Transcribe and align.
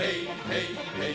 hey, 0.00 0.24
hey, 0.48 0.74
hey, 0.96 1.14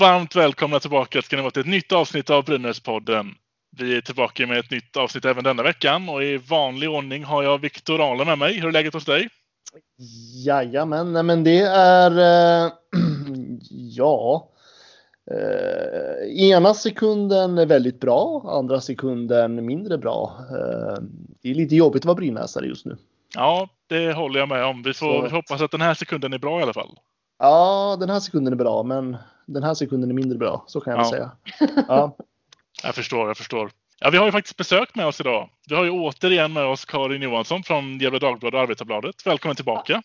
varmt 0.00 0.36
välkomna 0.36 0.80
tillbaka 0.80 1.22
ska 1.22 1.36
ni 1.36 1.42
vara 1.42 1.50
till 1.50 1.60
ett 1.60 1.66
nytt 1.66 1.92
avsnitt 1.92 2.30
av 2.30 2.44
Brynäspodden. 2.44 3.26
Vi 3.78 3.96
är 3.96 4.00
tillbaka 4.00 4.46
med 4.46 4.58
ett 4.58 4.70
nytt 4.70 4.96
avsnitt 4.96 5.24
även 5.24 5.44
denna 5.44 5.62
veckan 5.62 6.08
och 6.08 6.22
i 6.22 6.36
vanlig 6.36 6.90
ordning 6.90 7.24
har 7.24 7.42
jag 7.42 7.58
Viktor 7.58 8.12
Ahle 8.12 8.24
med 8.24 8.38
mig. 8.38 8.60
Hur 8.60 8.68
är 8.68 8.72
läget 8.72 8.94
hos 8.94 9.04
dig? 9.04 9.28
Jajamän, 10.46 11.12
nej 11.12 11.22
men 11.22 11.44
det 11.44 11.60
är 11.60 12.10
eh, 12.10 12.72
ja. 13.70 14.48
Eh, 15.30 16.42
ena 16.42 16.74
sekunden 16.74 17.58
är 17.58 17.66
väldigt 17.66 18.00
bra, 18.00 18.42
andra 18.58 18.80
sekunden 18.80 19.66
mindre 19.66 19.98
bra. 19.98 20.36
Eh, 20.50 21.02
det 21.42 21.50
är 21.50 21.54
lite 21.54 21.76
jobbigt 21.76 22.02
att 22.02 22.06
vara 22.06 22.16
brynäsare 22.16 22.66
just 22.66 22.86
nu. 22.86 22.96
Ja, 23.34 23.68
det 23.88 24.12
håller 24.12 24.40
jag 24.40 24.48
med 24.48 24.64
om. 24.64 24.82
Vi 24.82 24.94
får 24.94 25.28
Så. 25.28 25.34
hoppas 25.34 25.60
att 25.62 25.70
den 25.70 25.80
här 25.80 25.94
sekunden 25.94 26.32
är 26.32 26.38
bra 26.38 26.60
i 26.60 26.62
alla 26.62 26.72
fall. 26.72 26.98
Ja, 27.38 27.96
den 28.00 28.10
här 28.10 28.20
sekunden 28.20 28.52
är 28.52 28.56
bra, 28.58 28.82
men 28.82 29.16
den 29.52 29.62
här 29.62 29.74
sekunden 29.74 30.10
är 30.10 30.14
mindre 30.14 30.38
bra. 30.38 30.64
Så 30.66 30.80
kan 30.80 30.90
jag 30.92 30.98
väl 30.98 31.06
Ja. 31.06 31.10
säga. 31.58 31.82
Ja. 31.88 32.16
Jag 32.82 32.94
förstår, 32.94 33.26
jag 33.28 33.36
förstår. 33.36 33.70
Ja, 34.00 34.10
vi 34.10 34.18
har 34.18 34.26
ju 34.26 34.32
faktiskt 34.32 34.56
besök 34.56 34.94
med 34.94 35.06
oss 35.06 35.20
idag. 35.20 35.50
Vi 35.68 35.74
har 35.74 35.84
ju 35.84 35.90
återigen 35.90 36.52
med 36.52 36.64
oss 36.64 36.84
Karin 36.84 37.22
Johansson 37.22 37.62
från 37.62 37.98
Gefle 37.98 38.18
Dagblad 38.18 38.54
och 38.54 38.60
Arbetarbladet. 38.60 39.26
Välkommen 39.26 39.56
tillbaka. 39.56 40.02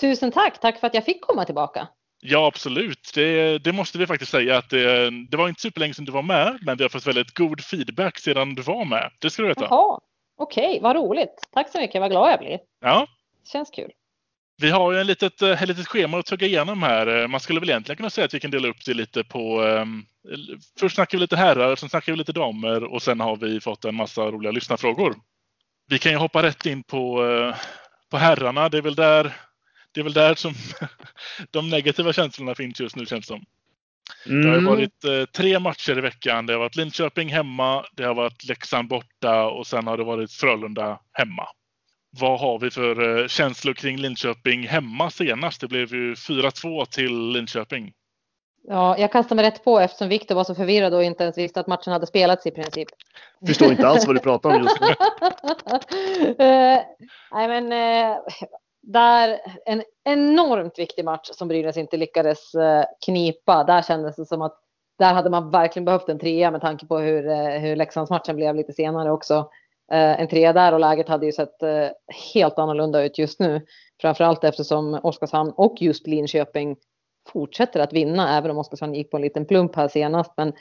Tusen 0.00 0.32
tack. 0.32 0.60
Tack 0.60 0.80
för 0.80 0.86
att 0.86 0.94
jag 0.94 1.04
fick 1.04 1.20
komma 1.20 1.44
tillbaka. 1.44 1.88
Ja, 2.20 2.46
absolut. 2.46 3.10
Det, 3.14 3.58
det 3.58 3.72
måste 3.72 3.98
vi 3.98 4.06
faktiskt 4.06 4.30
säga 4.30 4.58
att 4.58 4.70
det, 4.70 5.10
det 5.30 5.36
var 5.36 5.48
inte 5.48 5.60
superlänge 5.60 5.94
sedan 5.94 6.04
du 6.04 6.12
var 6.12 6.22
med, 6.22 6.58
men 6.62 6.76
vi 6.76 6.84
har 6.84 6.88
fått 6.88 7.06
väldigt 7.06 7.34
god 7.34 7.60
feedback 7.60 8.18
sedan 8.18 8.54
du 8.54 8.62
var 8.62 8.84
med. 8.84 9.10
Det 9.20 9.30
ska 9.30 9.42
du 9.42 9.48
veta. 9.48 9.66
Jaha, 9.70 10.00
okej, 10.36 10.78
vad 10.82 10.96
roligt. 10.96 11.48
Tack 11.52 11.72
så 11.72 11.78
mycket, 11.78 12.00
vad 12.00 12.10
glad 12.10 12.32
jag 12.32 12.38
blir. 12.38 12.58
Ja, 12.80 13.06
Känns 13.52 13.70
kul. 13.70 13.90
Vi 14.58 14.70
har 14.70 14.92
ju 14.92 15.00
en 15.00 15.06
litet, 15.06 15.42
eh, 15.42 15.62
ett 15.62 15.68
litet 15.68 15.88
schema 15.88 16.18
att 16.18 16.26
tugga 16.26 16.46
igenom 16.46 16.82
här. 16.82 17.06
Eh, 17.22 17.28
Man 17.28 17.40
skulle 17.40 17.60
väl 17.60 17.70
egentligen 17.70 17.96
kunna 17.96 18.10
säga 18.10 18.24
att 18.24 18.34
vi 18.34 18.40
kan 18.40 18.50
dela 18.50 18.68
upp 18.68 18.84
det 18.86 18.94
lite 18.94 19.24
på... 19.24 19.62
Um, 19.62 20.06
först 20.80 20.94
snackar 20.94 21.18
vi 21.18 21.22
lite 21.22 21.36
herrar, 21.36 21.76
sen 21.76 21.88
snackar 21.88 22.12
vi 22.12 22.18
lite 22.18 22.32
damer 22.32 22.84
och 22.84 23.02
sen 23.02 23.20
har 23.20 23.36
vi 23.36 23.60
fått 23.60 23.84
en 23.84 23.94
massa 23.94 24.22
roliga 24.22 24.52
lyssnarfrågor. 24.52 25.14
Vi 25.88 25.98
kan 25.98 26.12
ju 26.12 26.18
hoppa 26.18 26.42
rätt 26.42 26.66
in 26.66 26.82
på, 26.82 27.24
eh, 27.26 27.54
på 28.10 28.16
herrarna. 28.16 28.68
Det 28.68 28.78
är 28.78 28.82
väl 28.82 28.94
där, 28.94 29.32
det 29.92 30.00
är 30.00 30.04
väl 30.04 30.12
där 30.12 30.34
som 30.34 30.54
de 31.50 31.70
negativa 31.70 32.12
känslorna 32.12 32.54
finns 32.54 32.80
just 32.80 32.96
nu 32.96 33.06
känns 33.06 33.26
det 33.26 33.34
som. 33.34 33.44
Det 34.24 34.48
har 34.48 34.54
Mm. 34.56 34.64
varit 34.64 35.32
tre 35.32 35.58
matcher 35.58 35.98
i 35.98 36.00
veckan. 36.00 36.46
Det 36.46 36.52
har 36.52 36.60
varit 36.60 36.76
Linköping 36.76 37.28
hemma, 37.28 37.84
det 37.96 38.04
har 38.04 38.14
varit 38.14 38.44
Leksand 38.44 38.88
borta 38.88 39.44
och 39.46 39.66
sen 39.66 39.86
har 39.86 39.96
det 39.96 40.04
varit 40.04 40.32
Frölunda 40.32 41.00
hemma. 41.12 41.48
Vad 42.20 42.40
har 42.40 42.58
vi 42.58 42.70
för 42.70 43.18
eh, 43.20 43.26
känslor 43.26 43.74
kring 43.74 43.96
Linköping 43.96 44.66
hemma 44.66 45.10
senast? 45.10 45.60
Det 45.60 45.68
blev 45.68 45.94
ju 45.94 46.14
4-2 46.14 46.84
till 46.84 47.32
Linköping. 47.32 47.92
Ja, 48.68 48.98
jag 48.98 49.12
kastade 49.12 49.34
mig 49.34 49.44
rätt 49.44 49.64
på 49.64 49.80
eftersom 49.80 50.08
Viktor 50.08 50.34
var 50.34 50.44
så 50.44 50.54
förvirrad 50.54 50.94
och 50.94 51.04
inte 51.04 51.22
ens 51.22 51.38
visste 51.38 51.60
att 51.60 51.66
matchen 51.66 51.92
hade 51.92 52.06
spelats 52.06 52.46
i 52.46 52.50
princip. 52.50 52.88
Förstår 53.46 53.70
inte 53.70 53.88
alls 53.88 54.06
vad 54.06 54.16
du 54.16 54.20
pratar 54.20 54.50
om 54.50 54.62
just 54.62 54.80
nu. 54.80 54.86
Eh, 56.38 56.80
nej, 57.32 57.48
men 57.48 57.72
eh, 57.72 58.16
där 58.82 59.38
en 59.66 59.82
enormt 60.04 60.78
viktig 60.78 61.04
match 61.04 61.28
som 61.32 61.48
Brynäs 61.48 61.76
inte 61.76 61.96
lyckades 61.96 62.54
eh, 62.54 62.84
knipa. 63.04 63.64
Där 63.64 63.82
kändes 63.82 64.16
det 64.16 64.26
som 64.26 64.42
att 64.42 64.58
där 64.98 65.14
hade 65.14 65.30
man 65.30 65.50
verkligen 65.50 65.84
behövt 65.84 66.08
en 66.08 66.18
trea 66.18 66.50
med 66.50 66.60
tanke 66.60 66.86
på 66.86 66.98
hur, 66.98 67.58
hur 67.58 67.76
Leksandsmatchen 67.76 68.36
blev 68.36 68.54
lite 68.54 68.72
senare 68.72 69.10
också. 69.10 69.50
Eh, 69.92 70.20
en 70.20 70.28
trea 70.28 70.52
där 70.52 70.72
och 70.72 70.80
läget 70.80 71.08
hade 71.08 71.26
ju 71.26 71.32
sett 71.32 71.62
eh, 71.62 71.88
helt 72.32 72.58
annorlunda 72.58 73.04
ut 73.04 73.18
just 73.18 73.40
nu. 73.40 73.66
Framförallt 74.00 74.44
eftersom 74.44 75.00
Oskarshamn 75.02 75.52
och 75.56 75.82
just 75.82 76.06
Linköping 76.06 76.76
fortsätter 77.28 77.80
att 77.80 77.92
vinna, 77.92 78.38
även 78.38 78.50
om 78.50 78.58
Oskarshamn 78.58 78.94
gick 78.94 79.10
på 79.10 79.16
en 79.16 79.22
liten 79.22 79.46
plump 79.46 79.76
här 79.76 79.88
senast. 79.88 80.32
Men 80.36 80.52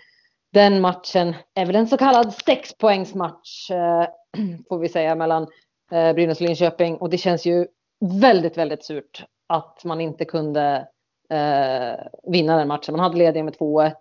den 0.54 0.82
matchen 0.82 1.36
är 1.54 1.66
väl 1.66 1.76
en 1.76 1.88
så 1.88 1.98
kallad 1.98 2.34
sexpoängsmatch 2.34 3.72
eh, 3.72 4.08
får 4.70 4.80
vi 4.80 4.90
säga 4.90 5.16
mellan 5.16 5.48
eh, 5.92 6.14
Brynäs 6.14 6.42
och 6.42 6.48
Linköping 6.48 6.98
och 6.98 7.10
det 7.10 7.18
känns 7.18 7.46
ju 7.46 7.68
väldigt, 8.22 8.58
väldigt 8.58 8.86
surt 8.86 9.26
att 9.48 9.84
man 9.84 10.02
inte 10.02 10.26
kunde 10.26 10.88
eh, 11.30 12.06
vinna 12.32 12.58
den 12.58 12.68
matchen. 12.68 12.92
Man 12.92 13.04
hade 13.04 13.18
ledningen 13.18 13.46
med 13.46 13.56
2-1 13.56 13.94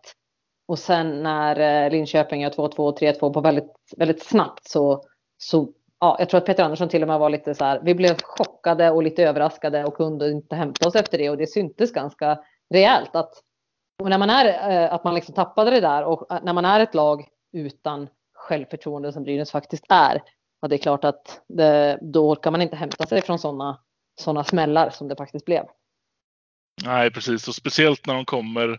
och 0.69 0.79
sen 0.79 1.23
när 1.23 1.85
eh, 1.85 1.91
Linköping 1.91 2.43
gör 2.43 2.51
2-2 2.51 2.77
och 2.77 3.01
3-2 3.01 3.33
på 3.33 3.41
väldigt, 3.41 3.73
väldigt 3.97 4.23
snabbt 4.23 4.69
så, 4.69 5.03
så 5.39 5.69
ja, 6.01 6.17
jag 6.19 6.29
tror 6.29 6.39
att 6.39 6.47
Peter 6.47 6.65
Andersson 6.65 6.89
till 6.89 7.03
och 7.03 7.09
med 7.09 7.19
var 7.19 7.31
lite 7.31 7.55
så 7.55 7.65
här. 7.65 7.81
Vi 7.85 7.95
blev 7.95 8.17
chockade 8.23 8.91
och 8.91 9.03
lite 9.03 9.25
överraskade 9.25 9.85
och 9.85 9.97
kunde 9.97 10.31
inte 10.31 10.57
hämta 10.57 10.89
oss 10.89 10.95
efter 10.95 11.19
det 11.19 11.31
och 11.31 11.37
det 11.37 11.47
syntes 11.47 11.93
ganska 11.93 12.39
rejält 12.71 13.17
att 13.17 13.35
och 14.03 14.11
när 14.11 14.19
man 14.19 14.31
är 14.31 14.71
eh, 14.71 14.93
att 14.93 15.05
man 15.05 15.15
liksom 15.15 15.35
tappade 15.35 15.71
det 15.71 15.81
där 15.81 16.05
och 16.05 16.33
eh, 16.33 16.45
när 16.45 16.53
man 16.53 16.65
är 16.65 16.81
ett 16.81 16.95
lag 16.95 17.29
utan 17.53 18.09
självförtroende 18.35 19.13
som 19.13 19.25
Brynäs 19.25 19.51
faktiskt 19.51 19.85
är. 19.89 20.23
Och 20.63 20.69
det 20.69 20.77
är 20.77 20.79
klart 20.79 21.05
att 21.05 21.41
det, 21.49 21.99
då 22.03 22.31
orkar 22.31 22.51
man 22.51 22.63
inte 22.63 22.77
hämta 22.77 23.07
sig 23.07 23.23
från 23.23 23.39
sådana 23.39 23.81
såna 24.21 24.45
smällar 24.45 24.91
som 24.91 25.09
det 25.09 25.17
faktiskt 25.17 25.45
blev. 25.45 25.65
Nej, 26.85 27.11
precis. 27.11 27.49
Och 27.49 27.55
speciellt 27.55 28.07
när 28.07 28.15
de 28.15 28.25
kommer 28.25 28.79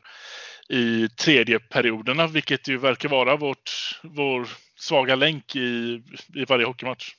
i 0.69 1.09
tredje 1.09 1.59
perioderna, 1.59 2.27
vilket 2.27 2.67
ju 2.67 2.77
verkar 2.77 3.09
vara 3.09 3.35
vårt, 3.35 3.99
vår 4.03 4.47
svaga 4.79 5.15
länk 5.15 5.55
i, 5.55 6.01
i 6.35 6.45
varje 6.49 6.65
hockeymatch. 6.65 7.13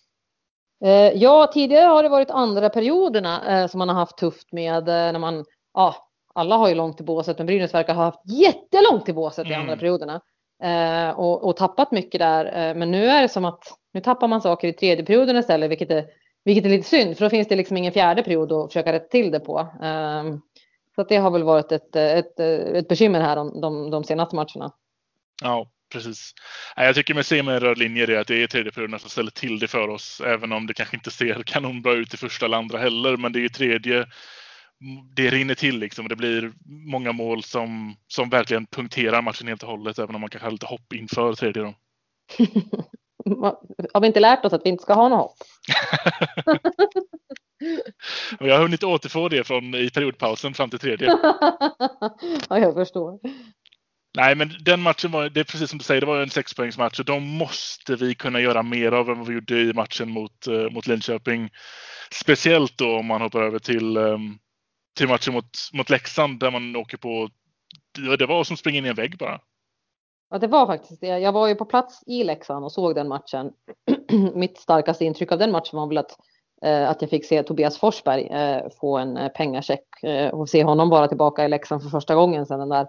Eh, 0.84 1.12
ja, 1.14 1.50
tidigare 1.54 1.86
har 1.86 2.02
det 2.02 2.08
varit 2.08 2.30
andra 2.30 2.70
perioderna 2.70 3.60
eh, 3.60 3.68
som 3.68 3.78
man 3.78 3.88
har 3.88 3.96
haft 3.96 4.18
tufft 4.18 4.52
med 4.52 4.88
eh, 4.88 5.12
när 5.12 5.18
man, 5.18 5.44
ja, 5.74 5.96
alla 6.34 6.56
har 6.56 6.68
ju 6.68 6.74
långt 6.74 6.96
till 6.96 7.06
båset, 7.06 7.38
men 7.38 7.46
Brynäs 7.46 7.74
verkar 7.74 7.94
ha 7.94 8.04
haft 8.04 8.30
jättelångt 8.30 9.04
till 9.04 9.14
båset 9.14 9.46
i 9.46 9.48
Mm. 9.48 9.60
andra 9.60 9.76
perioderna. 9.76 10.20
Och, 11.16 11.44
och 11.44 11.56
tappat 11.56 11.92
mycket 11.92 12.18
där. 12.18 12.74
Men 12.74 12.90
nu 12.90 13.06
är 13.06 13.22
det 13.22 13.28
som 13.28 13.44
att 13.44 13.64
nu 13.92 14.00
tappar 14.00 14.28
man 14.28 14.40
saker 14.40 14.68
i 14.68 14.72
tredje 14.72 15.04
perioden 15.04 15.36
istället, 15.36 15.70
vilket 15.70 15.90
är, 15.90 16.06
vilket 16.44 16.64
är 16.64 16.68
lite 16.68 16.88
synd, 16.88 17.16
för 17.16 17.24
då 17.24 17.30
finns 17.30 17.48
det 17.48 17.56
liksom 17.56 17.76
ingen 17.76 17.92
fjärde 17.92 18.22
period 18.22 18.52
att 18.52 18.68
försöka 18.68 18.92
rätta 18.92 19.08
till 19.08 19.30
det 19.30 19.40
på. 19.40 19.68
Så 20.94 21.00
att 21.00 21.08
det 21.08 21.16
har 21.16 21.30
väl 21.30 21.42
varit 21.42 21.72
ett, 21.72 21.96
ett, 21.96 22.40
ett 22.40 22.88
bekymmer 22.88 23.20
här 23.20 23.36
de, 23.36 23.60
de, 23.60 23.90
de 23.90 24.04
senaste 24.04 24.36
matcherna. 24.36 24.72
Ja, 25.42 25.66
precis. 25.96 26.34
Jag 26.76 26.94
tycker 26.94 27.14
med 27.14 27.26
se 27.26 27.42
med 27.42 27.54
en 27.54 27.60
röd 27.60 27.78
linje 27.78 28.06
det 28.06 28.20
att 28.20 28.26
det 28.26 28.42
är 28.42 28.46
tredje 28.46 28.72
perioden 28.72 28.98
som 28.98 29.10
ställer 29.10 29.30
till 29.30 29.58
det 29.58 29.68
för 29.68 29.88
oss. 29.88 30.20
Även 30.20 30.52
om 30.52 30.66
det 30.66 30.74
kanske 30.74 30.96
inte 30.96 31.10
ser 31.10 31.42
kanonbra 31.46 31.92
ut 31.92 32.14
i 32.14 32.16
första 32.16 32.46
eller 32.46 32.56
andra 32.56 32.78
heller. 32.78 33.16
Men 33.16 33.32
det 33.32 33.38
är 33.38 33.40
ju 33.40 33.48
tredje. 33.48 34.06
Det 35.14 35.30
rinner 35.30 35.54
till 35.54 35.78
liksom. 35.78 36.08
Det 36.08 36.16
blir 36.16 36.52
många 36.90 37.12
mål 37.12 37.42
som, 37.42 37.96
som 38.06 38.30
verkligen 38.30 38.66
punkterar 38.66 39.22
matchen 39.22 39.48
helt 39.48 39.62
och 39.62 39.68
hållet. 39.68 39.98
Även 39.98 40.14
om 40.14 40.20
man 40.20 40.30
kanske 40.30 40.46
har 40.46 40.52
lite 40.52 40.66
hopp 40.66 40.92
inför 40.92 41.34
tredje. 41.34 41.62
Då. 41.62 41.74
Har 43.94 44.00
vi 44.00 44.06
inte 44.06 44.20
lärt 44.20 44.44
oss 44.44 44.52
att 44.52 44.62
vi 44.64 44.68
inte 44.68 44.82
ska 44.82 44.94
ha 44.94 45.08
något 45.08 45.18
hopp? 45.18 45.36
Jag 48.40 48.54
har 48.54 48.62
hunnit 48.62 48.84
återfå 48.84 49.28
det 49.28 49.44
från 49.44 49.74
i 49.74 49.90
periodpausen 49.90 50.54
fram 50.54 50.70
till 50.70 50.78
tredje. 50.78 51.06
ja, 52.48 52.58
jag 52.58 52.74
förstår. 52.74 53.18
Nej, 54.16 54.34
men 54.34 54.50
den 54.64 54.80
matchen 54.80 55.10
var, 55.10 55.28
det 55.28 55.40
är 55.40 55.44
precis 55.44 55.70
som 55.70 55.78
du 55.78 55.84
säger, 55.84 56.00
det 56.00 56.06
var 56.06 56.22
en 56.22 56.30
sexpoängsmatch 56.30 56.98
och 57.00 57.04
de 57.04 57.22
måste 57.22 57.96
vi 57.96 58.14
kunna 58.14 58.40
göra 58.40 58.62
mer 58.62 58.92
av 58.92 59.10
än 59.10 59.18
vad 59.18 59.28
vi 59.28 59.34
gjorde 59.34 59.60
i 59.60 59.72
matchen 59.72 60.10
mot, 60.10 60.46
eh, 60.46 60.70
mot 60.70 60.86
Linköping. 60.86 61.50
Speciellt 62.12 62.78
då 62.78 62.96
om 62.96 63.06
man 63.06 63.20
hoppar 63.20 63.42
över 63.42 63.58
till, 63.58 63.96
ehm, 63.96 64.38
till 64.98 65.08
matchen 65.08 65.34
mot, 65.34 65.50
mot 65.72 65.90
Leksand 65.90 66.40
där 66.40 66.50
man 66.50 66.76
åker 66.76 66.96
på, 66.96 67.28
det 67.98 68.16
det 68.16 68.26
var 68.26 68.44
som 68.44 68.54
att 68.54 68.60
springa 68.60 68.78
in 68.78 68.86
i 68.86 68.88
en 68.88 68.94
vägg 68.94 69.18
bara. 69.18 69.40
Ja, 70.30 70.38
det 70.38 70.46
var 70.46 70.66
faktiskt 70.66 71.00
det. 71.00 71.06
Jag 71.18 71.32
var 71.32 71.48
ju 71.48 71.54
på 71.54 71.64
plats 71.64 72.02
i 72.06 72.24
Leksand 72.24 72.64
och 72.64 72.72
såg 72.72 72.94
den 72.94 73.08
matchen. 73.08 73.52
Mitt 74.34 74.58
starkaste 74.58 75.04
intryck 75.04 75.32
av 75.32 75.38
den 75.38 75.52
matchen 75.52 75.78
var 75.78 75.86
väl 75.86 75.98
att, 75.98 76.16
eh, 76.62 76.90
att 76.90 77.02
jag 77.02 77.10
fick 77.10 77.24
se 77.24 77.42
Tobias 77.42 77.78
Forsberg 77.78 78.26
eh, 78.26 78.62
få 78.80 78.98
en 78.98 79.16
eh, 79.16 79.28
pengacheck 79.28 80.02
eh, 80.02 80.28
och 80.28 80.48
se 80.48 80.64
honom 80.64 80.88
vara 80.88 81.08
tillbaka 81.08 81.44
i 81.44 81.48
Leksand 81.48 81.82
för 81.82 81.90
första 81.90 82.14
gången 82.14 82.46
sedan 82.46 82.58
den 82.58 82.68
där 82.68 82.86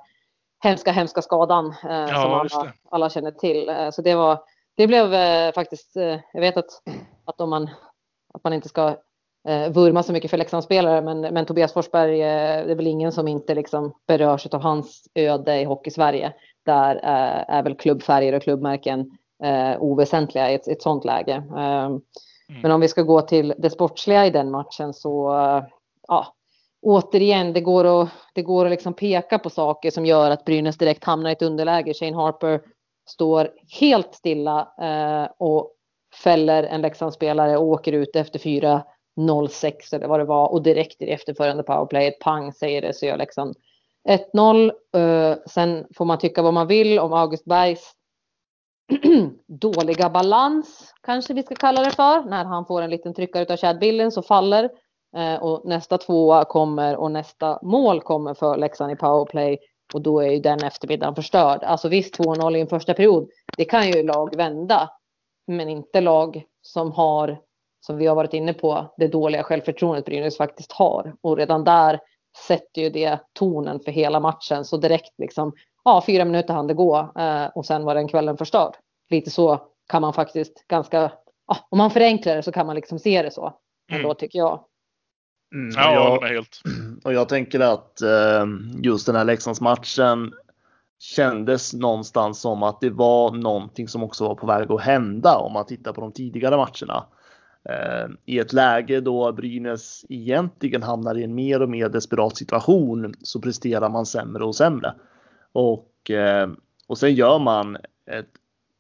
hemska, 0.64 0.92
hemska 0.92 1.22
skadan 1.22 1.66
eh, 1.66 2.22
som 2.22 2.40
just 2.44 2.56
alla, 2.56 2.74
alla 2.90 3.10
känner 3.10 3.32
till. 3.32 3.70
Eh, 3.70 3.90
så 3.90 4.02
det 4.02 4.16
var, 4.16 4.40
det 4.76 4.88
blev 4.88 5.14
eh, 5.14 5.54
faktiskt, 5.54 5.96
jag 6.34 6.42
vet 6.42 6.58
att, 6.58 6.70
att 7.26 7.42
om 7.42 7.50
man, 7.50 7.70
att 8.34 8.44
man 8.44 8.54
inte 8.54 8.70
ska 8.70 8.88
eh, 9.48 9.70
vurma 9.70 10.04
så 10.04 10.14
mycket 10.14 10.32
för 10.32 10.38
Leksandsspelare, 10.38 11.02
men, 11.02 11.22
men 11.22 11.46
Tobias 11.46 11.74
Forsberg, 11.74 12.20
det 12.20 12.72
är 12.72 12.76
väl 12.76 12.88
ingen 12.88 13.12
som 13.12 13.28
inte 13.28 13.56
liksom 13.56 13.94
berörs 14.08 14.48
av 14.48 14.62
hans 14.62 15.04
öde 15.16 15.62
i 15.62 15.64
Hockey-Sverige. 15.64 16.34
Där 16.66 16.96
eh, 16.96 17.56
är 17.56 17.64
väl 17.64 17.76
klubbfärger 17.76 18.34
och 18.34 18.44
klubbmärken 18.44 19.18
eh, 19.44 19.82
oväsentliga 19.82 20.52
i 20.52 20.56
ett, 20.56 20.68
ett 20.68 20.82
sånt 20.82 21.06
läge. 21.06 21.44
Eh, 21.58 21.86
mm. 21.86 22.02
Men 22.62 22.72
om 22.72 22.82
vi 22.82 22.88
ska 22.88 23.02
gå 23.02 23.22
till 23.22 23.54
det 23.58 23.70
sportsliga 23.70 24.26
i 24.26 24.30
den 24.30 24.52
matchen 24.52 24.94
så, 24.94 25.32
ja, 26.08 26.34
återigen, 26.82 27.54
det 27.54 27.62
går 27.62 28.02
att, 28.02 28.10
det 28.34 28.42
går 28.42 28.66
att 28.66 28.72
liksom 28.72 28.94
peka 28.94 29.40
på 29.40 29.50
saker 29.50 29.92
som 29.92 30.06
gör 30.06 30.32
att 30.32 30.46
Brynäs 30.46 30.78
direkt 30.78 31.04
hamnar 31.04 31.30
i 31.30 31.34
ett 31.34 31.42
underläge. 31.42 31.94
Shane 31.94 32.16
Harper 32.16 32.62
står 33.10 33.50
helt 33.80 34.14
stilla 34.16 34.74
eh, 34.82 35.32
och 35.38 35.74
fäller 36.24 36.64
en 36.64 36.82
Leksandsspelare 36.82 37.58
och 37.58 37.68
åker 37.68 37.92
ut 37.92 38.16
efter 38.16 38.40
4.06 38.40 39.96
eller 39.96 40.08
vad 40.08 40.20
det 40.20 40.26
var 40.26 40.48
och 40.48 40.62
direkt 40.62 41.02
i 41.02 41.06
det 41.06 41.14
efterföljande 41.14 41.64
powerplayet, 41.64 42.20
pang 42.20 42.54
säger 42.54 42.82
det 42.82 42.94
så 42.94 43.06
gör 43.06 43.18
Leksand 43.18 43.56
1-0. 44.34 44.72
Eh, 44.96 45.38
sen 45.48 45.88
får 45.96 46.06
man 46.06 46.18
tycka 46.18 46.42
vad 46.42 46.54
man 46.54 46.68
vill 46.68 47.00
om 47.00 47.14
August 47.14 47.46
Bergs 47.46 47.94
dåliga 49.48 50.10
balans, 50.10 50.94
kanske 51.02 51.34
vi 51.34 51.44
ska 51.44 51.56
kalla 51.56 51.84
det 51.84 51.92
för, 51.92 52.24
när 52.24 52.46
han 52.46 52.66
får 52.66 52.82
en 52.82 52.90
liten 52.90 53.14
tryckare 53.14 53.54
av 53.54 53.58
Chad 53.58 53.80
Billen 53.80 54.12
så 54.12 54.22
faller 54.22 54.70
och 55.42 55.66
nästa 55.66 55.98
tvåa 55.98 56.46
kommer 56.46 56.96
och 56.96 57.12
nästa 57.12 57.60
mål 57.62 58.02
kommer 58.02 58.34
för 58.34 58.58
Leksand 58.58 58.92
i 58.92 58.96
powerplay 58.96 59.60
och 59.94 60.02
då 60.02 60.20
är 60.20 60.32
ju 60.32 60.40
den 60.40 60.64
eftermiddagen 60.64 61.16
förstörd. 61.16 61.64
Alltså 61.64 61.90
visst 61.90 62.20
2-0 62.20 62.58
i 62.58 62.62
en 62.62 62.68
första 62.68 62.94
period, 62.94 63.30
det 63.58 63.66
kan 63.66 63.88
ju 63.88 64.04
lag 64.04 64.36
vända, 64.36 64.90
men 65.48 65.70
inte 65.70 66.02
lag 66.02 66.44
som 66.62 66.92
har, 66.92 67.40
som 67.86 67.98
vi 67.98 68.08
har 68.08 68.16
varit 68.16 68.34
inne 68.34 68.54
på, 68.54 68.94
det 68.98 69.08
dåliga 69.08 69.44
självförtroendet 69.44 70.06
Brynäs 70.06 70.38
faktiskt 70.38 70.72
har. 70.72 71.16
Och 71.22 71.38
redan 71.38 71.64
där 71.64 72.00
sätter 72.48 72.82
ju 72.82 72.90
det 72.90 73.20
tonen 73.34 73.80
för 73.80 73.92
hela 73.92 74.20
matchen. 74.20 74.66
Så 74.66 74.78
direkt 74.78 75.14
liksom, 75.18 75.54
ja, 75.84 76.04
fyra 76.06 76.26
minuter 76.26 76.54
hann 76.54 76.68
det 76.68 76.74
gå 76.74 77.12
eh, 77.20 77.46
och 77.56 77.66
sen 77.66 77.86
var 77.86 77.96
den 77.96 78.08
kvällen 78.08 78.38
förstörd. 78.38 78.76
Lite 79.10 79.32
så 79.32 79.60
kan 79.88 80.02
man 80.02 80.14
faktiskt 80.14 80.68
ganska, 80.68 81.12
ja, 81.48 81.58
om 81.70 81.78
man 81.78 81.92
förenklar 81.92 82.36
det 82.36 82.44
så 82.44 82.52
kan 82.52 82.68
man 82.68 82.76
liksom 82.76 83.00
se 83.00 83.22
det 83.22 83.32
så. 83.32 83.54
Mm. 83.92 84.04
Då 84.04 84.14
tycker 84.14 84.40
jag. 84.40 84.64
Mm, 85.54 85.70
ja, 85.76 86.20
jag, 86.22 86.28
helt. 86.28 86.62
Och 87.04 87.14
jag 87.14 87.30
tänker 87.30 87.60
att 87.60 88.02
eh, 88.02 88.46
just 88.84 89.06
den 89.06 89.16
här 89.16 89.26
Leksandsmatchen 89.26 90.34
kändes 91.00 91.74
någonstans 91.74 92.40
som 92.40 92.64
att 92.64 92.82
det 92.82 92.90
var 92.90 93.32
någonting 93.32 93.88
som 93.88 94.04
också 94.04 94.28
var 94.28 94.36
på 94.36 94.48
väg 94.48 94.72
att 94.72 94.82
hända 94.82 95.38
om 95.38 95.54
man 95.54 95.66
tittar 95.66 95.94
på 95.94 96.02
de 96.02 96.12
tidigare 96.12 96.58
matcherna. 96.58 97.06
Eh, 97.70 98.10
I 98.26 98.40
ett 98.40 98.54
läge 98.54 99.02
då 99.02 99.32
Brynäs 99.32 100.06
egentligen 100.10 100.84
hamnar 100.84 101.18
i 101.18 101.24
en 101.24 101.36
mer 101.36 101.62
och 101.62 101.70
mer 101.70 101.90
desperat 101.90 102.38
situation 102.38 103.14
så 103.22 103.42
presterar 103.42 103.90
man 103.90 104.06
sämre 104.06 104.46
och 104.46 104.56
sämre. 104.56 104.94
Och, 105.52 106.12
eh, 106.12 106.50
och 106.88 106.98
sen 106.98 107.16
gör 107.16 107.40
man 107.40 107.78
ett 108.06 108.32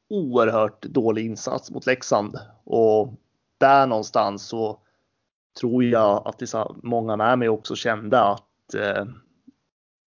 oerhört 0.09 0.81
dålig 0.81 1.25
insats 1.25 1.71
mot 1.71 1.85
Leksand 1.85 2.39
och 2.63 3.13
där 3.57 3.87
någonstans 3.87 4.47
så 4.47 4.79
tror 5.59 5.83
jag 5.83 6.21
att 6.25 6.83
många 6.83 7.15
med 7.15 7.39
mig 7.39 7.49
också 7.49 7.75
kände 7.75 8.21
att 8.21 8.73
eh, 8.75 9.05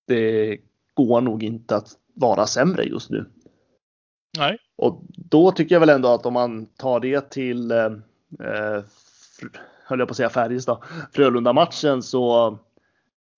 det 0.06 0.58
går 0.94 1.20
nog 1.20 1.42
inte 1.42 1.76
att 1.76 1.88
vara 2.14 2.46
sämre 2.46 2.84
just 2.84 3.10
nu. 3.10 3.30
Nej. 4.38 4.58
Och 4.76 5.02
då 5.08 5.52
tycker 5.52 5.74
jag 5.74 5.80
väl 5.80 5.88
ändå 5.88 6.08
att 6.08 6.26
om 6.26 6.32
man 6.32 6.66
tar 6.66 7.00
det 7.00 7.30
till, 7.30 7.70
eh, 7.70 7.78
eh 8.40 8.84
höll 9.84 9.98
jag 9.98 10.08
på 10.08 10.12
att 10.12 10.16
säga 10.16 10.30
Färjestad, 10.30 10.82
Frölunda-matchen 11.12 12.02
så 12.02 12.58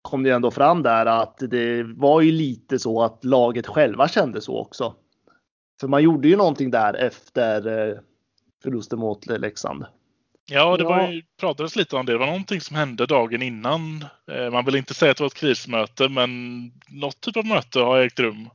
kom 0.02 0.22
det 0.22 0.30
ändå 0.30 0.50
fram 0.50 0.82
där 0.82 1.06
att 1.06 1.38
det 1.38 1.82
var 1.82 2.20
ju 2.20 2.32
lite 2.32 2.78
så 2.78 3.02
att 3.02 3.24
laget 3.24 3.66
själva 3.66 4.08
kände 4.08 4.40
så 4.40 4.58
också. 4.58 4.94
För 5.80 5.88
man 5.88 6.02
gjorde 6.02 6.28
ju 6.28 6.36
någonting 6.36 6.70
där 6.70 6.94
efter 6.94 7.88
eh, 7.88 7.98
förlusten 8.62 8.98
mot 8.98 9.26
Leksand. 9.26 9.84
Ja, 10.50 10.76
det 10.76 10.84
var 10.84 11.08
ju, 11.08 11.22
pratades 11.40 11.76
lite 11.76 11.96
om 11.96 12.06
det. 12.06 12.12
Det 12.12 12.18
var 12.18 12.26
någonting 12.26 12.60
som 12.60 12.76
hände 12.76 13.06
dagen 13.06 13.42
innan. 13.42 14.04
Eh, 14.32 14.50
man 14.50 14.64
vill 14.64 14.76
inte 14.76 14.94
säga 14.94 15.10
att 15.10 15.16
det 15.16 15.22
var 15.22 15.26
ett 15.28 15.34
krismöte, 15.34 16.08
men 16.08 16.62
något 16.88 17.20
typ 17.20 17.36
av 17.36 17.46
möte 17.46 17.80
har 17.80 17.98
ägt 17.98 18.20
rum. 18.20 18.48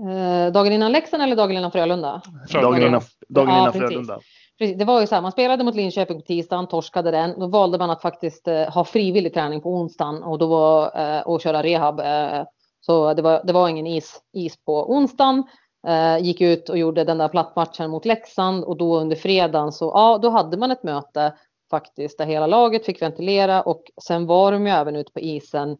Eh, 0.00 0.52
dagen 0.52 0.72
innan 0.72 0.92
Leksand 0.92 1.22
eller 1.22 1.36
dagen 1.36 1.56
innan 1.56 1.72
Frölunda? 1.72 2.22
Dagen 2.52 2.82
innan, 2.82 3.02
dagen 3.28 3.48
innan 3.48 3.64
ja, 3.64 3.72
Frölunda. 3.72 4.18
Precis. 4.58 4.78
Det 4.78 4.84
var 4.84 5.00
ju 5.00 5.06
så 5.06 5.14
här, 5.14 5.22
man 5.22 5.32
spelade 5.32 5.64
mot 5.64 5.74
Linköping 5.74 6.20
på 6.20 6.26
tisdagen, 6.26 6.68
torskade 6.68 7.10
den. 7.10 7.40
Då 7.40 7.46
valde 7.46 7.78
man 7.78 7.90
att 7.90 8.02
faktiskt 8.02 8.48
eh, 8.48 8.70
ha 8.70 8.84
frivillig 8.84 9.34
träning 9.34 9.60
på 9.60 9.74
onsdagen 9.74 10.22
och, 10.22 10.38
då 10.38 10.46
var, 10.46 11.00
eh, 11.00 11.20
och 11.20 11.40
köra 11.40 11.62
rehab. 11.62 12.00
Eh, 12.00 12.44
så 12.80 13.14
det 13.14 13.22
var, 13.22 13.42
det 13.44 13.52
var 13.52 13.68
ingen 13.68 13.86
is, 13.86 14.20
is 14.32 14.64
på 14.64 14.92
onsdagen. 14.92 15.44
Eh, 15.86 16.18
gick 16.18 16.40
ut 16.40 16.68
och 16.68 16.78
gjorde 16.78 17.04
den 17.04 17.18
där 17.18 17.28
plattmatchen 17.28 17.90
mot 17.90 18.04
Leksand 18.04 18.64
och 18.64 18.76
då 18.76 18.96
under 18.98 19.16
fredagen 19.16 19.72
så 19.72 19.84
ja, 19.94 20.18
då 20.22 20.30
hade 20.30 20.56
man 20.56 20.70
ett 20.70 20.82
möte 20.82 21.32
faktiskt 21.70 22.18
där 22.18 22.26
hela 22.26 22.46
laget 22.46 22.86
fick 22.86 23.02
ventilera 23.02 23.62
och 23.62 23.82
sen 24.02 24.26
var 24.26 24.52
de 24.52 24.66
ju 24.66 24.72
även 24.72 24.96
ute 24.96 25.12
på 25.12 25.20
isen 25.20 25.76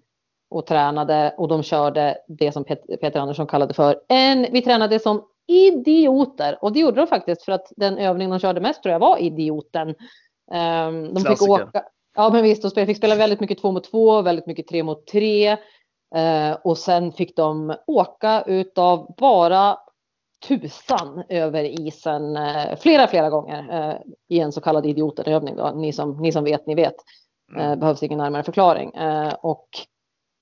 och 0.51 0.67
tränade 0.67 1.35
och 1.39 1.49
de 1.49 1.63
körde 1.63 2.19
det 2.29 2.53
som 2.53 2.65
Peter 3.01 3.21
Andersson 3.21 3.47
kallade 3.47 3.75
för 3.75 4.01
en, 4.09 4.47
vi 4.53 4.63
tränade 4.63 4.99
som 4.99 5.23
idioter 5.47 6.59
och 6.65 6.73
det 6.73 6.81
gjorde 6.81 7.01
de 7.01 7.07
faktiskt 7.07 7.43
för 7.43 7.53
att 7.53 7.73
den 7.77 7.99
övning 7.99 8.31
de 8.31 8.39
körde 8.39 8.61
mest 8.61 8.83
tror 8.83 8.93
jag 8.93 9.01
var 9.01 9.19
idioten. 9.19 9.89
Um, 9.89 11.15
de 11.15 11.21
fick 11.21 11.43
åka. 11.43 11.85
Ja, 12.17 12.31
men 12.33 12.43
visst, 12.43 12.75
de 12.75 12.87
fick 12.87 12.97
spela 12.97 13.15
väldigt 13.15 13.41
mycket 13.41 13.61
två 13.61 13.73
mot 13.73 13.85
två, 13.85 14.23
väldigt 14.23 14.47
mycket 14.47 14.69
tre 14.69 14.83
mot 14.83 15.07
tre. 15.07 15.53
Uh, 16.17 16.57
och 16.65 16.79
sen 16.79 17.13
fick 17.13 17.37
de 17.37 17.75
åka 17.87 18.43
utav 18.47 19.15
bara 19.19 19.79
tusan 20.49 21.25
över 21.29 21.65
isen 21.65 22.37
uh, 22.37 22.77
flera, 22.77 23.07
flera 23.07 23.31
gånger 23.31 23.91
uh, 23.91 23.97
i 24.29 24.41
en 24.41 24.53
så 24.53 24.61
kallad 24.61 24.87
idiotenövning. 24.87 25.57
Då. 25.57 25.71
Ni, 25.71 25.93
som, 25.93 26.23
ni 26.23 26.33
som 26.33 26.45
vet, 26.45 26.67
ni 26.67 26.75
vet. 26.75 26.97
Mm. 27.57 27.81
behövs 27.81 28.03
ingen 28.03 28.19
närmare 28.19 28.43
förklaring. 28.43 28.93
och 29.43 29.69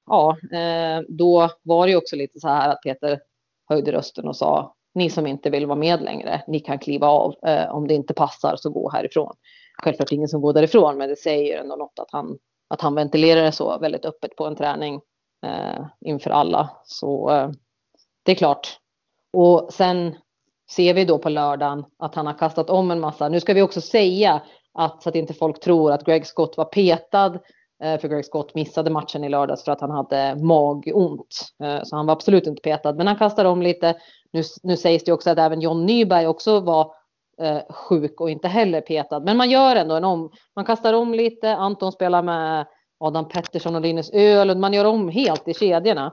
ja, 0.06 0.36
då 1.08 1.48
var 1.62 1.86
det 1.86 1.90
ju 1.90 1.96
också 1.96 2.16
lite 2.16 2.40
så 2.40 2.48
här 2.48 2.68
att 2.68 2.82
Peter 2.82 3.20
höjde 3.68 3.92
rösten 3.92 4.28
och 4.28 4.36
sa 4.36 4.74
ni 4.94 5.10
som 5.10 5.26
inte 5.26 5.50
vill 5.50 5.66
vara 5.66 5.78
med 5.78 6.02
längre, 6.02 6.42
ni 6.46 6.60
kan 6.60 6.78
kliva 6.78 7.06
av. 7.06 7.34
Eh, 7.42 7.74
om 7.74 7.88
det 7.88 7.94
inte 7.94 8.14
passar 8.14 8.56
så 8.56 8.70
gå 8.70 8.90
härifrån. 8.90 9.36
Självklart 9.82 10.12
ingen 10.12 10.28
som 10.28 10.40
går 10.40 10.52
därifrån, 10.52 10.98
men 10.98 11.08
det 11.08 11.16
säger 11.16 11.60
ändå 11.60 11.76
något 11.76 11.98
att 11.98 12.10
han, 12.10 12.38
att 12.68 12.80
han 12.80 12.94
ventilerar 12.94 13.42
det 13.42 13.52
så 13.52 13.78
väldigt 13.78 14.04
öppet 14.04 14.36
på 14.36 14.46
en 14.46 14.56
träning 14.56 15.00
eh, 15.46 15.86
inför 16.00 16.30
alla. 16.30 16.70
Så 16.84 17.30
eh, 17.30 17.50
det 18.22 18.32
är 18.32 18.36
klart. 18.36 18.78
Och 19.32 19.72
sen 19.72 20.14
ser 20.70 20.94
vi 20.94 21.04
då 21.04 21.18
på 21.18 21.28
lördagen 21.28 21.84
att 21.98 22.14
han 22.14 22.26
har 22.26 22.38
kastat 22.38 22.70
om 22.70 22.90
en 22.90 23.00
massa. 23.00 23.28
Nu 23.28 23.40
ska 23.40 23.54
vi 23.54 23.62
också 23.62 23.80
säga 23.80 24.42
att 24.72 25.02
så 25.02 25.08
att 25.08 25.14
inte 25.14 25.34
folk 25.34 25.60
tror 25.60 25.92
att 25.92 26.04
Greg 26.04 26.26
Scott 26.26 26.56
var 26.56 26.64
petad 26.64 27.38
eh, 27.82 28.00
för 28.00 28.08
Greg 28.08 28.24
Scott 28.24 28.54
missade 28.54 28.90
matchen 28.90 29.24
i 29.24 29.28
lördags 29.28 29.64
för 29.64 29.72
att 29.72 29.80
han 29.80 29.90
hade 29.90 30.36
magont. 30.36 31.52
Eh, 31.62 31.82
så 31.82 31.96
han 31.96 32.06
var 32.06 32.12
absolut 32.12 32.46
inte 32.46 32.62
petad, 32.62 32.92
men 32.92 33.06
han 33.06 33.16
kastade 33.16 33.48
om 33.48 33.62
lite. 33.62 33.94
Nu, 34.32 34.42
nu 34.62 34.76
sägs 34.76 35.04
det 35.04 35.12
också 35.12 35.30
att 35.30 35.38
även 35.38 35.60
John 35.60 35.86
Nyberg 35.86 36.26
också 36.26 36.60
var 36.60 36.92
eh, 37.40 37.58
sjuk 37.70 38.20
och 38.20 38.30
inte 38.30 38.48
heller 38.48 38.80
petad. 38.80 39.20
Men 39.20 39.36
man 39.36 39.50
gör 39.50 39.76
ändå 39.76 39.94
en 39.94 40.04
om. 40.04 40.30
Man 40.56 40.64
kastar 40.64 40.92
om 40.92 41.14
lite. 41.14 41.56
Anton 41.56 41.92
spelar 41.92 42.22
med 42.22 42.66
Adam 42.98 43.28
Pettersson 43.28 43.74
och 43.74 43.80
Linus 43.80 44.10
Öl. 44.12 44.58
Man 44.58 44.72
gör 44.72 44.84
om 44.84 45.08
helt 45.08 45.48
i 45.48 45.54
kedjorna 45.54 46.12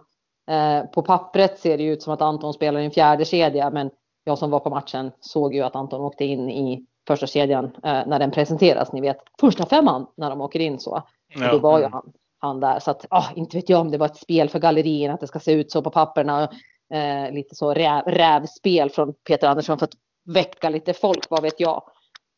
på 0.93 1.01
pappret 1.01 1.59
ser 1.59 1.77
det 1.77 1.83
ut 1.83 2.03
som 2.03 2.13
att 2.13 2.21
Anton 2.21 2.53
spelar 2.53 2.79
i 2.79 2.85
en 2.85 2.91
fjärde 2.91 3.25
kedja, 3.25 3.69
men 3.69 3.89
jag 4.23 4.37
som 4.37 4.49
var 4.49 4.59
på 4.59 4.69
matchen 4.69 5.11
såg 5.19 5.55
ju 5.55 5.61
att 5.61 5.75
Anton 5.75 6.01
åkte 6.01 6.25
in 6.25 6.49
i 6.49 6.85
första 7.07 7.27
kedjan 7.27 7.71
när 7.83 8.19
den 8.19 8.31
presenteras. 8.31 8.91
Ni 8.93 9.01
vet 9.01 9.17
första 9.39 9.65
femman 9.65 10.07
när 10.17 10.29
de 10.29 10.41
åker 10.41 10.59
in 10.59 10.79
så. 10.79 11.03
Ja. 11.35 11.51
Då 11.51 11.59
var 11.59 11.79
ju 11.79 11.85
han, 11.85 12.13
han 12.39 12.59
där. 12.59 12.79
Så 12.79 12.91
att, 12.91 13.05
ah, 13.09 13.25
inte 13.35 13.57
vet 13.57 13.69
jag 13.69 13.81
om 13.81 13.91
det 13.91 13.97
var 13.97 14.05
ett 14.05 14.17
spel 14.17 14.49
för 14.49 14.59
gallerierna, 14.59 15.13
att 15.13 15.19
det 15.19 15.27
ska 15.27 15.39
se 15.39 15.51
ut 15.51 15.71
så 15.71 15.81
på 15.81 15.89
papperna. 15.89 16.49
Eh, 16.93 17.31
lite 17.31 17.55
så 17.55 17.73
räv, 17.73 18.03
rävspel 18.05 18.89
från 18.89 19.13
Peter 19.13 19.47
Andersson 19.47 19.79
för 19.79 19.85
att 19.85 19.93
väcka 20.25 20.69
lite 20.69 20.93
folk, 20.93 21.29
vad 21.29 21.41
vet 21.41 21.59
jag. 21.59 21.83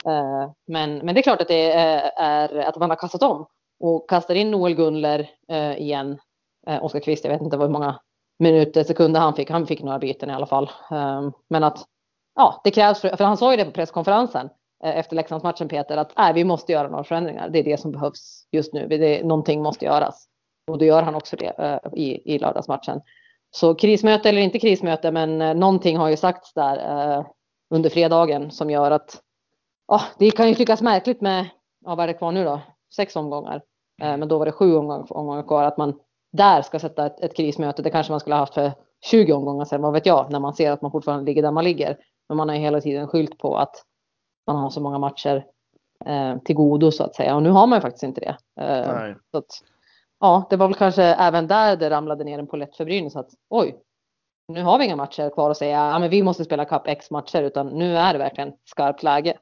Eh, 0.05 0.51
men, 0.67 0.97
men 0.97 1.15
det 1.15 1.21
är 1.21 1.23
klart 1.23 1.41
att 1.41 1.47
det 1.47 1.71
är, 1.71 2.11
är, 2.17 2.55
att 2.55 2.77
man 2.77 2.89
har 2.89 2.97
kastat 2.97 3.23
om 3.23 3.47
och 3.79 4.09
kastar 4.09 4.35
in 4.35 4.51
Noel 4.51 4.75
Gunler 4.75 5.29
eh, 5.51 5.81
igen. 5.81 6.19
Eh, 6.67 6.83
Oskar 6.83 6.99
Kvist, 6.99 7.23
jag 7.23 7.31
vet 7.31 7.41
inte 7.41 7.57
hur 7.57 7.69
många 7.69 7.99
minuter, 8.39 8.83
sekunder 8.83 9.19
han 9.19 9.33
fick. 9.33 9.49
Han 9.49 9.67
fick 9.67 9.83
några 9.83 9.99
byten 9.99 10.29
i 10.29 10.33
alla 10.33 10.45
fall. 10.45 10.71
Eh, 10.91 11.29
men 11.47 11.63
att 11.63 11.85
ja, 12.35 12.61
det 12.63 12.71
krävs, 12.71 13.01
för, 13.01 13.09
för 13.09 13.23
han 13.23 13.37
sa 13.37 13.51
ju 13.51 13.57
det 13.57 13.65
på 13.65 13.71
presskonferensen 13.71 14.49
Eh, 14.83 14.97
efter 14.97 15.15
Leksandsmatchen 15.15 15.67
Peter 15.67 15.97
att 15.97 16.13
nej, 16.17 16.33
vi 16.33 16.43
måste 16.43 16.71
göra 16.71 16.87
några 16.87 17.03
förändringar. 17.03 17.49
Det 17.49 17.59
är 17.59 17.63
det 17.63 17.77
som 17.79 17.91
behövs 17.91 18.47
just 18.51 18.73
nu. 18.73 18.87
Det, 18.87 19.23
någonting 19.23 19.61
måste 19.61 19.85
göras. 19.85 20.27
Och 20.71 20.77
då 20.77 20.85
gör 20.85 21.03
han 21.03 21.15
också 21.15 21.35
det 21.35 21.53
eh, 21.57 21.93
i, 21.93 22.33
i 22.35 22.39
lördagsmatchen. 22.39 23.01
Så 23.51 23.75
krismöte 23.75 24.29
eller 24.29 24.41
inte 24.41 24.59
krismöte, 24.59 25.11
men 25.11 25.41
eh, 25.41 25.53
någonting 25.53 25.97
har 25.97 26.09
ju 26.09 26.17
sagts 26.17 26.53
där 26.53 26.77
eh, 27.17 27.25
under 27.69 27.89
fredagen 27.89 28.51
som 28.51 28.69
gör 28.69 28.91
att 28.91 29.21
oh, 29.87 30.03
det 30.19 30.31
kan 30.31 30.49
ju 30.49 30.55
tyckas 30.55 30.81
märkligt 30.81 31.21
med, 31.21 31.49
ja, 31.85 31.95
vad 31.95 32.03
är 32.03 32.07
det 32.07 32.13
kvar 32.13 32.31
nu 32.31 32.43
då? 32.43 32.61
sex 32.95 33.15
omgångar. 33.15 33.61
Eh, 34.01 34.17
men 34.17 34.27
då 34.27 34.37
var 34.37 34.45
det 34.45 34.51
sju 34.51 34.75
omgångar, 34.75 35.13
omgångar 35.13 35.43
kvar. 35.43 35.63
Att 35.63 35.77
man 35.77 35.99
där 36.31 36.61
ska 36.61 36.79
sätta 36.79 37.05
ett, 37.05 37.19
ett 37.19 37.35
krismöte. 37.35 37.81
Det 37.81 37.89
kanske 37.89 38.13
man 38.13 38.19
skulle 38.19 38.35
ha 38.35 38.39
haft 38.39 38.53
för 38.53 38.71
20 39.05 39.33
omgångar 39.33 39.65
sedan, 39.65 39.81
vad 39.81 39.93
vet 39.93 40.05
jag, 40.05 40.31
när 40.31 40.39
man 40.39 40.53
ser 40.53 40.71
att 40.71 40.81
man 40.81 40.91
fortfarande 40.91 41.25
ligger 41.25 41.41
där 41.41 41.51
man 41.51 41.63
ligger. 41.63 41.97
Men 42.29 42.37
man 42.37 42.49
har 42.49 42.55
ju 42.55 42.61
hela 42.61 42.81
tiden 42.81 43.07
skylt 43.07 43.37
på 43.37 43.57
att 43.57 43.75
man 44.47 44.55
har 44.55 44.69
så 44.69 44.81
många 44.81 44.97
matcher 44.97 45.45
eh, 46.05 46.37
till 46.37 46.55
godo 46.55 46.91
så 46.91 47.03
att 47.03 47.15
säga. 47.15 47.35
Och 47.35 47.43
nu 47.43 47.49
har 47.49 47.67
man 47.67 47.77
ju 47.77 47.81
faktiskt 47.81 48.03
inte 48.03 48.21
det. 48.21 48.63
Eh, 48.63 49.15
så 49.31 49.37
att, 49.37 49.63
ja, 50.19 50.47
det 50.49 50.55
var 50.55 50.67
väl 50.67 50.75
kanske 50.75 51.03
även 51.03 51.47
där 51.47 51.77
det 51.77 51.89
ramlade 51.89 52.23
ner 52.23 52.39
en 52.39 52.47
polett 52.47 52.75
för 52.75 52.85
Brynäs 52.85 53.15
att 53.15 53.29
oj, 53.49 53.79
nu 54.47 54.63
har 54.63 54.79
vi 54.79 54.85
inga 54.85 54.95
matcher 54.95 55.29
kvar 55.29 55.51
att 55.51 55.57
säga, 55.57 55.77
ja 55.77 55.99
men 55.99 56.09
vi 56.09 56.23
måste 56.23 56.45
spela 56.45 56.65
kapp 56.65 56.87
X 56.87 57.11
matcher, 57.11 57.41
utan 57.41 57.67
nu 57.67 57.97
är 57.97 58.13
det 58.13 58.19
verkligen 58.19 58.53
skarpt 58.65 59.03
läge. 59.03 59.37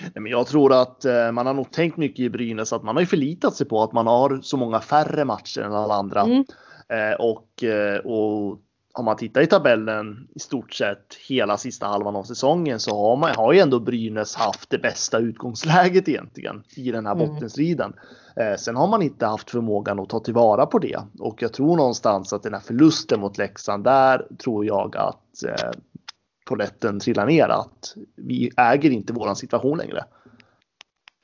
Nej, 0.00 0.22
men 0.22 0.26
jag 0.26 0.46
tror 0.46 0.82
att 0.82 1.04
eh, 1.04 1.32
man 1.32 1.46
har 1.46 1.54
nog 1.54 1.70
tänkt 1.70 1.96
mycket 1.96 2.20
i 2.20 2.30
Brynäs 2.30 2.72
att 2.72 2.82
man 2.82 2.96
har 2.96 3.00
ju 3.00 3.06
förlitat 3.06 3.54
sig 3.54 3.68
på 3.68 3.82
att 3.82 3.92
man 3.92 4.06
har 4.06 4.40
så 4.42 4.56
många 4.56 4.80
färre 4.80 5.24
matcher 5.24 5.60
än 5.60 5.72
alla 5.72 5.94
andra. 5.94 6.20
Mm. 6.20 6.44
Eh, 6.88 7.14
och, 7.18 7.64
eh, 7.64 7.98
och 7.98 8.60
om 8.94 9.04
man 9.04 9.16
tittar 9.16 9.40
i 9.40 9.46
tabellen 9.46 10.28
i 10.34 10.38
stort 10.38 10.72
sett 10.72 11.14
hela 11.28 11.56
sista 11.56 11.86
halvan 11.86 12.16
av 12.16 12.22
säsongen 12.22 12.80
så 12.80 12.96
har 12.96 13.16
man 13.16 13.34
har 13.34 13.52
ju 13.52 13.58
ändå 13.58 13.80
Brynäs 13.80 14.34
haft 14.34 14.70
det 14.70 14.78
bästa 14.78 15.18
utgångsläget 15.18 16.08
egentligen 16.08 16.62
i 16.76 16.90
den 16.90 17.06
här 17.06 17.14
mm. 17.14 17.28
bottenstriden. 17.28 17.92
Eh, 18.36 18.56
sen 18.56 18.76
har 18.76 18.88
man 18.88 19.02
inte 19.02 19.26
haft 19.26 19.50
förmågan 19.50 20.00
att 20.00 20.08
ta 20.08 20.20
tillvara 20.20 20.66
på 20.66 20.78
det 20.78 20.98
och 21.18 21.42
jag 21.42 21.52
tror 21.52 21.76
någonstans 21.76 22.32
att 22.32 22.42
den 22.42 22.54
här 22.54 22.60
förlusten 22.60 23.20
mot 23.20 23.38
Leksand 23.38 23.84
där 23.84 24.26
tror 24.44 24.66
jag 24.66 24.96
att 24.96 25.44
eh, 25.48 25.70
poletten 26.44 27.00
trillar 27.00 27.26
ner 27.26 27.48
att 27.48 27.94
vi 28.16 28.50
äger 28.56 28.90
inte 28.90 29.12
våran 29.12 29.36
situation 29.36 29.78
längre. 29.78 30.04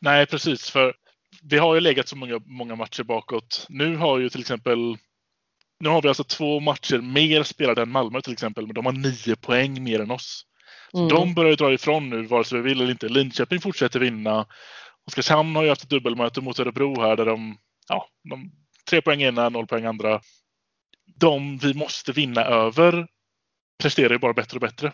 Nej, 0.00 0.26
precis, 0.26 0.70
för 0.70 0.94
vi 1.42 1.58
har 1.58 1.74
ju 1.74 1.80
legat 1.80 2.08
så 2.08 2.16
många, 2.16 2.40
många 2.46 2.76
matcher 2.76 3.02
bakåt. 3.02 3.66
Nu 3.68 3.96
har 3.96 4.18
ju 4.18 4.28
till 4.28 4.40
exempel 4.40 4.96
nu 5.80 5.88
har 5.88 6.02
vi 6.02 6.08
alltså 6.08 6.24
två 6.24 6.60
matcher 6.60 6.98
mer 6.98 7.42
spelade 7.42 7.82
än 7.82 7.90
Malmö 7.90 8.20
till 8.20 8.32
exempel, 8.32 8.66
men 8.66 8.74
de 8.74 8.86
har 8.86 8.92
nio 8.92 9.36
poäng 9.36 9.84
mer 9.84 10.00
än 10.00 10.10
oss. 10.10 10.44
Mm. 10.94 11.08
De 11.08 11.34
börjar 11.34 11.56
dra 11.56 11.72
ifrån 11.72 12.10
nu 12.10 12.22
vare 12.22 12.44
sig 12.44 12.60
vi 12.60 12.68
vill 12.68 12.80
eller 12.80 12.90
inte. 12.90 13.08
Linköping 13.08 13.60
fortsätter 13.60 14.00
vinna. 14.00 14.46
Oskarshamn 15.06 15.56
har 15.56 15.62
ju 15.62 15.68
haft 15.68 15.82
ett 15.82 15.90
dubbelmöte 15.90 16.40
mot 16.40 16.58
Örebro 16.58 17.00
här 17.00 17.16
där 17.16 17.26
de, 17.26 17.58
ja, 17.88 18.08
de 18.30 18.52
tre 18.90 19.02
poäng 19.02 19.22
ena, 19.22 19.48
noll 19.48 19.66
poäng 19.66 19.84
andra. 19.84 20.20
De 21.16 21.58
vi 21.58 21.74
måste 21.74 22.12
vinna 22.12 22.44
över 22.44 23.06
presterar 23.82 24.10
ju 24.10 24.18
bara 24.18 24.32
bättre 24.32 24.56
och 24.56 24.60
bättre. 24.60 24.92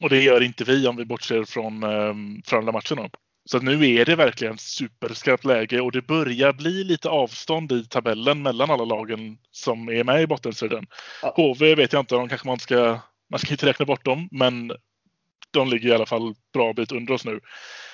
Och 0.00 0.10
det 0.10 0.22
gör 0.22 0.42
inte 0.42 0.64
vi 0.64 0.86
om 0.86 0.96
vi 0.96 1.04
bortser 1.04 1.44
från, 1.44 1.80
från 2.46 2.62
alla 2.62 2.72
matcherna. 2.72 3.10
Så 3.48 3.58
nu 3.58 3.94
är 3.94 4.04
det 4.04 4.16
verkligen 4.16 4.58
superskarpt 4.58 5.44
läge 5.44 5.80
och 5.80 5.92
det 5.92 6.02
börjar 6.02 6.52
bli 6.52 6.84
lite 6.84 7.08
avstånd 7.08 7.72
i 7.72 7.84
tabellen 7.84 8.42
mellan 8.42 8.70
alla 8.70 8.84
lagen 8.84 9.38
som 9.50 9.88
är 9.88 10.04
med 10.04 10.22
i 10.22 10.26
bottenstriden. 10.26 10.86
Ja. 11.22 11.34
HV 11.36 11.74
vet 11.74 11.92
jag 11.92 12.00
inte, 12.00 12.14
de 12.14 12.28
kanske 12.28 12.46
man 12.46 12.58
ska, 12.58 12.98
man 13.30 13.40
ska 13.40 13.50
inte 13.50 13.66
räkna 13.66 13.84
bort 13.84 14.04
dem, 14.04 14.28
men 14.30 14.72
de 15.50 15.68
ligger 15.68 15.88
i 15.88 15.94
alla 15.94 16.06
fall 16.06 16.34
bra 16.52 16.72
bit 16.72 16.92
under 16.92 17.14
oss 17.14 17.24
nu. 17.24 17.40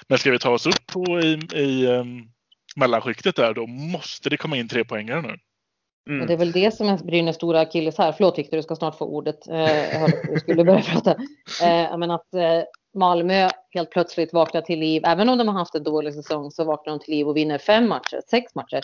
Men 0.09 0.19
ska 0.19 0.31
vi 0.31 0.39
ta 0.39 0.51
oss 0.51 0.67
upp 0.67 0.87
på 0.87 1.21
i, 1.21 1.41
i 1.55 1.87
um, 1.87 2.31
mellanskiktet 2.77 3.37
där, 3.37 3.55
då 3.55 3.67
måste 3.67 4.31
det 4.31 4.37
komma 4.37 4.57
in 4.57 4.69
tre 4.69 4.85
poängare 4.85 5.23
nu. 5.23 5.39
Mm. 6.09 6.21
Och 6.21 6.27
det 6.27 6.33
är 6.33 6.39
väl 6.39 6.53
det 6.53 6.75
som 6.75 6.89
är 6.89 6.97
Brynäs 6.97 7.37
stora 7.37 7.61
akilles 7.61 7.99
här. 7.99 8.13
Förlåt 8.13 8.39
Victor, 8.39 8.57
du 8.57 8.63
ska 8.63 8.77
snart 8.77 8.99
få 8.99 9.05
ordet. 9.05 9.49
Eh, 9.49 9.59
jag 9.59 10.01
hörde 10.01 10.19
att 10.19 10.35
du 10.35 10.41
skulle 10.41 10.65
börja 10.65 10.81
prata. 10.93 11.11
Eh, 11.63 11.99
men 11.99 12.11
att 12.11 12.35
eh, 12.35 12.63
Malmö 12.95 13.49
helt 13.71 13.91
plötsligt 13.91 14.33
vaknar 14.33 14.61
till 14.61 14.79
liv. 14.79 15.03
Även 15.05 15.29
om 15.29 15.39
de 15.39 15.49
har 15.49 15.55
haft 15.55 15.75
en 15.75 15.83
dålig 15.83 16.15
säsong 16.15 16.51
så 16.51 16.65
vaknar 16.65 16.93
de 16.93 17.01
till 17.01 17.15
liv 17.15 17.29
och 17.29 17.37
vinner 17.37 17.59
fem 17.59 17.89
matcher, 17.89 18.21
sex 18.31 18.55
matcher. 18.55 18.81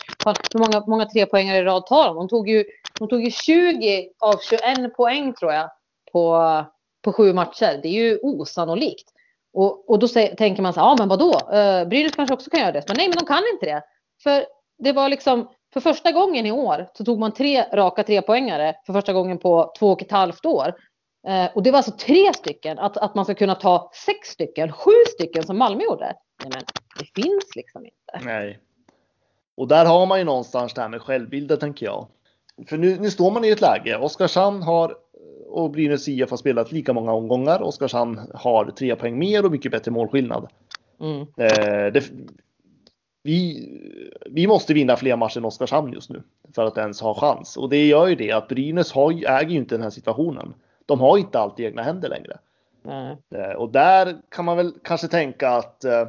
Hur 0.53 0.59
många, 0.59 0.85
många 0.87 1.05
tre 1.05 1.21
i 1.21 1.63
rad 1.63 1.85
tar 1.85 2.07
de? 2.07 2.15
De 2.15 2.27
tog, 2.27 2.49
ju, 2.49 2.65
de 2.99 3.07
tog 3.07 3.23
ju 3.23 3.31
20 3.31 4.09
av 4.19 4.35
21 4.49 4.95
poäng 4.95 5.33
tror 5.33 5.53
jag 5.53 5.69
på, 6.11 6.65
på 7.03 7.13
sju 7.13 7.33
matcher. 7.33 7.79
Det 7.83 7.87
är 7.87 7.93
ju 7.93 8.19
osannolikt. 8.21 9.09
Och, 9.53 9.89
och 9.89 9.99
då 9.99 10.07
säger, 10.07 10.35
tänker 10.35 10.61
man 10.61 10.73
så 10.73 10.79
här, 10.79 10.87
ja 10.87 10.95
men 10.99 11.09
vadå? 11.09 11.39
Eh, 11.53 11.87
Brynäs 11.87 12.15
kanske 12.15 12.33
också 12.33 12.49
kan 12.49 12.59
göra 12.59 12.71
det. 12.71 12.83
Men 12.87 12.97
nej, 12.97 13.07
men 13.07 13.17
de 13.17 13.25
kan 13.25 13.43
inte 13.53 13.65
det. 13.65 13.83
För 14.23 14.45
det 14.77 14.91
var 14.91 15.09
liksom, 15.09 15.49
för 15.73 15.79
första 15.79 16.11
gången 16.11 16.45
i 16.45 16.51
år 16.51 16.87
så 16.93 17.05
tog 17.05 17.19
man 17.19 17.33
tre 17.33 17.63
raka 17.73 18.03
trepoängare 18.03 18.75
för 18.85 18.93
första 18.93 19.13
gången 19.13 19.37
på 19.37 19.73
två 19.79 19.91
och 19.91 20.01
ett 20.01 20.11
halvt 20.11 20.45
år. 20.45 20.73
Eh, 21.27 21.45
och 21.55 21.63
det 21.63 21.71
var 21.71 21.77
alltså 21.77 21.91
tre 21.91 22.33
stycken, 22.33 22.79
att, 22.79 22.97
att 22.97 23.15
man 23.15 23.25
ska 23.25 23.33
kunna 23.33 23.55
ta 23.55 23.91
sex 24.05 24.27
stycken, 24.27 24.71
sju 24.71 24.91
stycken 25.13 25.43
som 25.43 25.57
Malmö 25.57 25.83
gjorde. 25.83 26.13
Nej, 26.43 26.51
men 26.53 26.63
det 26.99 27.21
finns 27.21 27.55
liksom 27.55 27.85
inte. 27.85 28.25
Nej. 28.25 28.59
Och 29.55 29.67
där 29.67 29.85
har 29.85 30.05
man 30.05 30.19
ju 30.19 30.25
någonstans 30.25 30.73
det 30.73 30.81
här 30.81 30.89
med 30.89 31.01
självbilden 31.01 31.59
tänker 31.59 31.85
jag. 31.85 32.07
För 32.67 32.77
nu, 32.77 32.99
nu 32.99 33.11
står 33.11 33.31
man 33.31 33.45
i 33.45 33.49
ett 33.49 33.61
läge. 33.61 33.97
Oskarshamn 33.97 34.63
har 34.63 34.95
och 35.49 35.71
Brynäs 35.71 36.07
IF 36.07 36.29
har 36.29 36.37
spelat 36.37 36.71
lika 36.71 36.93
många 36.93 37.13
omgångar. 37.13 37.61
Oskarshamn 37.61 38.21
har 38.33 38.65
tre 38.65 38.95
poäng 38.95 39.19
mer 39.19 39.45
och 39.45 39.51
mycket 39.51 39.71
bättre 39.71 39.91
målskillnad. 39.91 40.47
Mm. 40.99 41.21
Eh, 41.21 41.93
det, 41.93 42.03
vi, 43.23 43.69
vi 44.25 44.47
måste 44.47 44.73
vinna 44.73 44.95
fler 44.95 45.15
matcher 45.15 45.37
än 45.37 45.45
Oskarshamn 45.45 45.93
just 45.93 46.09
nu 46.09 46.23
för 46.55 46.65
att 46.65 46.77
ens 46.77 47.01
ha 47.01 47.13
chans. 47.13 47.57
Och 47.57 47.69
det 47.69 47.87
gör 47.87 48.07
ju 48.07 48.15
det 48.15 48.31
att 48.31 48.47
Brynäs 48.47 48.91
har, 48.91 49.11
äger 49.11 49.49
ju 49.49 49.57
inte 49.57 49.75
den 49.75 49.83
här 49.83 49.89
situationen 49.89 50.53
de 50.89 50.99
har 50.99 51.17
inte 51.17 51.39
alltid 51.39 51.65
egna 51.65 51.81
händer 51.83 52.09
längre. 52.09 52.37
Mm. 52.85 53.17
Och 53.57 53.71
där 53.71 54.17
kan 54.29 54.45
man 54.45 54.57
väl 54.57 54.73
kanske 54.83 55.07
tänka 55.07 55.49
att 55.49 55.83
eh, 55.83 56.07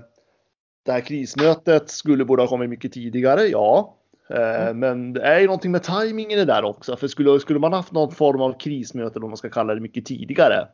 det 0.83 0.93
här 0.93 1.01
krismötet 1.01 1.91
skulle 1.91 2.25
borde 2.25 2.43
ha 2.43 2.49
kommit 2.49 2.71
mycket 2.71 2.93
tidigare. 2.93 3.47
Ja, 3.47 3.97
eh, 4.31 4.63
mm. 4.63 4.79
men 4.79 5.13
det 5.13 5.23
är 5.23 5.41
ju 5.41 5.47
någonting 5.47 5.71
med 5.71 5.83
tajmingen 5.83 6.31
i 6.31 6.37
det 6.37 6.45
där 6.45 6.65
också. 6.65 6.97
För 6.97 7.09
skulle, 7.09 7.41
skulle 7.41 7.59
man 7.59 7.73
haft 7.73 7.93
någon 7.93 8.13
form 8.13 8.41
av 8.41 8.59
krismöte, 8.59 9.19
om 9.19 9.31
man 9.31 9.37
ska 9.37 9.49
kalla 9.49 9.75
det 9.75 9.81
mycket 9.81 10.07
tidigare, 10.07 10.69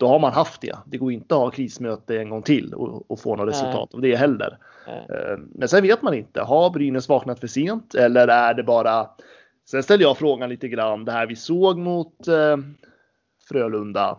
då 0.00 0.08
har 0.08 0.18
man 0.18 0.32
haft 0.32 0.60
det. 0.60 0.76
Det 0.86 0.98
går 0.98 1.12
inte 1.12 1.34
att 1.34 1.40
ha 1.40 1.50
krismöte 1.50 2.18
en 2.18 2.30
gång 2.30 2.42
till 2.42 2.74
och, 2.74 3.10
och 3.10 3.20
få 3.20 3.36
något 3.36 3.48
resultat 3.48 3.94
av 3.94 4.00
det 4.00 4.16
heller. 4.16 4.58
Mm. 4.86 5.48
Men 5.54 5.68
sen 5.68 5.82
vet 5.82 6.02
man 6.02 6.14
inte. 6.14 6.42
Har 6.42 6.70
Brynäs 6.70 7.08
vaknat 7.08 7.40
för 7.40 7.46
sent 7.46 7.94
eller 7.94 8.28
är 8.28 8.54
det 8.54 8.62
bara 8.62 9.10
Sen 9.70 9.82
ställer 9.82 10.04
jag 10.04 10.18
frågan 10.18 10.48
lite 10.48 10.68
grann. 10.68 11.04
Det 11.04 11.12
här 11.12 11.26
vi 11.26 11.36
såg 11.36 11.78
mot 11.78 12.14
Frölunda? 13.48 14.18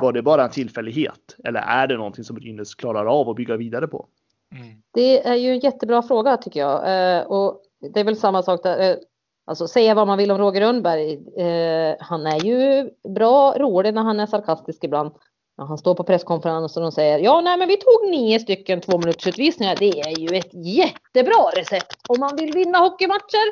Var 0.00 0.12
det 0.12 0.22
bara 0.22 0.44
en 0.44 0.50
tillfällighet 0.50 1.36
eller 1.44 1.60
är 1.60 1.86
det 1.86 1.96
någonting 1.96 2.24
som 2.24 2.36
Brynäs 2.36 2.74
klarar 2.74 3.06
av 3.20 3.28
att 3.28 3.36
bygga 3.36 3.56
vidare 3.56 3.86
på? 3.86 4.06
Mm. 4.54 4.82
Det 4.94 5.26
är 5.26 5.34
ju 5.34 5.50
en 5.50 5.58
jättebra 5.58 6.02
fråga 6.02 6.36
tycker 6.36 6.60
jag 6.60 6.74
eh, 6.74 7.26
och 7.26 7.62
det 7.94 8.00
är 8.00 8.04
väl 8.04 8.16
samma 8.16 8.42
sak 8.42 8.62
där. 8.62 8.98
Alltså 9.48 9.68
säga 9.68 9.94
vad 9.94 10.06
man 10.06 10.18
vill 10.18 10.30
om 10.30 10.38
Roger 10.38 10.60
Rönnberg. 10.60 11.12
Eh, 11.36 11.96
han 12.00 12.26
är 12.26 12.44
ju 12.44 12.90
bra 13.14 13.54
rolig 13.58 13.94
när 13.94 14.02
han 14.02 14.20
är 14.20 14.26
sarkastisk 14.26 14.84
ibland. 14.84 15.12
Han 15.56 15.78
står 15.78 15.94
på 15.94 16.04
presskonferensen 16.04 16.84
och 16.84 16.94
säger 16.94 17.18
ja, 17.18 17.40
nej, 17.40 17.58
men 17.58 17.68
vi 17.68 17.76
tog 17.76 18.10
nio 18.10 18.40
stycken 18.40 18.80
två 18.80 18.98
minuters 18.98 19.26
utvisningar. 19.26 19.76
Det 19.78 20.00
är 20.00 20.18
ju 20.18 20.38
ett 20.38 20.54
jättebra 20.54 21.50
recept 21.56 21.96
om 22.08 22.20
man 22.20 22.36
vill 22.36 22.52
vinna 22.52 22.78
hockeymatcher. 22.78 23.48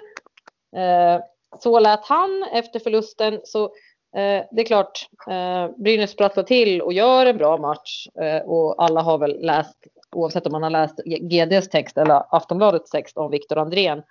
Eh, 0.76 1.20
så 1.60 1.80
lät 1.80 2.06
han 2.06 2.44
efter 2.52 2.78
förlusten. 2.78 3.40
Så 3.44 3.70
Eh, 4.16 4.44
det 4.50 4.62
är 4.62 4.64
klart, 4.64 5.08
eh, 5.30 5.76
Brynäs 5.76 6.10
sprattlar 6.10 6.44
till 6.44 6.82
och 6.82 6.92
gör 6.92 7.26
en 7.26 7.36
bra 7.36 7.56
match 7.56 8.06
eh, 8.20 8.48
och 8.48 8.82
alla 8.82 9.00
har 9.02 9.18
väl 9.18 9.40
läst, 9.40 9.76
oavsett 10.16 10.46
om 10.46 10.52
man 10.52 10.62
har 10.62 10.70
läst 10.70 11.00
GDs 11.04 11.68
text 11.68 11.98
eller 11.98 12.36
Aftonbladets 12.36 12.90
text 12.90 13.16
om 13.16 13.30
Viktor 13.30 13.58
Andrén 13.58 14.02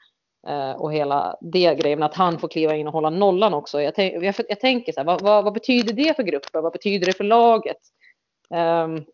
Eh, 0.47 0.71
och 0.71 0.93
hela 0.93 1.37
det 1.41 1.75
grejen, 1.75 2.03
att 2.03 2.15
han 2.15 2.39
får 2.39 2.47
kliva 2.47 2.75
in 2.75 2.87
och 2.87 2.93
hålla 2.93 3.09
nollan 3.09 3.53
också. 3.53 3.81
Jag, 3.81 3.95
tänk, 3.95 4.23
jag, 4.23 4.35
jag 4.49 4.59
tänker 4.59 4.91
så 4.91 4.99
här, 4.99 5.05
vad, 5.05 5.21
vad, 5.21 5.43
vad, 5.43 5.53
betyder 5.53 5.93
det 5.93 6.15
för 6.15 6.23
gruppen? 6.23 6.63
Vad 6.63 6.73
betyder 6.73 7.05
det 7.05 7.13
för 7.17 7.23
laget? 7.23 7.77
Um, 8.49 9.05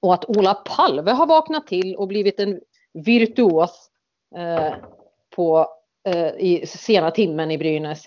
och 0.00 0.14
att 0.14 0.24
Ola 0.24 0.54
Palve 0.54 1.12
har 1.12 1.26
vaknat 1.26 1.66
till 1.66 1.96
och 1.96 2.08
blivit 2.08 2.40
en 2.40 2.60
virtuos 2.92 3.90
uh, 4.38 4.74
på, 5.36 5.66
uh, 6.14 6.30
i 6.38 6.66
sena 6.66 7.10
timmen 7.10 7.50
i 7.50 7.58
Brynäs. 7.58 8.04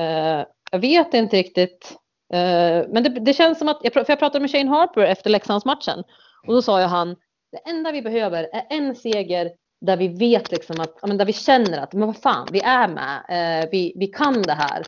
Uh, 0.00 0.44
jag 0.70 0.78
vet 0.78 1.14
inte 1.14 1.36
riktigt. 1.36 1.96
Uh, 2.34 2.88
men 2.88 3.02
det, 3.02 3.08
det, 3.08 3.34
känns 3.34 3.58
som 3.58 3.68
att, 3.68 3.80
jag, 3.82 3.92
för 3.92 4.04
jag 4.08 4.18
pratade 4.18 4.40
med 4.40 4.50
Shane 4.50 4.70
Harper 4.70 5.02
efter 5.02 5.30
Leksandsmatchen 5.30 6.04
och 6.46 6.54
då 6.54 6.62
sa 6.62 6.80
jag 6.80 6.88
han, 6.88 7.16
det 7.52 7.70
enda 7.70 7.92
vi 7.92 8.02
behöver 8.02 8.48
är 8.52 8.66
en 8.70 8.94
seger 8.94 9.50
där 9.80 9.96
vi 9.96 10.08
vet 10.08 10.52
liksom 10.52 10.80
att, 10.80 11.18
där 11.18 11.24
vi 11.24 11.32
känner 11.32 11.78
att, 11.78 11.92
men 11.92 12.06
vad 12.06 12.22
fan, 12.22 12.48
vi 12.52 12.60
är 12.60 12.88
med, 12.88 13.16
uh, 13.30 13.70
vi, 13.70 13.92
vi 13.96 14.06
kan 14.06 14.42
det 14.42 14.52
här. 14.52 14.86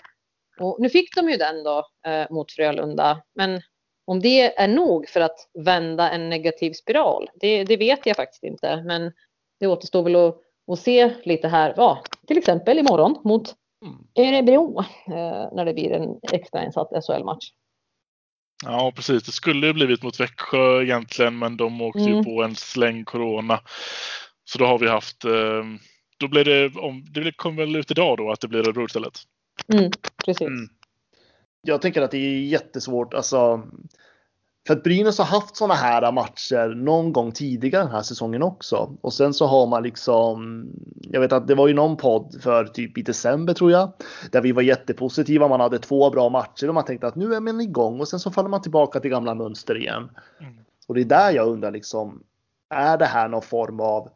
Och 0.60 0.76
nu 0.80 0.88
fick 0.88 1.16
de 1.16 1.30
ju 1.30 1.36
den 1.36 1.64
då 1.64 1.78
uh, 2.08 2.32
mot 2.34 2.52
Frölunda, 2.52 3.22
men 3.34 3.60
om 4.04 4.20
det 4.20 4.60
är 4.60 4.68
nog 4.68 5.08
för 5.08 5.20
att 5.20 5.48
vända 5.64 6.10
en 6.10 6.28
negativ 6.28 6.72
spiral, 6.72 7.30
det, 7.34 7.64
det 7.64 7.76
vet 7.76 8.06
jag 8.06 8.16
faktiskt 8.16 8.44
inte. 8.44 8.82
Men 8.86 9.12
det 9.60 9.66
återstår 9.66 10.02
väl 10.02 10.16
att, 10.16 10.36
att 10.72 10.78
se 10.78 11.14
lite 11.24 11.48
här, 11.48 11.74
ja, 11.76 12.02
till 12.26 12.38
exempel 12.38 12.78
imorgon 12.78 13.20
mot 13.24 13.54
Mm. 13.84 13.98
Örebro 14.14 14.80
eh, 15.06 15.54
när 15.56 15.64
det 15.64 15.74
blir 15.74 15.92
en 15.92 16.18
extrainsatt 16.32 17.04
SHL-match. 17.06 17.50
Ja, 18.64 18.92
precis. 18.96 19.22
Det 19.22 19.32
skulle 19.32 19.66
ju 19.66 19.72
blivit 19.72 20.02
mot 20.02 20.20
Växjö 20.20 20.82
egentligen, 20.82 21.38
men 21.38 21.56
de 21.56 21.80
åkte 21.80 22.00
mm. 22.00 22.16
ju 22.16 22.24
på 22.24 22.42
en 22.42 22.56
släng 22.56 23.04
corona. 23.04 23.60
Så 24.52 24.58
då 24.58 24.66
har 24.66 24.78
vi 24.78 24.88
haft, 24.88 25.24
eh, 25.24 25.64
då 26.18 26.28
blir 26.28 26.44
det, 26.44 26.78
om, 26.78 27.04
det 27.10 27.32
kommer 27.36 27.66
väl 27.66 27.76
ut 27.76 27.90
idag 27.90 28.18
då 28.18 28.30
att 28.30 28.40
det 28.40 28.48
blir 28.48 28.60
Örebro 28.60 28.84
istället. 28.84 29.18
Mm, 29.72 29.90
precis. 30.24 30.46
Mm. 30.46 30.68
Jag 31.62 31.82
tänker 31.82 32.02
att 32.02 32.10
det 32.10 32.18
är 32.18 32.40
jättesvårt, 32.40 33.14
alltså. 33.14 33.62
För 34.66 34.74
att 34.74 34.82
Brynäs 34.82 35.18
har 35.18 35.24
haft 35.24 35.56
sådana 35.56 35.74
här 35.74 36.12
matcher 36.12 36.74
någon 36.74 37.12
gång 37.12 37.32
tidigare 37.32 37.82
den 37.82 37.92
här 37.92 38.02
säsongen 38.02 38.42
också. 38.42 38.96
Och 39.00 39.12
sen 39.12 39.34
så 39.34 39.46
har 39.46 39.66
man 39.66 39.82
liksom, 39.82 40.66
jag 41.00 41.20
vet 41.20 41.32
att 41.32 41.46
det 41.46 41.54
var 41.54 41.68
ju 41.68 41.74
någon 41.74 41.96
podd 41.96 42.40
för 42.42 42.64
typ 42.64 42.98
i 42.98 43.02
december 43.02 43.54
tror 43.54 43.70
jag, 43.70 43.92
där 44.32 44.40
vi 44.40 44.52
var 44.52 44.62
jättepositiva. 44.62 45.48
Man 45.48 45.60
hade 45.60 45.78
två 45.78 46.10
bra 46.10 46.28
matcher 46.28 46.68
och 46.68 46.74
man 46.74 46.84
tänkte 46.84 47.06
att 47.06 47.16
nu 47.16 47.34
är 47.34 47.40
man 47.40 47.60
igång 47.60 48.00
och 48.00 48.08
sen 48.08 48.20
så 48.20 48.30
faller 48.30 48.48
man 48.48 48.62
tillbaka 48.62 49.00
till 49.00 49.10
gamla 49.10 49.34
mönster 49.34 49.76
igen. 49.76 50.10
Mm. 50.40 50.54
Och 50.86 50.94
det 50.94 51.00
är 51.00 51.04
där 51.04 51.30
jag 51.30 51.48
undrar 51.48 51.70
liksom, 51.70 52.22
är 52.74 52.98
det 52.98 53.06
här 53.06 53.28
någon 53.28 53.42
form 53.42 53.80
av 53.80 54.10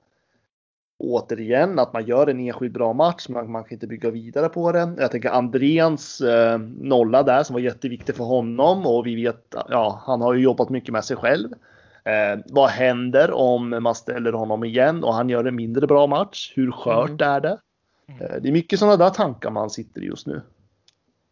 återigen 0.98 1.78
att 1.78 1.92
man 1.92 2.06
gör 2.06 2.26
en 2.26 2.40
enskild 2.40 2.72
bra 2.72 2.92
match, 2.92 3.26
men 3.28 3.52
man 3.52 3.64
kan 3.64 3.72
inte 3.72 3.86
bygga 3.86 4.10
vidare 4.10 4.48
på 4.48 4.72
det. 4.72 4.94
Jag 4.98 5.10
tänker 5.10 5.30
Andréns 5.30 6.20
eh, 6.20 6.58
nolla 6.58 7.22
där 7.22 7.42
som 7.42 7.54
var 7.54 7.60
jätteviktig 7.60 8.16
för 8.16 8.24
honom 8.24 8.86
och 8.86 9.06
vi 9.06 9.14
vet, 9.14 9.54
ja, 9.68 10.02
han 10.06 10.20
har 10.20 10.34
ju 10.34 10.42
jobbat 10.42 10.70
mycket 10.70 10.92
med 10.92 11.04
sig 11.04 11.16
själv. 11.16 11.48
Eh, 12.04 12.40
vad 12.46 12.70
händer 12.70 13.30
om 13.32 13.70
man 13.82 13.94
ställer 13.94 14.32
honom 14.32 14.64
igen 14.64 15.04
och 15.04 15.14
han 15.14 15.28
gör 15.28 15.44
en 15.44 15.56
mindre 15.56 15.86
bra 15.86 16.06
match? 16.06 16.52
Hur 16.56 16.72
skört 16.72 17.10
Mm. 17.20 17.30
är 17.30 17.40
det? 17.40 17.58
Eh, 18.08 18.40
det 18.42 18.48
är 18.48 18.52
mycket 18.52 18.78
sådana 18.78 18.96
där 18.96 19.10
tankar 19.10 19.50
man 19.50 19.70
sitter 19.70 20.02
i 20.02 20.06
just 20.06 20.26
nu. 20.26 20.42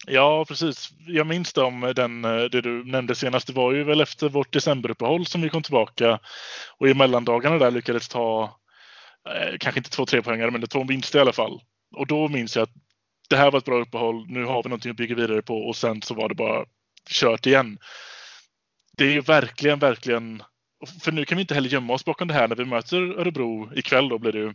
Ja, 0.07 0.45
precis. 0.49 0.89
Jag 1.07 1.27
minns 1.27 1.53
dem, 1.53 1.93
den, 1.97 2.25
eh, 2.25 2.31
det 2.31 2.61
du 2.61 2.85
nämnde 2.85 3.15
senast. 3.15 3.47
Det 3.47 3.53
var 3.53 3.73
ju 3.73 3.85
väl 3.85 4.01
efter 4.01 4.29
vårt 4.29 4.53
decemberuppehåll 4.53 5.27
som 5.27 5.43
vi 5.43 5.49
kom 5.49 5.63
tillbaka 5.63 6.19
och 6.79 6.89
i 6.89 6.95
mellandagarna 6.95 7.59
där 7.59 7.71
lyckades 7.71 8.09
ta, 8.09 8.51
eh, 9.29 9.59
kanske 9.61 9.79
inte 9.81 9.91
två 9.91 10.07
tre 10.07 10.23
poängare, 10.23 10.51
men 10.51 10.63
två 10.63 10.85
vinster 10.85 11.19
i 11.19 11.23
alla 11.23 11.33
fall. 11.33 11.63
Och 11.97 12.07
då 12.07 12.29
minns 12.29 12.57
jag 12.57 12.63
att 12.63 12.75
det 13.31 13.37
här 13.37 13.51
var 13.51 13.59
ett 13.59 13.65
bra 13.65 13.81
uppehåll. 13.81 14.27
Nu 14.29 14.45
har 14.45 14.63
vi 14.63 14.69
någonting 14.69 14.91
att 14.91 14.97
bygga 14.97 15.15
vidare 15.15 15.43
på 15.43 15.59
och 15.59 15.77
sen 15.77 16.03
så 16.03 16.15
var 16.15 16.29
det 16.29 16.35
bara 16.35 16.65
kört 17.11 17.47
igen. 17.47 17.79
Det 18.97 19.05
är 19.05 19.11
ju 19.11 19.21
verkligen, 19.21 19.79
verkligen. 19.79 20.43
För 21.03 21.13
nu 21.13 21.25
kan 21.25 21.37
vi 21.37 21.43
inte 21.43 21.55
heller 21.55 21.69
gömma 21.69 21.93
oss 21.93 22.05
bakom 22.05 22.29
det 22.29 22.35
här 22.35 22.49
när 22.49 22.57
vi 22.57 22.65
möter 22.65 22.97
Örebro 23.21 23.71
ikväll. 23.75 24.09
Då 24.09 24.19
blir 24.19 24.33
det 24.33 24.39
ju. 24.39 24.55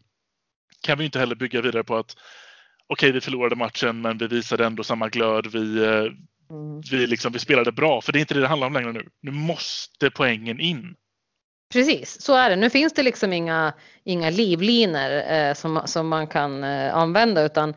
Kan 0.82 0.98
vi 0.98 1.06
inte 1.06 1.20
heller 1.20 1.36
bygga 1.36 1.62
vidare 1.62 1.84
på 1.84 1.96
att 1.98 2.18
okej, 2.88 3.12
vi 3.12 3.22
förlorade 3.22 3.56
matchen, 3.56 4.02
men 4.02 4.18
vi 4.18 4.28
visade 4.28 4.66
ändå 4.66 4.84
samma 4.84 5.10
glöd. 5.10 5.48
Vi, 5.48 5.84
eh, 5.86 6.06
Mm. 6.50 6.82
vi, 6.92 7.08
liksom, 7.08 7.32
vi 7.32 7.40
spelade 7.40 7.72
bra, 7.72 8.02
för 8.02 8.14
det 8.14 8.20
är 8.20 8.22
inte 8.22 8.34
det 8.34 8.40
det 8.40 8.48
handlar 8.48 8.68
om 8.68 8.74
längre 8.74 8.94
nu. 8.94 9.10
Nu 9.22 9.32
måste 9.32 10.12
poängen 10.12 10.60
in. 10.60 10.96
Precis, 11.74 12.22
så 12.22 12.34
är 12.34 12.50
det. 12.50 12.56
Nu 12.56 12.70
finns 12.70 12.94
det 12.94 13.04
liksom 13.04 13.34
inga, 13.34 13.74
inga 14.04 14.30
livlinor 14.30 15.12
eh, 15.12 15.54
som, 15.54 15.82
som 15.86 16.08
man 16.08 16.28
kan 16.28 16.64
eh, 16.64 16.96
använda 16.96 17.46
utan 17.46 17.74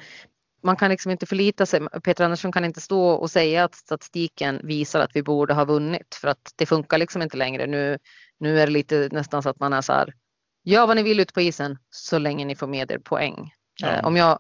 man 0.63 0.77
kan 0.77 0.91
liksom 0.91 1.11
inte 1.11 1.27
förlita 1.27 1.67
sig. 1.67 1.81
Peter 2.05 2.25
Andersson 2.25 2.53
kan 2.53 2.65
inte 2.65 2.81
stå 2.81 3.11
och 3.11 3.31
säga 3.31 3.65
att 3.65 3.75
statistiken 3.75 4.61
visar 4.65 5.01
att 5.01 5.11
vi 5.17 5.23
borde 5.23 5.55
ha 5.55 5.65
vunnit 5.65 6.15
för 6.15 6.29
att 6.29 6.53
det 6.57 6.67
funkar 6.67 6.99
liksom 6.99 7.23
inte 7.23 7.37
längre. 7.37 7.67
Nu, 7.67 7.99
nu 8.39 8.61
är 8.61 8.67
det 8.67 8.73
lite 8.73 9.09
nästan 9.13 9.43
så 9.43 9.49
att 9.49 9.61
man 9.61 9.73
är 9.73 9.81
så 9.81 9.93
här. 9.93 10.15
Gör 10.65 10.87
vad 10.87 10.97
ni 10.97 11.03
vill 11.03 11.21
ut 11.21 11.35
på 11.35 11.41
isen 11.41 11.79
så 11.91 12.19
länge 12.19 12.45
ni 12.45 12.55
får 12.55 12.67
med 12.67 12.91
er 12.91 12.99
poäng. 12.99 13.53
Ja. 13.81 13.89
Eh, 13.89 14.07
om 14.07 14.17
jag, 14.17 14.39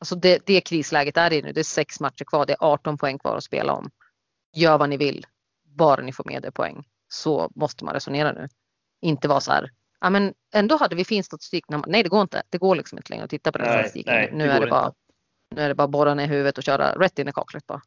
alltså 0.00 0.14
det, 0.14 0.46
det 0.46 0.60
krisläget 0.60 1.16
är 1.16 1.30
det 1.30 1.42
nu. 1.42 1.52
Det 1.52 1.60
är 1.60 1.64
sex 1.64 2.00
matcher 2.00 2.24
kvar. 2.24 2.46
Det 2.46 2.52
är 2.52 2.64
18 2.64 2.98
poäng 2.98 3.18
kvar 3.18 3.36
att 3.36 3.44
spela 3.44 3.72
om. 3.72 3.90
Gör 4.56 4.78
vad 4.78 4.88
ni 4.88 4.96
vill. 4.96 5.26
Bara 5.64 6.02
ni 6.02 6.12
får 6.12 6.24
med 6.24 6.44
er 6.44 6.50
poäng. 6.50 6.84
Så 7.08 7.52
måste 7.54 7.84
man 7.84 7.94
resonera 7.94 8.32
nu. 8.32 8.48
Inte 9.02 9.28
vara 9.28 9.40
så 9.40 9.52
här. 9.52 9.70
Ja, 10.00 10.10
men 10.10 10.34
ändå 10.54 10.76
hade 10.76 10.96
vi 10.96 11.04
fin 11.04 11.24
statistik. 11.24 11.64
Nej, 11.86 12.02
det 12.02 12.08
går 12.08 12.22
inte. 12.22 12.42
Det 12.50 12.58
går 12.58 12.76
liksom 12.76 12.98
inte 12.98 13.10
längre 13.10 13.24
att 13.24 13.30
titta 13.30 13.52
på 13.52 13.58
den 13.58 13.66
Nej, 13.66 13.76
statistiken. 13.78 14.14
nej, 14.14 14.30
nu, 14.32 14.50
är 14.50 14.60
det 14.60 14.66
bara, 14.66 14.92
nu 15.54 15.62
är 15.62 15.68
det 15.68 15.74
bara 15.74 15.88
borra 15.88 16.14
ner 16.14 16.26
huvudet 16.26 16.58
och 16.58 16.64
köra 16.64 16.92
rätt 16.92 17.18
in 17.18 17.28
i 17.28 17.32
kaklet 17.32 17.66
bara. 17.66 17.80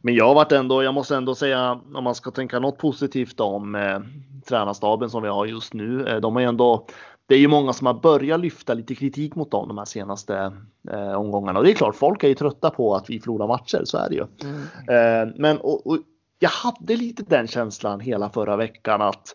Men 0.00 0.14
jag 0.14 0.24
har 0.24 0.34
varit 0.34 0.52
ändå, 0.52 0.82
jag 0.82 0.94
måste 0.94 1.16
ändå 1.16 1.34
säga 1.34 1.80
om 1.94 2.04
man 2.04 2.14
ska 2.14 2.30
tänka 2.30 2.58
något 2.58 2.78
positivt 2.78 3.40
om 3.40 3.74
eh, 3.74 4.00
tränarstaben 4.48 5.10
som 5.10 5.22
vi 5.22 5.28
har 5.28 5.46
just 5.46 5.74
nu. 5.74 6.06
Eh, 6.08 6.16
de 6.16 6.34
har 6.34 6.40
ju 6.40 6.48
ändå, 6.48 6.86
det 7.26 7.34
är 7.34 7.38
ju 7.38 7.48
många 7.48 7.72
som 7.72 7.86
har 7.86 7.94
börjat 7.94 8.40
lyfta 8.40 8.74
lite 8.74 8.94
kritik 8.94 9.34
mot 9.34 9.50
dem 9.50 9.68
de 9.68 9.78
här 9.78 9.84
senaste 9.84 10.52
eh, 10.90 11.12
omgångarna. 11.12 11.58
Och 11.58 11.64
det 11.64 11.70
är 11.70 11.74
klart, 11.74 11.96
folk 11.96 12.24
är 12.24 12.28
ju 12.28 12.34
trötta 12.34 12.70
på 12.70 12.94
att 12.94 13.10
vi 13.10 13.20
förlorar 13.20 13.46
matcher, 13.46 13.82
så 13.84 13.98
är 13.98 14.08
det 14.08 14.14
ju. 14.14 14.26
Mm. 14.42 15.28
Eh, 15.28 15.34
men 15.36 15.58
och, 15.58 15.86
och 15.86 15.98
jag 16.38 16.50
hade 16.50 16.96
lite 16.96 17.22
den 17.22 17.46
känslan 17.46 18.00
hela 18.00 18.30
förra 18.30 18.56
veckan 18.56 19.02
att 19.02 19.34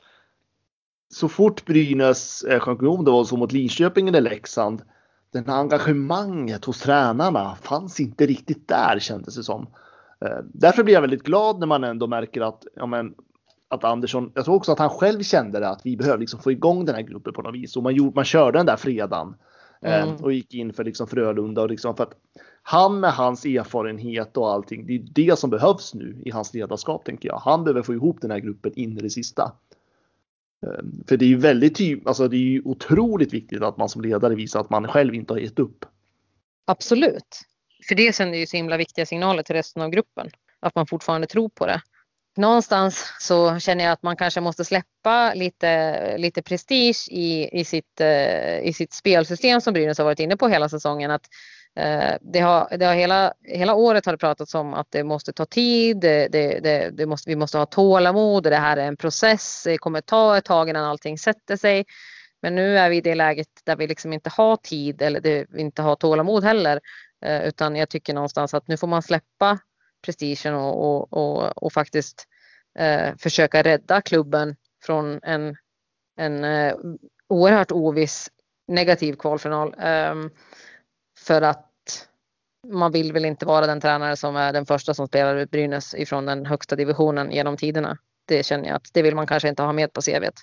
så 1.13 1.27
fort 1.27 1.65
Brynäs 1.65 2.43
eh, 2.43 2.59
sjönk 2.59 2.81
ihop, 2.81 3.05
det 3.05 3.11
var 3.11 3.23
så 3.23 3.37
mot 3.37 3.51
Linköping 3.51 4.07
eller 4.07 4.21
Leksand, 4.21 4.81
här 5.33 5.49
engagemanget 5.49 6.65
hos 6.65 6.79
tränarna 6.79 7.55
fanns 7.61 7.99
inte 7.99 8.25
riktigt 8.25 8.67
där 8.67 8.99
kändes 8.99 9.35
det 9.35 9.43
som. 9.43 9.67
Eh, 10.25 10.37
därför 10.53 10.83
blir 10.83 10.93
jag 10.93 11.01
väldigt 11.01 11.23
glad 11.23 11.59
när 11.59 11.67
man 11.67 11.83
ändå 11.83 12.07
märker 12.07 12.41
att, 12.41 12.65
ja, 12.75 12.85
men, 12.85 13.13
att 13.67 13.83
Andersson, 13.83 14.31
jag 14.33 14.45
tror 14.45 14.55
också 14.55 14.71
att 14.71 14.79
han 14.79 14.89
själv 14.89 15.23
kände 15.23 15.59
det, 15.59 15.69
att 15.69 15.81
vi 15.83 15.97
behöver 15.97 16.19
liksom 16.19 16.39
få 16.39 16.51
igång 16.51 16.85
den 16.85 16.95
här 16.95 17.01
gruppen 17.01 17.33
på 17.33 17.41
något 17.41 17.55
vis. 17.55 17.75
Och 17.75 17.83
man, 17.83 17.95
gjorde, 17.95 18.15
man 18.15 18.25
körde 18.25 18.59
den 18.59 18.65
där 18.65 18.77
fredagen 18.77 19.35
eh, 19.81 20.03
Mm. 20.03 20.15
och 20.15 20.33
gick 20.33 20.53
in 20.53 20.73
för 20.73 20.83
liksom 20.83 21.07
Frölunda. 21.07 21.61
Och 21.61 21.69
liksom 21.69 21.95
för 21.95 22.03
att 22.03 22.13
han 22.63 22.99
med 22.99 23.11
hans 23.11 23.45
erfarenhet 23.45 24.37
och 24.37 24.51
allting, 24.51 24.85
det 24.87 24.93
är 24.95 24.99
det 24.99 25.39
som 25.39 25.49
behövs 25.49 25.93
nu 25.93 26.21
i 26.25 26.31
hans 26.31 26.53
ledarskap 26.53 27.05
tänker 27.05 27.29
jag. 27.29 27.37
Han 27.37 27.63
behöver 27.63 27.81
få 27.81 27.93
ihop 27.93 28.21
den 28.21 28.31
här 28.31 28.39
gruppen 28.39 28.71
in 28.75 28.97
i 28.97 29.01
det 29.01 29.09
sista. 29.09 29.51
Ehm, 30.63 31.03
för 31.07 31.17
det 31.17 31.25
är 31.25 31.27
ju 31.27 31.37
väldigt 31.37 31.77
tydligt, 31.77 32.07
alltså 32.07 32.27
det 32.27 32.37
är 32.37 32.39
ju 32.39 32.61
otroligt 32.65 33.33
viktigt 33.33 33.61
att 33.61 33.77
man 33.77 33.89
som 33.89 34.01
ledare 34.01 34.35
visar 34.35 34.59
att 34.59 34.69
man 34.69 34.87
själv 34.87 35.15
inte 35.15 35.33
har 35.33 35.39
gett 35.39 35.59
upp. 35.59 35.85
Absolut. 36.65 37.41
För 37.87 37.95
det 37.95 38.13
sänder 38.13 38.37
ju 38.37 38.45
så 38.45 38.57
himla 38.57 38.77
viktiga 38.77 39.05
signaler 39.05 39.43
till 39.43 39.55
resten 39.55 39.81
av 39.81 39.89
gruppen. 39.89 40.29
Att 40.59 40.75
man 40.75 40.87
fortfarande 40.87 41.27
tror 41.27 41.49
på 41.49 41.65
det. 41.65 41.81
Någonstans 42.37 43.13
så 43.19 43.59
känner 43.59 43.83
jag 43.83 43.93
att 43.93 44.03
man 44.03 44.15
kanske 44.15 44.41
måste 44.41 44.65
släppa 44.65 45.33
lite, 45.33 46.17
lite 46.17 46.41
prestige 46.41 47.07
i, 47.09 47.59
i, 47.59 47.65
sitt, 47.65 48.01
eh, 48.01 48.59
i 48.59 48.73
sitt 48.73 48.93
spelsystem 48.93 49.61
som 49.61 49.73
Brynäs 49.73 49.97
har 49.97 50.05
varit 50.05 50.19
inne 50.19 50.37
på 50.37 50.47
hela 50.47 50.69
säsongen. 50.69 51.11
Att, 51.11 51.27
Eh, 51.75 52.15
det 52.21 52.39
har, 52.39 52.77
det 52.77 52.85
har 52.85 52.93
hela, 52.93 53.33
hela 53.41 53.73
året 53.73 54.05
har 54.05 54.13
det 54.13 54.17
pratats 54.17 54.55
om 54.55 54.73
att 54.73 54.87
det 54.91 55.03
måste 55.03 55.33
ta 55.33 55.45
tid, 55.45 55.97
det, 55.97 56.27
det, 56.27 56.59
det, 56.59 56.89
det 56.89 57.05
måste, 57.05 57.29
vi 57.29 57.35
måste 57.35 57.57
ha 57.57 57.65
tålamod 57.65 58.45
och 58.45 58.51
det 58.51 58.57
här 58.57 58.77
är 58.77 58.87
en 58.87 58.97
process. 58.97 59.63
Det 59.65 59.77
kommer 59.77 60.01
ta 60.01 60.37
ett 60.37 60.45
tag 60.45 60.69
innan 60.69 60.85
allting 60.85 61.17
sätter 61.17 61.57
sig. 61.57 61.85
Men 62.41 62.55
nu 62.55 62.77
är 62.77 62.89
vi 62.89 62.97
i 62.97 63.01
det 63.01 63.15
läget 63.15 63.47
där 63.63 63.75
vi 63.75 63.87
liksom 63.87 64.13
inte 64.13 64.29
har 64.29 64.57
tid 64.57 65.01
eller 65.01 65.21
det, 65.21 65.45
vi 65.49 65.61
inte 65.61 65.81
har 65.81 65.95
tålamod 65.95 66.43
heller. 66.43 66.79
Eh, 67.25 67.47
utan 67.47 67.75
jag 67.75 67.89
tycker 67.89 68.13
någonstans 68.13 68.53
att 68.53 68.67
nu 68.67 68.77
får 68.77 68.87
man 68.87 69.01
släppa 69.01 69.59
prestigen 70.05 70.55
och, 70.55 70.83
och, 70.83 71.13
och, 71.13 71.63
och 71.63 71.73
faktiskt 71.73 72.27
eh, 72.79 73.15
försöka 73.17 73.63
rädda 73.63 74.01
klubben 74.01 74.55
från 74.85 75.19
en, 75.23 75.55
en 76.17 76.43
eh, 76.43 76.75
oerhört 77.29 77.71
oviss 77.71 78.29
negativ 78.67 79.13
kvalfinal. 79.13 79.75
Ehm, 79.79 80.29
för 81.23 81.41
att 81.41 81.69
man 82.67 82.91
vill 82.91 83.13
väl 83.13 83.25
inte 83.25 83.45
vara 83.45 83.67
den 83.67 83.81
tränare 83.81 84.15
som 84.15 84.35
är 84.35 84.53
den 84.53 84.65
första 84.65 84.93
som 84.93 85.07
spelar 85.07 85.35
ut 85.35 85.51
Brynäs 85.51 85.95
ifrån 85.95 86.25
den 86.25 86.45
högsta 86.45 86.75
divisionen 86.75 87.31
genom 87.31 87.57
tiderna. 87.57 87.97
Det 88.25 88.45
känner 88.45 88.67
jag 88.67 88.75
att 88.75 88.89
det 88.93 89.01
vill 89.01 89.15
man 89.15 89.27
kanske 89.27 89.49
inte 89.49 89.63
ha 89.63 89.73
med 89.73 89.93
på 89.93 90.01
CVt. 90.01 90.33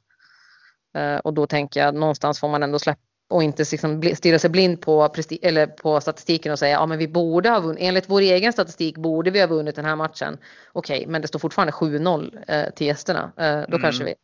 Eh, 0.95 1.17
och 1.17 1.35
då 1.35 1.47
tänker 1.47 1.81
jag 1.81 1.95
någonstans 1.95 2.41
får 2.41 2.49
man 2.49 2.63
ändå 2.63 2.79
släppa 2.79 3.01
och 3.31 3.43
inte 3.43 3.65
liksom 3.71 4.03
stirra 4.15 4.39
sig 4.39 4.51
blind 4.51 4.81
på, 4.81 5.13
eller 5.43 5.67
på 5.67 6.01
statistiken 6.01 6.53
och 6.53 6.59
säga 6.59 6.73
ja 6.73 6.87
men 6.87 6.99
vi 6.99 7.09
borde 7.09 7.49
ha 7.51 7.61
vunnit, 7.61 7.79
enligt 7.83 8.11
vår 8.11 8.21
egen 8.21 8.53
statistik 8.53 8.97
borde 8.97 9.31
vi 9.31 9.41
ha 9.41 9.47
vunnit 9.47 9.77
den 9.77 9.85
här 9.85 9.97
matchen. 9.97 10.39
Okej, 10.73 11.07
men 11.07 11.23
det 11.23 11.29
står 11.29 11.39
fortfarande 11.39 11.73
7-0 11.73 12.39
eh, 12.49 12.71
till 12.71 12.87
gästerna. 12.87 13.33
Eh, 13.37 13.53
då 13.69 13.77
Mm. 13.77 13.81
kanske 13.81 14.05
vi 14.05 14.15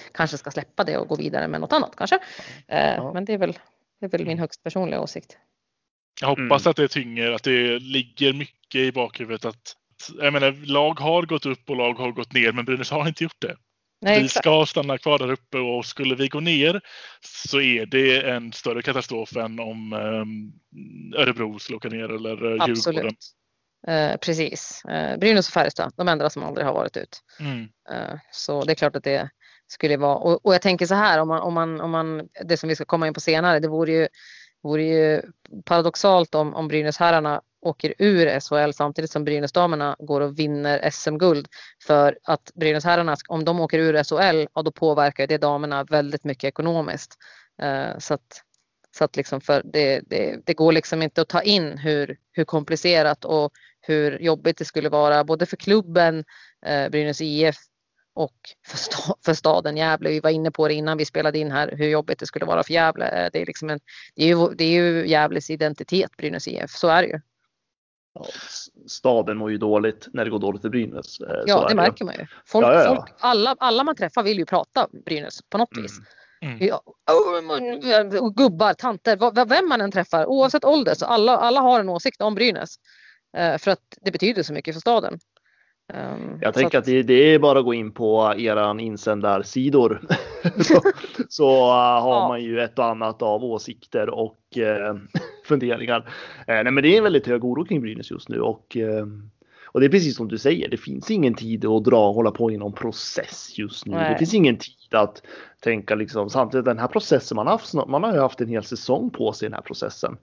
kanske 0.12 0.38
ska 0.38 0.50
släppa 0.50 0.84
det 0.84 0.96
och 0.98 1.08
gå 1.08 1.14
vidare 1.16 1.48
med 1.48 1.60
något 1.60 1.72
annat 1.72 1.92
kanske. 1.96 2.18
Eh, 2.68 2.94
Ja. 2.96 3.12
Men 3.12 3.24
det 3.24 3.32
är 3.32 3.38
väl, 3.38 3.58
det 4.00 4.06
är 4.06 4.10
väl 4.10 4.26
min 4.26 4.38
högst 4.38 4.62
personliga 4.62 5.00
åsikt. 5.00 5.36
Jag 6.20 6.28
hoppas 6.28 6.66
Mm. 6.66 6.70
att 6.70 6.76
det 6.76 6.88
tynger, 6.88 7.32
att 7.32 7.42
det 7.42 7.78
ligger 7.78 8.32
mycket 8.32 8.78
i 8.78 8.92
bakhuvudet 8.92 9.44
att 9.44 9.76
jag 10.18 10.32
menar, 10.32 10.66
lag 10.66 11.00
har 11.00 11.22
gått 11.22 11.46
upp 11.46 11.70
och 11.70 11.76
lag 11.76 11.94
har 11.94 12.12
gått 12.12 12.32
ner, 12.32 12.52
men 12.52 12.64
Brynäs 12.64 12.90
har 12.90 13.08
inte 13.08 13.24
gjort 13.24 13.40
det. 13.40 13.56
Nej, 14.00 14.22
vi 14.22 14.28
ska 14.28 14.66
stanna 14.66 14.98
kvar 14.98 15.18
där 15.18 15.32
uppe 15.32 15.58
och 15.58 15.86
skulle 15.86 16.14
vi 16.14 16.28
gå 16.28 16.40
ner 16.40 16.80
så 17.20 17.60
är 17.60 17.86
det 17.86 18.30
en 18.30 18.52
större 18.52 18.82
katastrof 18.82 19.36
än 19.36 19.60
om 19.60 19.92
um, 19.92 20.52
Örebro 21.16 21.58
skulle 21.58 21.76
åka 21.76 21.88
ner 21.88 22.14
eller 22.14 22.30
eh, 22.30 22.50
Djurgården. 22.50 22.70
Absolut. 22.70 23.18
Eh, 23.88 24.16
precis. 24.16 24.84
Eh, 24.84 25.18
Brynäs 25.18 25.48
och 25.48 25.52
Färjestad, 25.52 25.92
de 25.96 26.08
enda 26.08 26.30
som 26.30 26.42
aldrig 26.42 26.66
har 26.66 26.74
varit 26.74 26.96
ut. 26.96 27.20
Mm. 27.40 27.68
Eh, 27.90 28.18
Så 28.32 28.64
det 28.64 28.72
är 28.72 28.74
klart 28.74 28.96
att 28.96 29.04
det 29.04 29.30
skulle 29.66 29.96
vara. 29.96 30.16
Och, 30.16 30.46
och 30.46 30.54
jag 30.54 30.62
tänker 30.62 30.86
så 30.86 30.94
här 30.94 31.20
om 31.20 31.28
man, 31.28 31.40
om 31.40 31.54
man, 31.54 31.80
om 31.80 31.90
man, 31.90 32.28
det 32.44 32.56
som 32.56 32.68
vi 32.68 32.74
ska 32.74 32.84
komma 32.84 33.06
in 33.06 33.14
på 33.14 33.20
senare, 33.20 33.60
det 33.60 33.68
vore 33.68 33.92
ju, 33.92 34.08
vore 34.66 34.82
ju 34.82 35.22
paradoxalt 35.64 36.34
om, 36.34 36.54
om 36.54 36.68
Brynäsherrarna 36.68 37.42
åker 37.60 37.94
ur 37.98 38.40
SHL 38.40 38.72
samtidigt 38.72 39.10
som 39.10 39.24
Brynäsdamerna 39.24 39.96
går 39.98 40.20
och 40.20 40.38
vinner 40.38 40.90
SM-guld. 40.90 41.48
För 41.86 42.18
att 42.24 42.50
Brynäsherrarna, 42.54 43.16
om 43.28 43.44
de 43.44 43.60
åker 43.60 43.78
ur 43.78 44.02
SHL, 44.04 44.48
ja, 44.54 44.62
då 44.62 44.70
påverkar 44.70 45.26
det 45.26 45.38
damerna 45.38 45.84
väldigt 45.84 46.24
mycket 46.24 46.48
ekonomiskt. 46.48 47.14
Eh, 47.62 47.98
så 47.98 48.14
att, 48.14 48.42
så 48.98 49.04
att 49.04 49.16
liksom 49.16 49.40
för 49.40 49.62
det, 49.64 50.00
det, 50.06 50.40
det 50.46 50.54
går 50.54 50.72
liksom 50.72 51.02
inte 51.02 51.20
att 51.20 51.28
ta 51.28 51.42
in 51.42 51.78
hur, 51.78 52.16
hur 52.32 52.44
komplicerat 52.44 53.24
och 53.24 53.52
hur 53.80 54.18
jobbigt 54.18 54.58
det 54.58 54.64
skulle 54.64 54.88
vara 54.88 55.24
både 55.24 55.46
för 55.46 55.56
klubben 55.56 56.24
eh, 56.66 56.88
Brynäs 56.88 57.20
IF 57.20 57.56
och 58.16 58.34
för, 58.66 58.78
sta 58.78 59.14
för 59.24 59.34
staden 59.34 59.76
Gävle. 59.76 60.10
Vi 60.10 60.20
var 60.20 60.30
inne 60.30 60.50
på 60.50 60.68
det 60.68 60.74
innan 60.74 60.98
vi 60.98 61.04
spelade 61.04 61.38
in 61.38 61.50
här 61.50 61.74
hur 61.76 61.88
jobbigt 61.88 62.18
det 62.18 62.26
skulle 62.26 62.44
vara 62.44 62.62
för 62.62 62.72
Gävle. 62.72 63.08
Eh, 63.08 63.30
det 63.32 63.42
är, 63.42 63.46
liksom 63.46 63.70
en, 63.70 63.80
det 64.14 64.22
är, 64.22 64.28
ju, 64.28 64.54
det 64.54 64.64
är 64.64 64.82
ju 64.82 65.08
Gävles 65.08 65.50
identitet 65.50 66.16
Brynäs 66.16 66.48
IF, 66.48 66.70
så 66.70 66.88
är 66.88 67.02
det 67.02 67.08
ju. 67.08 67.20
Ja, 68.14 68.26
staden 68.86 69.36
mår 69.36 69.50
ju 69.50 69.58
dåligt 69.58 70.08
när 70.12 70.24
det 70.24 70.30
går 70.30 70.38
dåligt 70.38 70.62
för 70.62 70.68
Brynäs. 70.68 71.20
Eh, 71.20 71.42
ja, 71.46 71.68
det 71.68 71.74
märker 71.74 72.04
man 72.04 72.14
ju. 72.14 72.26
Folk, 72.46 72.66
ja, 72.66 72.74
ja, 72.74 72.84
ja. 72.84 72.96
Folk, 72.96 73.10
alla, 73.18 73.56
alla 73.58 73.84
man 73.84 73.96
träffar 73.96 74.22
vill 74.22 74.38
ju 74.38 74.46
prata 74.46 74.88
Brynäs 75.04 75.42
på 75.50 75.58
något 75.58 75.72
mm. 75.72 75.82
vis. 75.82 75.98
Mm. 76.40 76.66
Ja, 76.66 76.82
oh, 78.20 78.32
gubbar, 78.34 78.74
tanter, 78.74 79.44
vem 79.46 79.68
man 79.68 79.80
än 79.80 79.92
träffar 79.92 80.26
oavsett 80.26 80.64
ålder 80.64 80.94
så 80.94 81.06
alla, 81.06 81.36
alla 81.36 81.60
har 81.60 81.80
en 81.80 81.88
åsikt 81.88 82.22
om 82.22 82.34
Brynäs. 82.34 82.74
Eh, 83.36 83.58
för 83.58 83.70
att 83.70 83.98
det 84.00 84.10
betyder 84.10 84.42
så 84.42 84.52
mycket 84.52 84.74
för 84.74 84.80
staden. 84.80 85.18
Um, 85.94 86.38
jag 86.40 86.54
tänker 86.54 86.78
att, 86.78 86.82
att 86.82 86.86
det, 86.86 87.02
det, 87.02 87.34
är 87.34 87.38
bara 87.38 87.58
att 87.58 87.64
gå 87.64 87.74
in 87.74 87.92
på 87.92 88.34
eran 88.36 88.80
insändarsidor. 88.80 90.00
så, 90.62 90.82
så 91.28 91.48
uh, 91.48 92.02
har 92.02 92.14
ja. 92.14 92.28
man 92.28 92.42
ju 92.42 92.60
ett 92.60 92.78
och 92.78 92.84
annat 92.84 93.22
av 93.22 93.44
åsikter 93.44 94.10
och 94.10 94.38
uh, 94.56 95.00
funderingar. 95.44 95.98
Uh, 96.00 96.04
nej, 96.46 96.70
men 96.70 96.82
det 96.82 96.94
är 96.94 96.98
en 96.98 97.04
väldigt 97.04 97.26
hög 97.26 97.44
oro 97.44 97.64
kring 97.64 97.80
Brynäs 97.80 98.10
just 98.10 98.28
nu 98.28 98.40
och, 98.40 98.76
och 99.66 99.80
det 99.80 99.86
är 99.86 99.90
precis 99.90 100.16
som 100.16 100.28
du 100.28 100.38
säger. 100.38 100.68
Det 100.68 100.76
finns 100.76 101.10
ingen 101.10 101.34
tid 101.34 101.64
att 101.64 101.84
dra 101.84 102.08
och 102.08 102.14
hålla 102.14 102.30
på 102.30 102.50
i 102.50 102.56
någon 102.56 102.72
process 102.72 103.58
just 103.58 103.86
nu. 103.86 103.96
Nej. 103.96 104.12
Det 104.12 104.18
finns 104.18 104.34
ingen 104.34 104.56
tid 104.56 104.94
att 104.94 105.22
tänka 105.60 105.94
liksom 105.94 106.30
samtidigt 106.30 106.64
den 106.64 106.78
här 106.78 106.88
processen 106.88 107.36
man 107.36 107.46
har 107.46 107.52
haft. 107.52 107.74
Man 107.74 108.02
har 108.02 108.12
ju 108.12 108.20
haft 108.20 108.40
en 108.40 108.48
hel 108.48 108.64
säsong 108.64 109.10
på 109.10 109.32
sig 109.32 109.46
i 109.46 109.48
den 109.48 109.54
här 109.54 109.62
processen. 109.62 110.16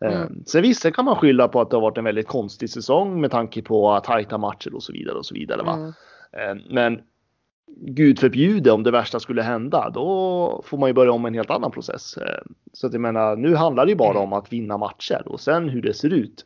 Mm. 0.00 0.22
Eh, 0.22 0.28
sen 0.46 0.62
visst 0.62 0.92
kan 0.92 1.04
man 1.04 1.16
skylla 1.16 1.48
på 1.48 1.60
att 1.60 1.70
det 1.70 1.76
har 1.76 1.82
varit 1.82 1.98
en 1.98 2.04
väldigt 2.04 2.26
konstig 2.26 2.70
säsong 2.70 3.20
med 3.20 3.30
tanke 3.30 3.62
på 3.62 4.00
tajta 4.04 4.38
matcher 4.38 4.74
och 4.74 4.82
så 4.82 4.92
vidare 4.92 5.18
och 5.18 5.26
så 5.26 5.34
vidare. 5.34 5.62
Va? 5.62 5.72
Mm. 5.72 6.58
Eh, 6.58 6.64
men 6.70 7.00
Gud 7.76 8.18
förbjude 8.18 8.72
om 8.72 8.82
det 8.82 8.90
värsta 8.90 9.20
skulle 9.20 9.42
hända, 9.42 9.90
då 9.90 10.62
får 10.64 10.78
man 10.78 10.88
ju 10.88 10.92
börja 10.92 11.12
om 11.12 11.24
en 11.24 11.34
helt 11.34 11.50
annan 11.50 11.70
process. 11.70 12.16
Eh, 12.16 12.42
så 12.72 12.86
att 12.86 12.92
jag 12.92 13.02
menar, 13.02 13.36
nu 13.36 13.54
handlar 13.54 13.86
det 13.86 13.90
ju 13.90 13.96
bara 13.96 14.18
om 14.18 14.32
att 14.32 14.52
vinna 14.52 14.78
matcher 14.78 15.22
och 15.26 15.40
sen 15.40 15.68
hur 15.68 15.82
det 15.82 15.94
ser 15.94 16.12
ut. 16.12 16.44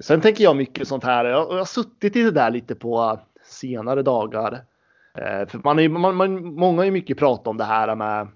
Sen 0.00 0.20
tänker 0.20 0.44
jag 0.44 0.56
mycket 0.56 0.88
sånt 0.88 1.04
här. 1.04 1.24
Jag, 1.24 1.46
har 1.46 1.64
suttit 1.64 2.16
i 2.16 2.22
det 2.22 2.30
där 2.30 2.50
lite 2.50 2.74
på 2.74 3.20
senare 3.44 4.02
dagar. 4.02 4.60
För 5.48 5.64
man 5.64 5.78
är, 5.78 5.88
man, 5.88 6.16
man, 6.16 6.54
många 6.54 6.80
har 6.80 6.84
ju 6.84 6.90
mycket 6.90 7.18
pratat 7.18 7.46
om 7.46 7.56
det 7.56 7.64
här 7.64 7.94
med 7.94 8.28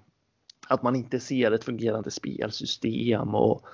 att 0.67 0.83
man 0.83 0.95
inte 0.95 1.19
ser 1.19 1.51
ett 1.51 1.63
fungerande 1.63 2.11
spelsystem 2.11 3.35
och 3.35 3.65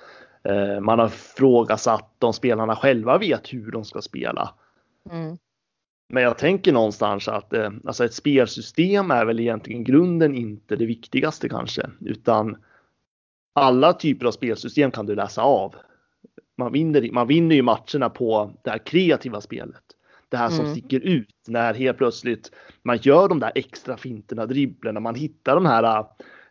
eh, 0.42 0.80
man 0.80 0.98
har 0.98 1.08
frågasatt 1.08 2.24
om 2.24 2.32
spelarna 2.32 2.76
själva 2.76 3.18
vet 3.18 3.52
hur 3.52 3.70
de 3.70 3.84
ska 3.84 4.02
spela. 4.02 4.54
Mm. 5.10 5.38
Men 6.08 6.22
jag 6.22 6.38
tänker 6.38 6.72
någonstans 6.72 7.28
att 7.28 7.52
eh, 7.52 7.70
alltså 7.86 8.04
ett 8.04 8.14
spelsystem 8.14 9.10
är 9.10 9.24
väl 9.24 9.40
egentligen 9.40 9.84
grunden 9.84 10.34
inte 10.34 10.76
det 10.76 10.86
viktigaste 10.86 11.48
kanske, 11.48 11.90
utan 12.00 12.56
alla 13.52 13.92
typer 13.92 14.26
av 14.26 14.30
spelsystem 14.30 14.90
kan 14.90 15.06
du 15.06 15.14
läsa 15.14 15.42
av. 15.42 15.74
Man 16.56 16.72
vinner, 16.72 17.12
man 17.12 17.26
vinner 17.26 17.56
ju 17.56 17.62
matcherna 17.62 18.10
på 18.10 18.52
det 18.64 18.70
här 18.70 18.78
kreativa 18.78 19.40
spelet. 19.40 19.82
Det 20.28 20.36
här 20.36 20.48
som 20.48 20.64
mm. 20.64 20.72
sticker 20.72 21.00
ut 21.00 21.34
när 21.48 21.74
helt 21.74 21.98
plötsligt 21.98 22.50
man 22.82 22.98
gör 23.02 23.28
de 23.28 23.40
där 23.40 23.52
extra 23.54 23.96
finterna, 23.96 24.46
dribblerna, 24.46 25.00
man 25.00 25.14
hittar 25.14 25.54
de 25.54 25.66
här 25.66 26.04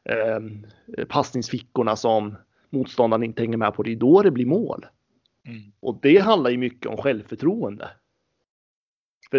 eh, 0.05 1.05
passningsfickorna 1.05 1.95
som 1.95 2.35
motståndaren 2.69 3.23
inte 3.23 3.41
hänger 3.41 3.57
med 3.57 3.73
på. 3.73 3.83
Det 3.83 3.91
är 3.91 3.95
då 3.95 4.21
det 4.21 4.31
blir 4.31 4.45
mål. 4.45 4.85
Mm. 5.47 5.71
Och 5.79 5.99
det 6.01 6.17
handlar 6.17 6.49
ju 6.49 6.57
mycket 6.57 6.85
om 6.85 6.97
självförtroende. 6.97 7.89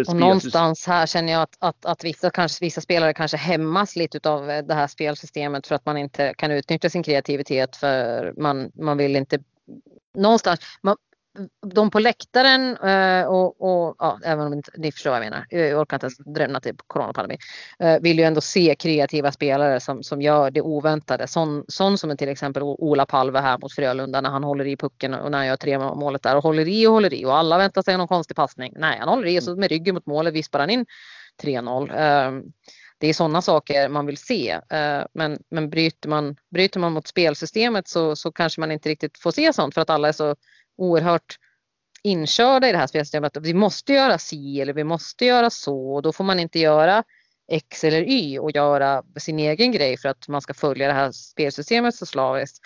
och 0.07 0.15
någonstans 0.15 0.87
här 0.87 1.05
känner 1.05 1.33
jag 1.33 1.41
att, 1.41 1.55
att, 1.59 1.85
att 1.85 2.03
vissa, 2.03 2.29
kanske, 2.29 2.65
vissa 2.65 2.81
spelare 2.81 3.13
kanske 3.13 3.37
hämmas 3.37 3.95
lite 3.95 4.29
av 4.29 4.47
det 4.47 4.73
här 4.73 4.87
spelsystemet 4.87 5.67
för 5.67 5.75
att 5.75 5.85
man 5.85 5.97
inte 5.97 6.33
kan 6.37 6.51
utnyttja 6.51 6.89
sin 6.89 7.03
kreativitet 7.03 7.75
för 7.75 8.33
man, 8.37 8.71
man 8.73 8.97
vill 8.97 9.15
inte 9.15 9.39
någonstans, 10.13 10.59
man, 10.81 10.97
de 11.65 11.91
på 11.91 11.99
läktaren 11.99 12.77
eh, 12.77 13.25
och, 13.25 13.61
och 13.61 13.95
ja, 13.99 14.19
även 14.23 14.47
om 14.47 14.53
inte, 14.53 14.71
ni 14.77 14.91
förstår 14.91 15.11
vad 15.11 15.19
jag 15.19 15.23
menar, 15.23 15.45
jag 15.49 15.79
orkar 15.79 15.97
inte 15.97 16.05
ens 16.05 16.17
drömma 16.17 16.59
till 16.59 16.75
coronapandemin, 16.87 17.37
eh, 17.79 17.99
vill 18.01 18.19
ju 18.19 18.25
ändå 18.25 18.41
se 18.41 18.75
kreativa 18.75 19.31
spelare 19.31 19.79
som, 19.79 20.03
som 20.03 20.21
gör 20.21 20.51
det 20.51 20.61
oväntade. 20.61 21.27
Sån, 21.27 21.65
sån 21.67 21.97
som 21.97 22.17
till 22.17 22.29
exempel 22.29 22.63
Ola 22.63 23.05
Palve 23.05 23.39
här 23.39 23.57
mot 23.57 23.73
Frölunda 23.73 24.21
när 24.21 24.29
han 24.29 24.43
håller 24.43 24.67
i 24.67 24.77
pucken 24.77 25.13
och 25.13 25.31
när 25.31 25.37
han 25.37 25.47
gör 25.47 25.57
tre 25.57 25.79
målet 25.79 26.23
där 26.23 26.35
och 26.35 26.43
håller 26.43 26.67
i 26.67 26.87
och 26.87 26.93
håller 26.93 27.13
i 27.13 27.25
och 27.25 27.37
alla 27.37 27.57
väntar 27.57 27.81
sig 27.81 27.97
någon 27.97 28.07
konstig 28.07 28.35
passning. 28.35 28.73
Nej, 28.75 28.99
han 28.99 29.09
håller 29.09 29.27
i 29.27 29.39
och 29.39 29.43
så 29.43 29.55
med 29.55 29.69
ryggen 29.69 29.95
mot 29.95 30.05
målet 30.05 30.33
vispar 30.33 30.59
han 30.59 30.69
in 30.69 30.85
3-0. 31.43 31.91
Ehm, 31.95 32.43
det 33.01 33.07
är 33.07 33.13
sådana 33.13 33.41
saker 33.41 33.89
man 33.89 34.05
vill 34.05 34.17
se. 34.17 34.59
Eh, 34.69 35.03
men, 35.13 35.39
men 35.49 35.69
bryter, 35.69 36.09
man, 36.09 36.35
bryter 36.51 36.79
man 36.79 36.93
mot 36.93 37.07
spelsystemet 37.07 37.87
så, 37.87 38.15
så 38.15 38.31
kanske 38.31 38.59
man 38.59 38.71
inte 38.71 38.89
riktigt 38.89 39.17
får 39.17 39.31
se 39.31 39.53
sånt 39.53 39.73
för 39.73 39.81
att 39.81 39.89
alla 39.89 40.07
är 40.07 40.11
så 40.11 40.35
oerhört 40.81 41.37
inkörda 42.03 42.69
i 42.69 42.71
det 42.71 42.77
här 42.77 42.87
spelsystemet. 42.87 43.37
Vi 43.37 43.53
måste 43.53 43.93
göra 43.93 44.17
si 44.17 44.61
eller 44.61 44.73
vi 44.73 44.83
måste 44.83 45.25
göra 45.25 45.49
så 45.49 45.93
och 45.93 46.01
då 46.01 46.13
får 46.13 46.23
man 46.23 46.39
inte 46.39 46.59
göra 46.59 47.03
X 47.51 47.83
eller 47.83 48.01
Y 48.01 48.39
och 48.39 48.51
göra 48.51 49.03
sin 49.17 49.39
egen 49.39 49.71
grej 49.71 49.97
för 49.97 50.09
att 50.09 50.27
man 50.27 50.41
ska 50.41 50.53
följa 50.53 50.87
det 50.87 50.93
här 50.93 51.11
spelsystemet 51.11 51.95
så 51.95 52.05
slaviskt. 52.05 52.59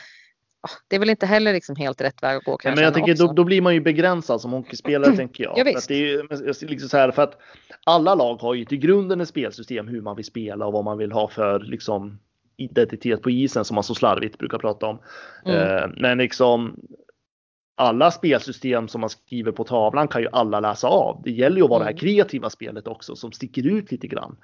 Ah, 0.61 0.69
det 0.87 0.95
är 0.95 0.99
väl 0.99 1.09
inte 1.09 1.25
heller 1.25 1.53
liksom 1.53 1.75
helt 1.75 2.01
rätt 2.01 2.23
väg 2.23 2.37
att 2.37 2.43
gå. 2.43 2.57
men 2.63 2.77
jag 2.77 2.93
tänker 2.93 3.15
då, 3.15 3.33
då, 3.33 3.43
blir 3.43 3.61
man 3.61 3.73
ju 3.73 3.81
begränsad 3.81 4.41
som 4.41 4.51
hockeyspelare 4.51 5.15
tänker 5.17 5.43
jag. 5.43 5.57
Ja, 5.57 5.63
för, 5.63 5.77
att 5.77 5.87
det 5.87 6.13
är, 6.13 6.67
liksom 6.67 6.89
så 6.89 6.97
här, 6.97 7.11
för 7.11 7.21
att 7.21 7.37
alla 7.83 8.15
lag 8.15 8.35
har 8.35 8.53
ju 8.53 8.65
till 8.65 8.77
grunden 8.77 9.21
ett 9.21 9.29
spelsystem 9.29 9.87
hur 9.87 10.01
man 10.01 10.15
vill 10.15 10.25
spela 10.25 10.65
och 10.65 10.73
vad 10.73 10.83
man 10.83 10.97
vill 10.97 11.11
ha 11.11 11.27
för 11.27 11.59
liksom 11.59 12.19
identitet 12.57 13.21
på 13.21 13.29
isen 13.29 13.65
som 13.65 13.75
man 13.75 13.83
så 13.83 13.95
slarvigt 13.95 14.37
brukar 14.37 14.57
prata 14.57 14.85
om. 14.85 14.99
Mm. 15.45 15.77
Eh, 15.77 15.89
men 15.97 16.17
liksom 16.17 16.79
alla 17.75 18.11
spelsystem 18.11 18.87
som 18.87 19.01
man 19.01 19.09
skriver 19.09 19.51
på 19.51 19.63
tavlan 19.63 20.07
kan 20.07 20.21
ju 20.21 20.27
alla 20.31 20.59
läsa 20.59 20.87
av. 20.87 21.21
Det 21.23 21.31
gäller 21.31 21.57
ju 21.57 21.63
att 21.63 21.69
vara 21.69 21.83
mm. 21.83 21.95
det 21.95 22.01
här 22.01 22.03
mm. 22.03 22.15
kreativa 22.15 22.49
spelet 22.49 22.87
också 22.87 23.15
som 23.15 23.31
sticker 23.31 23.67
ut 23.67 23.91
lite 23.91 24.07
grann. 24.07 24.37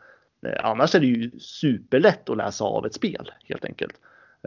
Eh, 0.46 0.66
annars 0.66 0.96
är 0.96 1.00
det 1.00 1.06
ju 1.06 1.32
superlätt 1.40 2.30
att 2.30 2.38
läsa 2.38 2.66
av 2.66 2.86
ett 2.86 2.94
spel 2.94 3.32
helt 3.44 3.66
enkelt. 3.66 3.94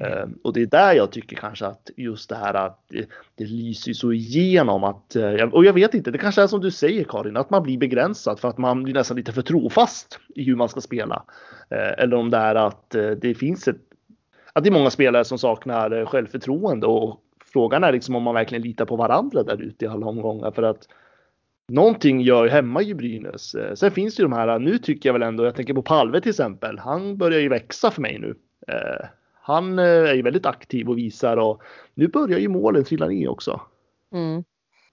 Uh, 0.02 0.32
och 0.44 0.52
det 0.52 0.62
är 0.62 0.66
där 0.66 0.92
jag 0.92 1.12
tycker 1.12 1.36
kanske 1.36 1.66
att 1.66 1.90
just 1.96 2.28
det 2.28 2.36
här 2.36 2.54
att 2.54 2.84
det, 2.88 3.08
det 3.34 3.44
lyser 3.44 3.92
så 3.92 4.12
igenom 4.12 4.84
att, 4.84 5.16
uh, 5.16 5.42
och 5.42 5.64
jag 5.64 5.72
vet 5.72 5.94
inte, 5.94 6.10
det 6.10 6.18
kanske 6.18 6.42
är 6.42 6.46
som 6.46 6.60
du 6.60 6.70
säger 6.70 7.04
Karin, 7.04 7.36
att 7.36 7.50
man 7.50 7.62
blir 7.62 7.78
begränsad 7.78 8.40
för 8.40 8.48
att 8.48 8.58
man 8.58 8.82
blir 8.82 8.94
nästan 8.94 9.16
lite 9.16 9.32
för 9.32 9.42
trofast 9.42 10.18
i 10.34 10.44
hur 10.44 10.56
man 10.56 10.68
ska 10.68 10.80
spela. 10.80 11.24
Uh, 11.72 12.02
eller 12.02 12.16
om 12.16 12.30
det 12.30 12.36
är 12.36 12.54
att 12.54 12.90
det 13.20 13.34
finns 13.34 13.68
ett, 13.68 13.80
att 14.52 14.64
det 14.64 14.70
är 14.70 14.72
många 14.72 14.90
spelare 14.90 15.24
som 15.24 15.38
saknar 15.38 16.06
självförtroende 16.06 16.86
och 16.86 17.20
frågan 17.54 17.84
är 17.84 17.92
liksom 17.92 18.14
om 18.14 18.22
man 18.22 18.34
verkligen 18.34 18.62
litar 18.62 18.84
på 18.84 18.96
varandra 18.96 19.42
där 19.42 19.62
ute 19.62 19.84
i 19.84 19.88
alla 19.88 20.06
omgångar 20.06 20.50
för 20.50 20.62
att 20.62 20.88
någonting 21.68 22.20
gör 22.20 22.48
hemma 22.48 22.82
i 22.82 22.94
Brynäs. 22.94 23.54
Eh, 23.54 23.74
sen 23.74 23.90
finns 23.90 24.16
det 24.16 24.22
ju 24.22 24.28
de 24.28 24.32
här, 24.32 24.58
nu 24.58 24.78
tycker 24.78 25.08
jag 25.08 25.12
väl 25.12 25.22
ändå, 25.22 25.44
jag 25.44 25.54
tänker 25.54 25.74
på 25.74 25.82
Palve 25.82 26.20
till 26.20 26.30
exempel, 26.30 26.78
han 26.78 27.16
börjar 27.16 27.40
ju 27.40 27.48
växa 27.48 27.90
för 27.90 28.02
mig 28.02 28.18
nu. 28.18 28.34
Eh, 28.68 29.06
han 29.40 29.78
eh, 29.78 29.84
är 29.84 30.14
ju 30.14 30.22
väldigt 30.22 30.46
aktiv 30.46 30.88
och 30.88 30.98
visar 30.98 31.36
och 31.36 31.62
nu 31.94 32.08
börjar 32.08 32.38
ju 32.38 32.48
målen 32.48 32.84
trilla 32.84 33.06
ner 33.06 33.28
också. 33.28 33.60
Mm. 34.12 34.44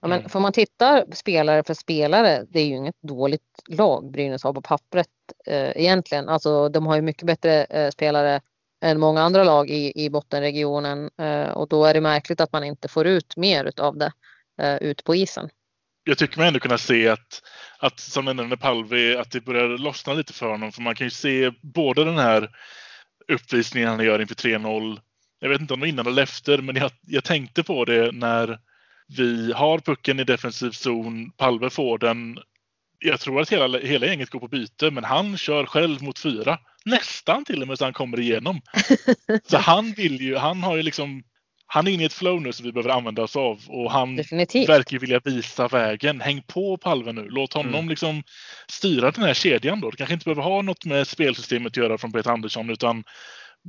Ja, 0.02 0.08
men 0.08 0.30
får 0.30 0.40
man 0.40 0.52
titta 0.52 1.06
spelare 1.12 1.64
för 1.64 1.74
spelare, 1.74 2.46
det 2.50 2.60
är 2.60 2.66
ju 2.66 2.76
inget 2.76 3.02
dåligt 3.02 3.64
lag 3.68 4.12
Brynäs 4.12 4.44
har 4.44 4.54
på 4.54 4.62
pappret 4.62 5.08
eh, 5.46 5.78
egentligen. 5.78 6.30
Alltså 6.30 6.70
de 6.70 6.88
har 6.88 6.96
ju 6.96 7.02
mycket 7.02 7.24
bättre 7.24 7.64
eh, 7.64 7.90
spelare 7.90 8.42
än 8.82 9.00
många 9.00 9.22
andra 9.22 9.44
lag 9.44 9.70
i, 9.70 10.06
i 10.06 10.10
bottenregionen 10.10 11.10
eh, 11.18 11.50
och 11.50 11.68
då 11.68 11.86
är 11.86 11.94
det 11.94 12.02
märkligt 12.02 12.42
att 12.42 12.54
man 12.54 12.64
inte 12.64 12.88
får 12.88 13.08
ut 13.08 13.38
mer 13.38 13.72
av 13.78 13.98
det 13.98 14.12
eh, 14.62 14.76
ut 14.76 15.04
på 15.04 15.16
isen. 15.16 15.50
Jag 16.04 16.18
tycker 16.18 16.38
man 16.38 16.48
ändå 16.48 16.60
kunna 16.60 16.78
se 16.78 17.08
att, 17.08 17.42
att 17.80 18.00
som 18.00 18.26
nämnde 18.26 18.58
Palvi, 18.58 19.16
att 19.16 19.32
det 19.32 19.42
börjar 19.42 19.78
lossna 19.78 20.14
lite 20.14 20.34
för 20.34 20.50
honom. 20.50 20.72
För 20.72 20.82
man 20.82 20.96
kan 20.96 21.08
ju 21.08 21.12
se 21.12 21.52
både 21.62 22.04
den 22.04 22.18
här 22.18 22.50
uppvisningen 23.28 23.90
han 23.90 24.06
gör 24.06 24.22
inför 24.22 24.36
3-0. 24.36 25.00
Jag 25.40 25.50
vet 25.50 25.62
inte 25.62 25.74
om 25.74 25.80
det 25.80 25.84
var 25.84 25.90
innan 25.90 26.08
eller 26.08 26.24
efter, 26.24 26.58
men 26.58 26.76
jag, 26.76 26.92
jag 27.02 27.24
tänkte 27.24 27.64
på 27.64 27.86
det 27.86 28.12
när 28.12 28.60
vi 29.18 29.54
har 29.54 29.80
pucken 29.80 30.20
i 30.20 30.24
defensiv 30.24 30.72
zon. 30.72 31.32
Palve 31.32 31.70
får 31.70 31.98
den. 31.98 32.40
Jag 33.00 33.20
tror 33.20 33.42
att 33.42 33.50
hela, 33.50 33.80
hela 33.80 34.06
gänget 34.06 34.30
går 34.30 34.40
på 34.40 34.48
byte, 34.48 34.92
men 34.92 35.04
han 35.04 35.38
kör 35.38 35.66
själv 35.66 36.04
mot 36.04 36.20
fyra 36.20 36.60
nästan 36.86 37.46
till 37.46 37.62
och 37.62 37.68
med 37.68 37.78
så 37.78 37.84
han 37.84 37.94
kommer 37.94 38.20
igenom. 38.20 38.62
så 39.44 39.58
han 39.58 39.92
vill 39.92 40.22
ju, 40.22 40.38
han 40.38 40.64
har 40.64 40.78
ju 40.78 40.84
liksom 40.84 41.24
han 41.74 41.88
är 41.88 41.92
inne 41.92 42.04
i 42.04 42.06
ett 42.06 42.14
flow 42.14 42.42
nu 42.42 42.54
som 42.54 42.66
vi 42.66 42.72
behöver 42.72 42.90
använda 42.90 43.24
oss 43.24 43.36
av 43.36 43.60
och 43.68 43.92
han 43.92 44.16
Definitivt. 44.16 44.70
verkar 44.70 45.00
vilja 45.00 45.20
visa 45.24 45.68
vägen. 45.68 46.22
Häng 46.22 46.44
på 46.48 46.78
Palve 46.78 47.12
nu. 47.12 47.28
Låt 47.30 47.54
honom 47.54 47.76
mm. 47.76 47.90
liksom 47.90 48.24
styra 48.68 49.12
den 49.12 49.24
här 49.24 49.34
kedjan 49.34 49.82
då. 49.82 49.90
Det 49.90 49.98
kanske 49.98 50.14
inte 50.14 50.24
behöver 50.24 50.42
ha 50.42 50.62
något 50.62 50.86
med 50.86 51.08
spelsystemet 51.08 51.68
att 51.68 51.78
göra 51.78 51.98
från 51.98 52.12
Peter 52.12 52.32
Andersson 52.32 52.70
utan 52.70 53.04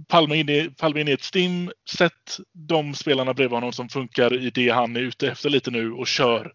Palme 0.08 0.36
in, 0.36 0.48
i, 0.48 0.70
Palme 0.70 1.00
in 1.00 1.08
i 1.08 1.12
ett 1.12 1.22
stim, 1.22 1.70
sätt 1.90 2.38
de 2.68 2.94
spelarna 2.94 3.34
bredvid 3.34 3.54
honom 3.54 3.72
som 3.72 3.88
funkar 3.88 4.34
i 4.34 4.50
det 4.50 4.68
han 4.68 4.96
är 4.96 5.00
ute 5.00 5.30
efter 5.30 5.50
lite 5.50 5.70
nu 5.70 5.92
och 5.92 6.06
kör. 6.06 6.52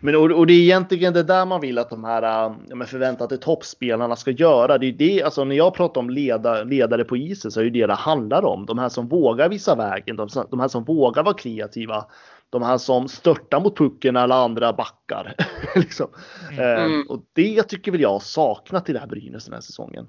Men 0.00 0.16
och, 0.16 0.30
och 0.30 0.46
det 0.46 0.52
är 0.52 0.62
egentligen 0.62 1.12
det 1.12 1.22
där 1.22 1.46
man 1.46 1.60
vill 1.60 1.78
att 1.78 1.90
de 1.90 2.04
här 2.04 2.22
ja, 2.22 2.56
förväntade 2.86 3.38
toppspelarna 3.38 4.16
ska 4.16 4.30
göra. 4.30 4.78
Det 4.78 4.86
är 4.86 4.92
det, 4.92 5.22
alltså 5.22 5.44
när 5.44 5.56
jag 5.56 5.74
pratar 5.74 6.00
om 6.00 6.10
leda, 6.10 6.64
ledare 6.64 7.04
på 7.04 7.16
isen 7.16 7.50
så 7.50 7.60
är 7.60 7.64
det 7.64 7.70
det 7.70 7.86
det 7.86 7.94
handlar 7.94 8.44
om. 8.44 8.66
De 8.66 8.78
här 8.78 8.88
som 8.88 9.08
vågar 9.08 9.48
visa 9.48 9.74
vägen, 9.74 10.16
de, 10.16 10.28
de 10.50 10.60
här 10.60 10.68
som 10.68 10.84
vågar 10.84 11.22
vara 11.22 11.34
kreativa. 11.34 12.04
De 12.50 12.62
här 12.62 12.78
som 12.78 13.08
störtar 13.08 13.60
mot 13.60 13.76
pucken 13.76 14.14
när 14.14 14.20
alla 14.20 14.34
andra 14.34 14.72
backar. 14.72 15.34
liksom. 15.74 16.06
mm. 16.50 17.00
eh, 17.00 17.06
och 17.08 17.22
det 17.32 17.62
tycker 17.62 17.92
väl 17.92 18.00
jag 18.00 18.12
har 18.12 18.20
saknat 18.20 18.88
i 18.88 18.92
det 18.92 18.98
här 18.98 19.06
Brynäs 19.06 19.44
den 19.44 19.54
här 19.54 19.60
säsongen. 19.60 20.06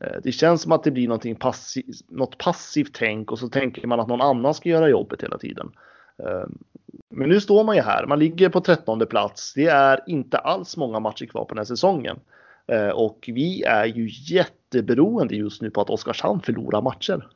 Eh, 0.00 0.20
det 0.22 0.32
känns 0.32 0.62
som 0.62 0.72
att 0.72 0.84
det 0.84 0.90
blir 0.90 1.08
någonting 1.08 1.36
passiv, 1.36 1.84
något 2.08 2.38
passivt 2.38 2.94
tänk 2.94 3.32
och 3.32 3.38
så 3.38 3.48
tänker 3.48 3.86
man 3.86 4.00
att 4.00 4.08
någon 4.08 4.20
annan 4.20 4.54
ska 4.54 4.68
göra 4.68 4.88
jobbet 4.88 5.22
hela 5.22 5.38
tiden. 5.38 5.70
Eh, 6.22 6.48
men 7.10 7.28
nu 7.28 7.40
står 7.40 7.64
man 7.64 7.76
ju 7.76 7.82
här, 7.82 8.06
man 8.06 8.18
ligger 8.18 8.48
på 8.48 8.60
trettonde 8.60 9.06
plats. 9.06 9.54
Det 9.54 9.66
är 9.66 10.00
inte 10.06 10.38
alls 10.38 10.76
många 10.76 11.00
matcher 11.00 11.26
kvar 11.26 11.44
på 11.44 11.48
den 11.48 11.58
här 11.58 11.64
säsongen. 11.64 12.20
Eh, 12.66 12.88
och 12.88 13.30
vi 13.32 13.62
är 13.62 13.84
ju 13.84 14.08
jätteberoende 14.10 15.34
just 15.34 15.62
nu 15.62 15.70
på 15.70 15.80
att 15.80 15.90
Oskarshamn 15.90 16.40
förlorar 16.42 16.82
matcher. 16.82 17.28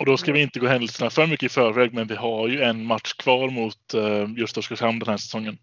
Och 0.00 0.06
då 0.06 0.16
ska 0.16 0.32
vi 0.32 0.42
inte 0.42 0.60
gå 0.60 0.66
händelserna 0.66 1.10
för 1.10 1.26
mycket 1.26 1.46
i 1.46 1.54
förväg, 1.54 1.94
men 1.94 2.06
vi 2.06 2.14
har 2.14 2.48
ju 2.48 2.62
en 2.62 2.86
match 2.86 3.12
kvar 3.12 3.50
mot 3.50 3.94
just 4.38 4.58
Oskarshamn 4.58 4.98
den 4.98 5.08
här 5.08 5.16
säsongen. 5.16 5.58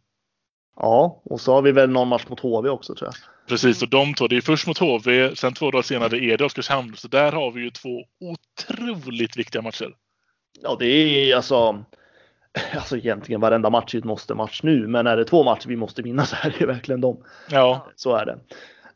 Ja, 0.75 1.21
och 1.23 1.41
så 1.41 1.53
har 1.53 1.61
vi 1.61 1.71
väl 1.71 1.89
någon 1.89 2.07
match 2.07 2.25
mot 2.27 2.39
HV 2.39 2.69
också 2.69 2.95
tror 2.95 3.07
jag. 3.07 3.15
Precis, 3.47 3.81
och 3.81 3.89
de 3.89 4.13
två, 4.13 4.27
det 4.27 4.37
är 4.37 4.41
först 4.41 4.67
mot 4.67 4.77
HV, 4.77 5.35
sen 5.35 5.53
två 5.53 5.71
dagar 5.71 5.83
senare 5.83 6.17
är 6.17 6.37
det 6.37 6.45
Oskarshamn. 6.45 6.95
Så 6.95 7.07
där 7.07 7.31
har 7.31 7.51
vi 7.51 7.61
ju 7.61 7.69
två 7.69 8.03
otroligt 8.19 9.37
viktiga 9.37 9.61
matcher. 9.61 9.95
Ja, 10.61 10.75
det 10.79 10.85
är 10.85 11.35
alltså, 11.35 11.85
alltså 12.75 12.97
egentligen 12.97 13.41
varenda 13.41 13.69
match 13.69 13.95
är 13.95 13.99
ett 13.99 14.05
måste-match 14.05 14.63
nu, 14.63 14.87
men 14.87 15.07
är 15.07 15.17
det 15.17 15.25
två 15.25 15.43
matcher 15.43 15.67
vi 15.67 15.75
måste 15.75 16.01
vinna 16.01 16.25
så 16.25 16.35
är 16.43 16.55
det 16.59 16.65
verkligen 16.65 17.01
dem. 17.01 17.23
Ja. 17.49 17.87
Så 17.95 18.15
är 18.15 18.25
det. 18.25 18.37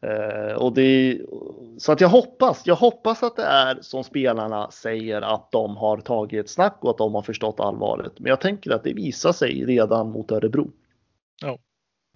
Uh, 0.03 0.53
och 0.55 0.73
det, 0.73 1.21
så 1.77 1.91
att 1.91 2.01
jag 2.01 2.09
hoppas, 2.09 2.61
jag 2.65 2.75
hoppas 2.75 3.23
att 3.23 3.35
det 3.35 3.43
är 3.43 3.77
som 3.81 4.03
spelarna 4.03 4.71
säger 4.71 5.21
att 5.21 5.51
de 5.51 5.77
har 5.77 5.97
tagit 5.97 6.39
ett 6.39 6.49
snack 6.49 6.77
och 6.81 6.89
att 6.89 6.97
de 6.97 7.15
har 7.15 7.21
förstått 7.21 7.59
allvaret. 7.59 8.19
Men 8.19 8.29
jag 8.29 8.41
tänker 8.41 8.71
att 8.71 8.83
det 8.83 8.93
visar 8.93 9.31
sig 9.31 9.65
redan 9.65 10.11
mot 10.11 10.31
Örebro. 10.31 10.71
Ja. 11.41 11.57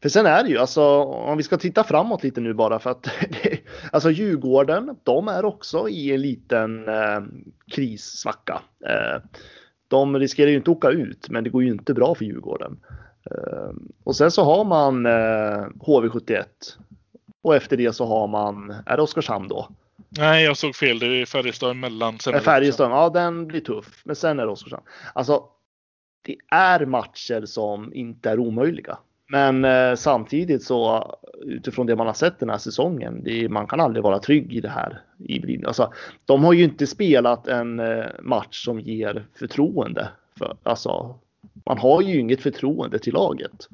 För 0.02 0.10
sen 0.10 0.26
är 0.26 0.44
det 0.44 0.50
ju 0.50 0.58
alltså 0.58 0.84
om 1.04 1.38
vi 1.38 1.44
ska 1.44 1.58
titta 1.58 1.84
framåt 1.84 2.24
lite 2.24 2.42
nu 2.42 2.54
bara 2.54 2.80
för 2.80 2.90
att 2.90 3.08
alltså 3.92 4.12
Djurgården, 4.12 4.98
de 5.04 5.28
är 5.28 5.46
också 5.46 5.90
i 5.90 6.14
en 6.14 6.22
liten 6.22 6.88
eh, 6.88 7.22
krissvacka. 7.72 8.62
Eh, 8.86 9.22
de 9.90 10.20
riskerar 10.20 10.50
ju 10.50 10.56
inte 10.56 10.72
att 10.72 10.78
åka 10.78 10.90
ut, 10.90 11.30
men 11.30 11.44
det 11.44 11.50
går 11.50 11.64
ju 11.64 11.70
inte 11.70 11.94
bra 11.94 12.16
för 12.16 12.26
Djurgården. 12.26 12.80
Eh, 13.32 13.70
och 14.04 14.16
sen 14.16 14.32
så 14.32 14.44
har 14.44 14.66
man 14.66 15.06
eh, 15.06 15.68
HV71 15.80 16.46
och 17.42 17.56
efter 17.56 17.78
det 17.78 17.94
så 17.94 18.06
har 18.06 18.28
man, 18.28 18.76
är 18.86 18.98
det 18.98 19.04
Oskarshamn 19.04 19.48
då? 19.48 19.70
Nej, 20.10 20.44
jag 20.44 20.58
såg 20.58 20.76
fel. 20.76 21.00
Det 21.00 21.06
är 21.06 21.26
Färjestad 21.26 21.72
emellan. 21.72 22.20
Sen 22.20 22.42
Färjestad, 22.42 22.92
ja 22.92 23.10
den 23.10 23.48
blir 23.48 23.60
tuff. 23.60 24.02
Men 24.06 24.16
sen 24.16 24.40
är 24.40 24.46
det 24.46 24.52
Oskarshamn. 24.52 24.84
Alltså, 25.14 25.44
det 26.26 26.36
är 26.52 26.86
matcher 26.86 27.46
som 27.46 27.94
inte 27.94 28.30
är 28.30 28.40
omöjliga. 28.40 28.98
Men 29.32 29.66
eh, 29.66 29.96
samtidigt 29.96 30.64
så 30.64 31.16
utifrån 31.42 31.86
det 31.86 31.96
man 31.96 32.08
har 32.08 32.14
sett 32.14 32.40
den 32.40 32.50
här 32.50 32.58
säsongen, 32.58 33.24
det, 33.24 33.50
man 33.50 33.68
kan 33.68 33.80
aldrig 33.80 34.04
vara 34.04 34.20
trygg 34.20 34.54
i 34.54 34.62
det 34.62 34.70
här. 34.70 35.02
I, 35.18 35.66
alltså, 35.66 35.94
de 36.26 36.44
har 36.44 36.54
ju 36.54 36.64
inte 36.64 36.88
spelat 36.88 37.48
en 37.48 37.80
eh, 37.80 38.06
match 38.22 38.66
som 38.66 38.80
ger 38.80 39.26
förtroende. 39.40 40.10
För, 40.38 40.58
alltså, 40.64 41.20
man 41.66 41.78
har 41.78 42.02
ju 42.02 42.20
inget 42.20 42.42
förtroende 42.42 43.00
till 43.00 43.14
laget. 43.14 43.68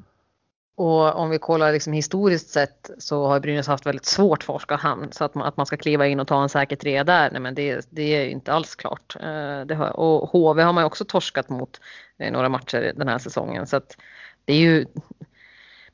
Och 0.76 1.16
om 1.16 1.30
vi 1.30 1.38
kollar 1.38 1.72
liksom 1.72 1.92
historiskt 1.92 2.48
sett 2.48 2.90
så 2.98 3.26
har 3.26 3.40
Brynäs 3.40 3.66
haft 3.66 3.86
väldigt 3.86 4.04
svårt 4.04 4.42
för 4.42 4.52
Oskarshamn. 4.52 5.12
Så 5.12 5.24
att 5.24 5.34
man, 5.34 5.48
att 5.48 5.56
man 5.56 5.66
ska 5.66 5.76
kliva 5.76 6.06
in 6.06 6.20
och 6.20 6.28
ta 6.28 6.42
en 6.42 6.48
säker 6.48 6.76
trea 6.76 7.04
där, 7.04 7.30
nej 7.30 7.40
men 7.40 7.54
det, 7.54 7.86
det 7.90 8.02
är 8.02 8.26
inte 8.26 8.52
alls 8.52 8.74
klart. 8.74 9.16
Eh, 9.20 9.60
det 9.66 9.74
har, 9.74 9.96
och 9.96 10.28
HV 10.30 10.62
har 10.62 10.72
man 10.72 10.82
ju 10.82 10.86
också 10.86 11.04
torskat 11.04 11.48
mot 11.48 11.80
eh, 12.18 12.32
några 12.32 12.48
matcher 12.48 12.92
den 12.96 13.08
här 13.08 13.18
säsongen. 13.18 13.66
Så 13.66 13.76
att 13.76 13.96
det 14.44 14.52
är 14.52 14.60
ju 14.60 14.86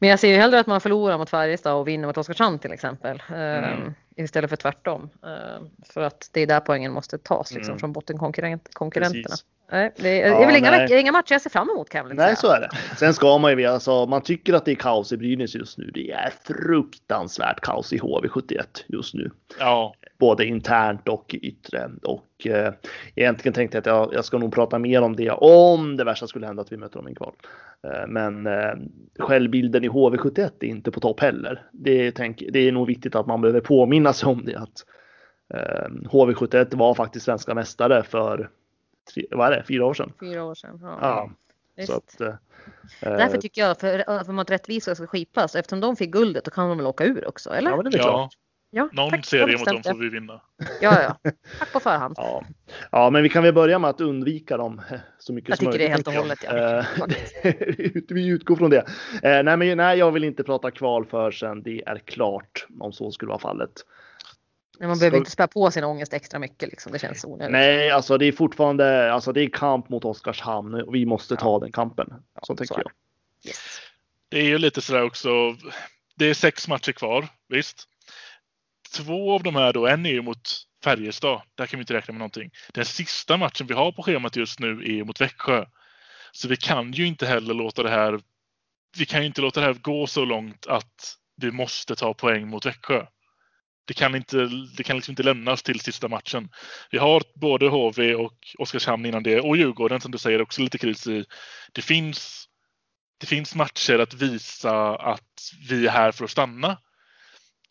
men 0.03 0.11
jag 0.11 0.19
ser 0.19 0.29
ju 0.29 0.37
hellre 0.37 0.61
att 0.61 0.67
man 0.67 0.81
förlorar 0.81 1.19
mot 1.19 1.31
Färjestad 1.31 1.75
och 1.75 1.89
vinner 1.89 2.07
mot 2.07 2.19
Oskarshamn 2.19 2.59
till 2.59 2.73
exempel. 2.73 3.23
Mm. 3.29 3.65
Ehm, 3.65 3.95
istället 4.17 4.51
för 4.51 4.57
tvärtom. 4.57 5.11
Ehm, 5.27 5.71
för 5.85 6.01
att 6.01 6.29
det 6.33 6.41
är 6.41 6.47
där 6.47 6.61
poängen 6.61 6.93
måste 6.93 7.19
tas 7.19 7.53
liksom, 7.53 7.73
mm. 7.73 7.79
från 7.79 7.93
bottenkonkurrenterna. 7.93 9.37
Nej, 9.73 9.93
det 9.97 10.23
är, 10.23 10.29
ja, 10.29 10.47
väl 10.47 10.57
inga, 10.57 10.99
inga, 11.01 11.13
matcher 11.13 11.33
jag 11.33 11.43
ser 11.43 11.51
fram 11.51 11.71
emot 11.71 11.89
kan 11.89 12.07
jag 12.07 12.17
Nej, 12.17 12.27
säga. 12.27 12.37
så 12.37 12.53
är 12.53 12.61
det. 12.61 12.97
Sen 12.97 13.15
ska 13.15 13.39
man 13.39 13.59
ju, 13.59 13.67
alltså, 13.67 14.07
man 14.07 14.23
tycker 14.23 14.55
att 14.55 14.65
det 14.65 14.71
är 14.71 14.75
kaos 14.75 15.13
i 15.13 15.17
Brynäs 15.17 15.55
just 15.55 15.79
nu. 15.79 15.91
Det 15.95 16.11
är 16.11 16.33
fruktansvärt 16.45 17.61
kaos 17.61 17.93
i 17.93 17.99
HV71 17.99 18.63
just 18.87 19.15
nu. 19.15 19.31
Ja. 19.59 19.95
Både 20.19 20.47
internt 20.47 21.09
och 21.09 21.35
yttre. 21.43 21.91
Och 22.03 22.47
eh, 22.47 22.73
egentligen 23.15 23.55
tänkte 23.55 23.77
jag 23.77 23.81
att 23.81 23.87
jag, 23.87 24.15
jag 24.15 24.25
ska 24.25 24.39
nog 24.39 24.55
prata 24.55 24.79
mer 24.79 25.03
om 25.03 25.17
det 25.17 25.31
om 25.31 25.97
det 25.97 26.05
värsta 26.05 26.27
skulle 26.27 26.47
hända 26.47 26.63
att 26.63 26.73
vi 26.73 26.77
möter 26.77 26.97
dem 26.97 27.09
i 27.09 27.15
kval. 27.15 27.35
Eh, 27.87 28.07
men 28.09 28.47
eh, 28.47 28.75
självbilden 29.19 29.85
i 29.85 29.89
HV71 29.89 30.51
är 30.61 30.67
inte 30.67 30.91
på 30.91 31.01
topp 31.01 31.21
heller. 31.21 31.63
Det, 31.73 32.13
tänk, 32.13 32.43
det 32.53 32.59
är 32.59 32.73
nog 32.73 32.87
viktigt 32.87 33.15
att 33.15 33.27
man 33.27 33.41
behöver 33.41 33.61
påminna 33.61 34.13
sig 34.13 34.29
om 34.29 34.45
det. 34.45 34.57
Att 34.57 34.85
eh, 35.55 35.89
HV71 35.91 36.77
var 36.77 36.95
faktiskt 36.95 37.25
svenska 37.25 37.55
mästare 37.55 38.03
för 38.03 38.51
tre, 39.15 39.27
vad 39.31 39.53
är 39.53 39.57
det, 39.57 39.65
fyra 39.69 39.87
år 39.87 39.95
sedan. 39.95 40.13
Fyra 40.21 40.45
år 40.45 40.55
sedan, 40.55 40.79
ja. 40.83 40.99
ja. 41.01 41.31
Så 41.87 41.97
att, 41.97 42.21
eh, 42.21 42.35
Därför 43.01 43.39
tycker 43.39 43.61
jag, 43.61 43.81
för, 43.81 44.25
för 44.25 44.41
att 44.41 44.51
rättvisa 44.51 44.95
ska 44.95 45.07
skipas, 45.07 45.55
eftersom 45.55 45.81
de 45.81 45.97
fick 45.97 46.11
guldet, 46.11 46.45
då 46.45 46.51
kan 46.51 46.69
de 46.69 46.79
väl 46.79 46.87
åka 46.87 47.05
ur 47.05 47.29
också, 47.29 47.51
eller? 47.51 47.71
Ja, 47.71 47.77
men 47.77 47.93
det 47.93 47.99
är 47.99 47.99
ja. 47.99 48.05
klart. 48.05 48.33
Ja, 48.75 48.89
Någon 48.93 49.11
tack, 49.11 49.27
serie 49.27 49.59
mot 49.59 49.67
dem 49.67 49.83
får 49.83 49.99
vi 49.99 50.09
vinna. 50.09 50.41
Ja, 50.81 51.03
ja. 51.03 51.31
Tack 51.59 51.73
på 51.73 51.81
förhand. 51.81 52.15
Ja. 52.17 52.45
ja, 52.91 53.11
men 53.11 53.23
vi 53.23 53.29
kan 53.29 53.43
väl 53.43 53.55
börja 53.55 53.79
med 53.79 53.91
att 53.91 54.01
undvika 54.01 54.57
dem 54.57 54.81
så 55.19 55.33
mycket 55.33 55.49
jag 55.49 55.59
som 55.59 55.65
möjligt. 55.65 55.91
Jag 55.91 56.05
tycker 56.05 56.15
det 56.15 56.19
helt 56.19 56.43
och 56.43 56.45
hållet, 56.45 56.45
ja. 56.45 58.05
vi 58.15 58.29
utgår 58.29 58.57
från 58.57 58.71
det. 58.71 58.85
Eh, 59.23 59.43
nej, 59.43 59.57
men 59.57 59.77
nej, 59.77 59.99
jag 59.99 60.13
vill 60.13 60.25
inte 60.25 60.45
prata 60.45 60.71
kval 60.71 61.07
förrän 61.07 61.63
det 61.63 61.83
är 61.87 61.99
klart, 61.99 62.67
om 62.81 62.93
så 62.93 63.11
skulle 63.11 63.29
vara 63.29 63.39
fallet. 63.39 63.73
Men 64.83 64.89
man 64.89 64.99
behöver 64.99 65.17
så... 65.17 65.19
inte 65.19 65.31
spä 65.31 65.47
på 65.47 65.71
sin 65.71 65.85
ångest 65.85 66.13
extra 66.13 66.39
mycket 66.39 66.69
liksom. 66.69 66.93
Det 66.93 66.99
känns 66.99 67.25
onödigt. 67.25 67.53
Nej, 67.53 67.91
alltså 67.91 68.19
det 68.19 68.27
är 68.27 68.33
fortfarande, 68.33 69.13
alltså 69.13 69.33
det 69.33 69.41
är 69.41 69.49
kamp 69.49 69.89
mot 69.89 70.05
Oskarshamn 70.05 70.75
och 70.75 70.95
vi 70.95 71.07
måste 71.07 71.37
ta 71.37 71.59
den 71.59 71.73
kampen. 71.73 72.07
Så 72.43 72.53
ja, 72.53 72.57
tänker 72.57 72.75
så 72.75 72.81
jag. 72.85 72.93
Yes. 73.47 73.81
Det 74.29 74.39
är 74.39 74.45
ju 74.45 74.59
lite 74.59 74.81
sådär 74.81 75.03
också. 75.03 75.29
Det 76.15 76.31
är 76.31 76.35
sex 76.35 76.69
matcher 76.69 76.93
kvar, 76.93 77.29
visst 77.49 77.89
två 78.97 79.33
av 79.33 79.43
de 79.43 79.57
här 79.57 79.73
då, 79.73 79.87
en 79.87 80.07
är 80.07 80.11
ju 80.11 80.23
mot 80.23 80.51
Färjestad. 80.85 81.43
Där 81.55 81.67
kan 81.67 81.79
vi 81.79 81.83
inte 81.83 81.95
räkna 81.95 82.13
med 82.13 82.19
någonting. 82.19 82.51
Den 82.73 82.85
sista 82.85 83.37
matchen 83.37 83.67
vi 83.67 83.75
har 83.75 83.93
på 83.93 84.03
schemat 84.03 84.37
just 84.37 84.61
nu 84.61 84.69
är 84.69 85.05
mot 85.05 85.21
Växjö. 85.21 85.65
Så 86.33 86.49
vi 86.49 86.57
kan 86.57 86.93
ju 86.93 87.07
inte 87.07 87.27
heller 87.27 87.55
låta 87.55 87.83
det 87.83 87.91
här. 87.91 88.21
Vi 88.99 89.07
kan 89.07 89.21
ju 89.21 89.27
inte 89.27 89.41
låta 89.41 89.61
det 89.61 89.67
här 89.67 89.75
gå 89.75 90.07
så 90.07 90.25
långt 90.25 90.67
att 90.67 91.17
vi 91.37 91.51
måste 91.51 91.97
ta 91.97 92.15
poäng 92.15 92.49
mot 92.49 92.67
Växjö. 92.67 93.07
Det 93.85 93.95
kan 93.95 94.15
inte, 94.15 94.37
det 94.77 94.83
kan 94.83 94.97
liksom 94.97 95.13
inte 95.13 95.23
lämnas 95.23 95.63
till 95.63 95.81
sista 95.81 96.09
matchen. 96.09 96.49
Vi 96.91 96.99
har 96.99 97.23
både 97.35 97.69
HV 97.69 98.15
och 98.15 98.39
Oskarshamn 98.59 99.07
innan 99.07 99.23
det 99.23 99.41
och 99.41 99.57
Djurgården 99.57 100.01
som 100.01 100.11
du 100.13 100.19
säger 100.19 100.43
också 100.43 100.63
lite 100.63 100.79
kris 100.79 101.07
i. 101.07 101.25
Det 101.73 101.83
finns, 101.83 102.49
det 103.19 103.27
finns 103.27 103.55
matcher 103.55 103.99
att 103.99 104.15
visa 104.15 104.97
att 104.97 105.53
vi 105.69 105.87
är 105.87 105.91
här 105.91 106.13
för 106.13 106.25
att 106.25 106.31
stanna 106.31 106.79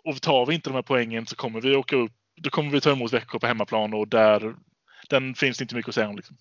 och 0.04 0.22
tar 0.22 0.46
vi 0.46 0.56
inte 0.56 0.70
de 0.70 0.76
här 0.76 0.82
poängen 0.82 1.28
så 1.28 1.36
kommer 1.36 1.62
vi 1.62 1.76
åka 1.76 1.96
upp. 1.96 2.12
Då 2.36 2.50
kommer 2.50 2.72
vi 2.72 2.82
ta 2.82 2.92
emot 2.92 3.14
Växjö 3.14 3.40
på 3.40 3.48
hemmaplan 3.48 3.94
och 3.94 4.08
där 4.08 4.56
den 5.10 5.36
finns 5.36 5.62
inte 5.62 5.76
mycket 5.76 5.90
att 5.90 5.96
säga 5.96 6.10
om. 6.10 6.16
Liksom. 6.16 6.38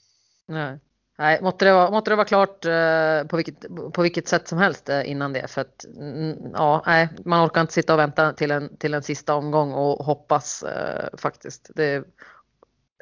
Nej. 0.49 0.79
Nej, 1.21 1.43
måtte 1.43 1.65
det 1.65 1.73
vara, 1.73 1.91
måtte 1.91 2.11
det 2.11 2.17
vara 2.17 2.27
klart 2.27 2.65
eh, 2.65 3.29
på, 3.29 3.37
vilket, 3.37 3.61
på 3.93 4.03
vilket 4.03 4.29
sätt 4.29 4.49
som 4.49 4.59
helst 4.59 4.89
eh, 4.89 5.11
innan 5.11 5.33
det. 5.33 5.51
För 5.51 5.61
att 5.61 5.85
mm, 5.85 6.37
ja, 6.55 6.83
nej, 6.87 7.09
man 7.25 7.47
orkar 7.47 7.61
inte 7.61 7.73
sitta 7.73 7.93
och 7.93 7.99
vänta 7.99 8.33
till 8.33 8.51
en, 8.51 8.77
till 8.77 8.95
en 8.95 9.03
sista 9.03 9.35
omgång 9.35 9.73
och 9.73 10.05
hoppas 10.05 10.63
eh, 10.63 11.09
faktiskt. 11.19 11.71
Det 11.75 11.85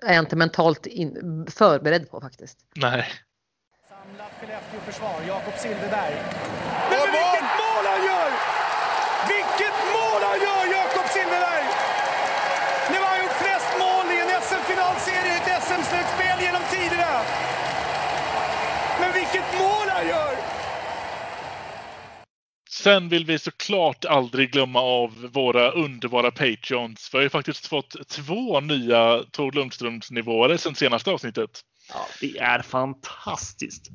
är 0.03 0.15
jag 0.15 0.19
inte 0.19 0.37
mentalt 0.37 0.87
in, 0.87 1.47
förberedd 1.51 2.11
på 2.11 2.21
faktiskt. 2.21 2.59
Nej. 2.75 3.07
Samlat 3.89 4.33
Skellefteå-försvar, 4.41 5.17
Jakob 5.29 5.55
Silfverberg. 5.63 6.15
Men 6.91 7.05
vilket 7.17 7.51
mål 7.63 7.85
han 7.93 8.03
gör! 8.11 8.31
Vilket 9.35 9.77
mål 9.97 10.21
han 10.31 10.39
gör, 10.47 10.63
Jakob 10.79 11.07
Silfverberg! 11.15 11.67
Nu 12.91 12.97
har 13.03 13.09
han 13.15 13.21
gjort 13.25 13.39
flest 13.45 13.71
mål 13.85 14.07
i 14.15 14.19
en 14.25 14.31
SM-finalserie 14.47 15.33
i 15.35 15.39
ett 15.41 15.63
SM-slutspel 15.67 16.37
genom 16.47 16.63
tiderna. 16.75 17.48
Men 19.01 19.13
vilket 19.13 19.59
mål 19.59 19.89
han 19.89 20.09
gör! 20.09 20.37
Sen 22.71 23.09
vill 23.09 23.25
vi 23.25 23.39
såklart 23.39 24.05
aldrig 24.05 24.53
glömma 24.53 24.81
av 24.81 25.29
våra 25.33 25.71
underbara 25.71 26.31
Patreons. 26.31 27.11
Vi 27.13 27.19
har 27.19 27.23
ju 27.23 27.29
faktiskt 27.31 27.67
fått 27.67 28.09
två 28.09 28.61
nya 28.61 29.23
Tor 29.33 29.53
Lundströms 29.53 30.11
nivåer 30.11 30.57
sen 30.57 30.75
senaste 30.75 31.11
avsnittet. 31.11 31.51
Ja, 31.93 32.07
det 32.21 32.39
är 32.39 32.63
fantastiskt. 32.63 33.91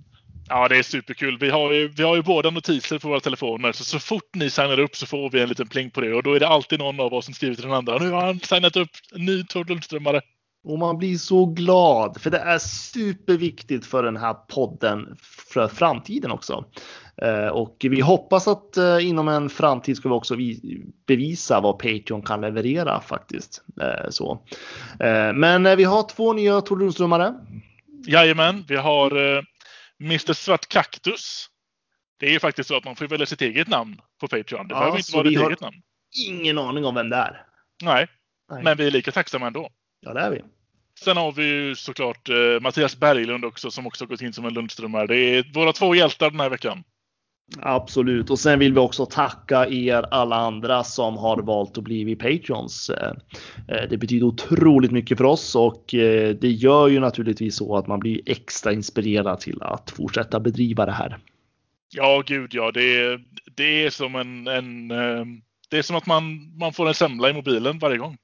Ja, 0.49 0.67
det 0.67 0.77
är 0.77 0.83
superkul. 0.83 1.37
Vi 1.39 1.49
har 1.49 1.71
ju, 1.71 1.87
vi 1.87 2.03
har 2.03 2.15
ju 2.15 2.21
båda 2.21 2.49
notiser 2.49 2.99
på 2.99 3.07
våra 3.07 3.19
telefoner, 3.19 3.71
så 3.71 3.83
så 3.83 3.99
fort 3.99 4.35
ni 4.35 4.49
signar 4.49 4.79
upp 4.79 4.95
så 4.95 5.05
får 5.05 5.29
vi 5.29 5.41
en 5.41 5.49
liten 5.49 5.67
pling 5.67 5.91
på 5.91 6.01
det 6.01 6.13
och 6.13 6.23
då 6.23 6.33
är 6.33 6.39
det 6.39 6.47
alltid 6.47 6.79
någon 6.79 6.99
av 6.99 7.13
oss 7.13 7.25
som 7.25 7.33
skriver 7.33 7.55
till 7.55 7.63
den 7.63 7.73
andra. 7.73 7.97
Nu 7.97 8.11
har 8.11 8.25
han 8.25 8.39
signat 8.39 8.75
upp 8.75 8.89
en 9.15 9.25
ny 9.25 9.43
Tor 9.43 9.65
Lundströmare. 9.65 10.21
Och 10.63 10.79
man 10.79 10.97
blir 10.97 11.17
så 11.17 11.45
glad 11.45 12.21
för 12.21 12.29
det 12.29 12.37
är 12.37 12.59
superviktigt 12.59 13.85
för 13.85 14.03
den 14.03 14.17
här 14.17 14.33
podden 14.33 15.17
för 15.53 15.67
framtiden 15.67 16.31
också. 16.31 16.65
Eh, 17.21 17.47
och 17.47 17.77
vi 17.79 18.01
hoppas 18.01 18.47
att 18.47 18.77
eh, 18.77 19.07
inom 19.07 19.27
en 19.27 19.49
framtid 19.49 19.97
ska 19.97 20.09
vi 20.09 20.15
också 20.15 20.35
bevisa 21.07 21.61
vad 21.61 21.79
Patreon 21.79 22.21
kan 22.21 22.41
leverera 22.41 23.01
faktiskt. 23.01 23.63
Eh, 23.81 24.09
så. 24.09 24.45
Men 25.35 25.77
vi 25.77 25.83
har 25.83 26.09
två 26.09 26.33
nya 26.33 26.61
Tor 26.61 26.77
Lundströmare. 26.77 27.33
Jajamän, 28.07 28.65
vi 28.67 28.75
har 28.75 29.11
Mr 30.01 30.33
Svart 30.33 30.67
Kaktus. 30.67 31.47
Det 32.19 32.25
är 32.25 32.31
ju 32.31 32.39
faktiskt 32.39 32.69
så 32.69 32.77
att 32.77 32.85
man 32.85 32.95
får 32.95 33.07
välja 33.07 33.25
sitt 33.25 33.41
eget 33.41 33.67
namn 33.67 34.01
på 34.19 34.27
Patreon. 34.27 34.67
Det 34.67 34.73
behöver 34.73 34.97
inte 34.97 35.13
vara 35.13 35.23
ditt 35.23 35.39
eget 35.39 35.61
namn. 35.61 35.77
Ingen 36.27 36.57
aning 36.57 36.85
om 36.85 36.95
vem 36.95 37.09
det 37.09 37.15
är. 37.15 37.45
Nej, 37.83 38.07
Nej, 38.51 38.63
men 38.63 38.77
vi 38.77 38.87
är 38.87 38.91
lika 38.91 39.11
tacksamma 39.11 39.47
ändå. 39.47 39.69
Ja, 40.03 40.13
det 40.13 40.19
är 40.19 40.31
vi. 40.31 40.41
Sen 40.99 41.17
har 41.17 41.31
vi 41.31 41.45
ju 41.45 41.75
såklart 41.75 42.29
eh, 42.29 42.35
Mattias 42.61 42.99
Berglund 42.99 43.45
också 43.45 43.71
som 43.71 43.87
också 43.87 44.05
gått 44.05 44.21
in 44.21 44.33
som 44.33 44.45
en 44.45 44.53
Lundströmare. 44.53 45.07
Det 45.07 45.15
är 45.15 45.53
våra 45.53 45.73
två 45.73 45.95
hjältar 45.95 46.29
den 46.29 46.39
här 46.39 46.49
veckan. 46.49 46.83
Absolut. 47.59 48.29
Och 48.29 48.39
sen 48.39 48.59
vill 48.59 48.73
vi 48.73 48.79
också 48.79 49.05
tacka 49.05 49.67
er 49.67 50.05
alla 50.11 50.35
andra 50.35 50.83
som 50.83 51.17
har 51.17 51.37
valt 51.37 51.77
att 51.77 51.83
bli 51.83 52.15
Patreons. 52.15 52.89
Eh, 52.89 53.11
eh, 53.67 53.89
det 53.89 53.97
betyder 53.97 54.25
otroligt 54.25 54.91
mycket 54.91 55.17
för 55.17 55.25
oss 55.25 55.55
och 55.55 55.93
eh, 55.93 56.35
det 56.35 56.49
gör 56.49 56.87
ju 56.87 56.99
naturligtvis 56.99 57.55
så 57.55 57.77
att 57.77 57.87
man 57.87 57.99
blir 57.99 58.21
extra 58.25 58.73
inspirerad 58.73 59.39
till 59.39 59.61
att 59.61 59.91
fortsätta 59.91 60.39
bedriva 60.39 60.85
det 60.85 60.91
här. 60.91 61.17
Ja, 61.95 62.23
gud 62.25 62.53
ja. 62.53 62.71
Det 62.71 63.01
är, 63.01 63.23
det 63.55 63.85
är 63.85 63.89
som 63.89 64.15
en, 64.15 64.47
en 64.47 64.87
det 65.69 65.77
är 65.77 65.81
som 65.81 65.95
att 65.95 66.05
man, 66.05 66.57
man 66.57 66.73
får 66.73 66.87
en 66.87 66.93
semla 66.93 67.29
i 67.29 67.33
mobilen 67.33 67.79
varje 67.79 67.97
gång. 67.97 68.17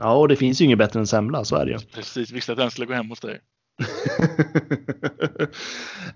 Ja, 0.00 0.14
och 0.14 0.28
det 0.28 0.36
finns 0.36 0.60
ju 0.60 0.64
inget 0.64 0.78
bättre 0.78 1.00
än 1.00 1.06
semla, 1.06 1.44
så 1.44 1.56
är 1.56 1.66
det 1.66 1.72
ju. 1.72 1.78
Precis, 1.94 2.30
visste 2.30 2.52
att 2.52 2.58
den 2.58 2.70
skulle 2.70 2.86
gå 2.86 2.94
hem 2.94 3.08
hos 3.08 3.20
dig. 3.20 3.40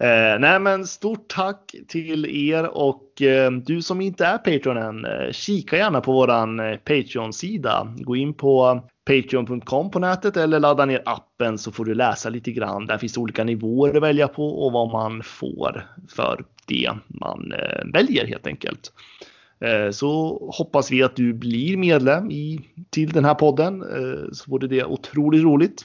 eh, 0.00 0.38
nej 0.38 0.60
men 0.60 0.86
stort 0.86 1.28
tack 1.28 1.74
till 1.88 2.50
er 2.50 2.76
och 2.76 3.22
eh, 3.22 3.52
du 3.52 3.82
som 3.82 4.00
inte 4.00 4.26
är 4.26 4.38
Patreon 4.38 4.76
än, 4.76 5.04
eh, 5.04 5.32
kika 5.32 5.76
gärna 5.76 6.00
på 6.00 6.12
våran 6.12 6.60
eh, 6.60 6.76
Patreon-sida. 6.76 7.94
Gå 7.98 8.16
in 8.16 8.34
på 8.34 8.82
Patreon.com 9.06 9.90
på 9.90 9.98
nätet 9.98 10.36
eller 10.36 10.60
ladda 10.60 10.84
ner 10.84 11.02
appen 11.04 11.58
så 11.58 11.72
får 11.72 11.84
du 11.84 11.94
läsa 11.94 12.28
lite 12.28 12.52
grann. 12.52 12.86
Där 12.86 12.98
finns 12.98 13.12
det 13.12 13.20
olika 13.20 13.44
nivåer 13.44 13.96
att 13.96 14.02
välja 14.02 14.28
på 14.28 14.64
och 14.66 14.72
vad 14.72 14.92
man 14.92 15.22
får 15.22 15.86
för 16.08 16.44
det 16.66 16.92
man 17.06 17.52
eh, 17.52 17.84
väljer 17.92 18.26
helt 18.26 18.46
enkelt. 18.46 18.92
Eh, 19.60 19.90
så 19.90 20.38
hoppas 20.56 20.90
vi 20.90 21.02
att 21.02 21.16
du 21.16 21.32
blir 21.32 21.76
medlem 21.76 22.30
i, 22.30 22.60
till 22.90 23.12
den 23.12 23.24
här 23.24 23.34
podden 23.34 23.84
så 24.32 24.50
vore 24.50 24.66
det 24.66 24.84
otroligt 24.84 25.42
roligt 25.42 25.84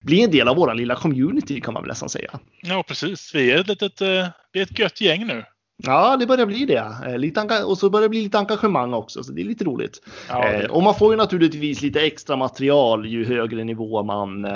bli 0.00 0.24
en 0.24 0.30
del 0.30 0.48
av 0.48 0.56
våran 0.56 0.76
lilla 0.76 0.94
community 0.94 1.60
kan 1.60 1.74
man 1.74 1.82
väl 1.82 1.88
nästan 1.88 2.08
säga. 2.08 2.38
Ja, 2.62 2.84
precis. 2.88 3.34
Vi 3.34 3.50
är 3.50 3.60
ett, 3.60 3.68
litet, 3.68 4.00
eh, 4.00 4.26
vi 4.52 4.60
är 4.60 4.62
ett 4.62 4.78
gött 4.78 5.00
gäng 5.00 5.26
nu. 5.26 5.44
Ja, 5.84 6.16
det 6.16 6.26
börjar 6.26 6.46
bli 6.46 6.64
det. 6.66 6.92
Eh, 7.06 7.18
lite 7.18 7.64
och 7.64 7.78
så 7.78 7.90
börjar 7.90 8.02
det 8.02 8.08
bli 8.08 8.22
lite 8.22 8.38
engagemang 8.38 8.94
också, 8.94 9.24
så 9.24 9.32
det 9.32 9.40
är 9.40 9.44
lite 9.44 9.64
roligt. 9.64 10.02
Ja. 10.28 10.68
Och 10.70 10.82
man 10.82 10.94
får 10.94 11.12
ju 11.12 11.16
naturligtvis 11.16 11.82
lite 11.82 12.00
extra 12.00 12.36
material 12.36 13.06
ju 13.06 13.24
högre 13.24 13.64
nivå 13.64 14.02
man 14.02 14.46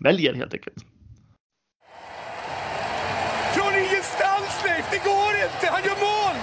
väljer 0.00 0.34
helt 0.34 0.54
enkelt. 0.54 0.76
Från 3.54 3.72
ingenstans 3.74 4.64
Leif, 4.64 4.86
det 4.90 5.02
går 5.10 5.32
inte! 5.44 5.66
Han 5.74 5.82
gör 5.84 5.98
mål! 6.08 6.36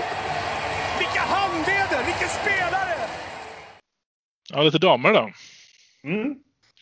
Vilka 0.99 1.21
handleder, 1.21 2.05
vilken 2.05 2.29
spelare! 2.29 2.93
Ja, 4.53 4.61
lite 4.61 4.77
damer 4.77 5.13
då. 5.13 5.29
Mm. 6.03 6.35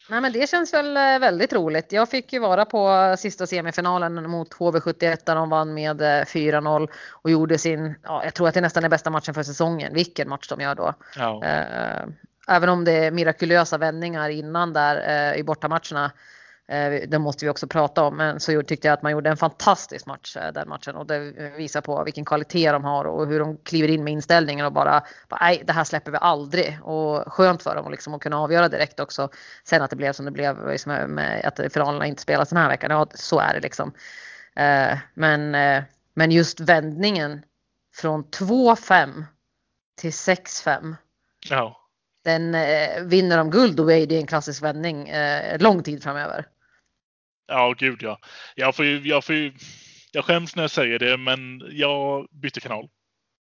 Nej, 0.10 0.22
men 0.22 0.34
det 0.34 0.50
känns 0.50 0.74
väl 0.74 0.98
eh, 0.98 1.20
väldigt 1.20 1.54
roligt. 1.54 1.92
Jag 1.92 2.10
fick 2.10 2.34
ju 2.34 2.40
vara 2.40 2.66
på 2.66 3.16
sista 3.18 3.48
semifinalen 3.48 4.30
mot 4.30 4.54
HV71 4.54 5.18
där 5.26 5.36
de 5.36 5.50
vann 5.50 5.74
med 5.74 6.02
4-0 6.02 6.82
eh, 6.82 6.88
och 7.12 7.32
gjorde 7.32 7.58
sin, 7.58 7.96
ja, 8.04 8.24
jag 8.24 8.34
tror 8.34 8.48
att 8.48 8.54
det 8.54 8.62
nästan 8.62 8.84
är 8.84 8.90
bästa 8.90 9.10
matchen 9.10 9.34
för 9.34 9.44
säsongen. 9.44 9.94
Vilken 9.94 10.30
match 10.30 10.48
de 10.48 10.62
gör 10.62 10.76
då. 10.76 10.94
Ja. 11.18 11.44
Eh, 11.46 12.08
även 12.48 12.70
om 12.70 12.86
det 12.86 12.92
är 12.92 13.12
mirakulösa 13.12 13.78
vändningar 13.78 14.30
innan 14.30 14.74
där 14.74 15.36
i 15.36 15.44
bortamatcherna 15.44 16.12
Eh, 16.68 17.10
det 17.10 17.20
måste 17.20 17.46
vi 17.46 17.50
också 17.52 17.68
prata 17.68 18.04
om. 18.04 18.18
Men 18.18 18.40
så 18.40 18.64
tyckte 18.64 18.88
jag 18.88 18.94
att 18.94 19.02
man 19.02 19.12
gjorde 19.12 19.30
en 19.30 19.38
fantastisk 19.38 20.06
match 20.06 20.38
eh, 20.38 20.54
den 20.54 20.70
matchen 20.70 20.96
och 20.96 21.08
det 21.08 21.16
eh, 21.16 21.52
visar 21.52 21.82
på 21.82 22.04
vilken 22.04 22.26
kvalitet 22.26 22.72
de 22.72 22.84
har 22.84 23.06
och 23.06 23.28
hur 23.28 23.40
de 23.40 23.58
kliver 23.58 23.88
in 23.88 24.04
med 24.04 24.14
inställningen 24.14 24.66
och 24.66 24.74
bara, 24.74 25.04
nej 25.42 25.64
det 25.66 25.74
här 25.74 25.84
släpper 25.84 26.12
vi 26.12 26.18
aldrig. 26.22 26.80
Och 26.84 27.34
skönt 27.34 27.64
för 27.64 27.76
dem 27.76 27.86
att, 27.86 27.92
liksom, 27.92 28.14
att 28.14 28.22
kunna 28.22 28.40
avgöra 28.40 28.70
direkt 28.70 29.00
också. 29.00 29.30
Sen 29.64 29.82
att 29.82 29.90
det 29.90 29.96
blev 29.96 30.14
som 30.14 30.26
det 30.26 30.32
blev 30.32 30.68
liksom, 30.68 30.94
med 30.94 31.46
att 31.46 31.74
finalerna 31.74 32.06
inte 32.06 32.22
spelas 32.22 32.50
den 32.50 32.58
här 32.58 32.70
veckan. 32.70 32.92
Ja, 32.92 33.08
så 33.14 33.40
är 33.40 33.54
det 33.54 33.60
liksom. 33.60 33.94
Men, 35.14 35.52
men 36.14 36.32
just 36.32 36.60
vändningen 36.60 37.42
från 37.96 38.24
2-5 38.24 39.24
till 39.98 40.12
6-5. 40.12 40.96
Ja. 41.50 41.81
Den 42.24 42.52
vinner 43.10 43.38
de 43.38 43.50
guld 43.50 43.76
då 43.76 43.92
är 43.92 44.08
det 44.08 44.18
en 44.18 44.28
klassisk 44.28 44.64
vändning 44.64 45.12
lång 45.60 45.84
tid 45.84 46.04
framöver. 46.04 46.46
Ja, 47.48 47.74
gud 47.78 48.04
ja. 48.04 48.20
Jag, 48.56 48.76
får 48.76 48.86
ju, 48.86 49.08
jag, 49.08 49.24
får 49.24 49.36
ju, 49.36 49.54
jag 50.12 50.26
skäms 50.26 50.56
när 50.56 50.64
jag 50.64 50.72
säger 50.72 51.00
det, 51.00 51.18
men 51.18 51.62
jag 51.72 52.28
bytte 52.32 52.60
kanal. 52.60 52.90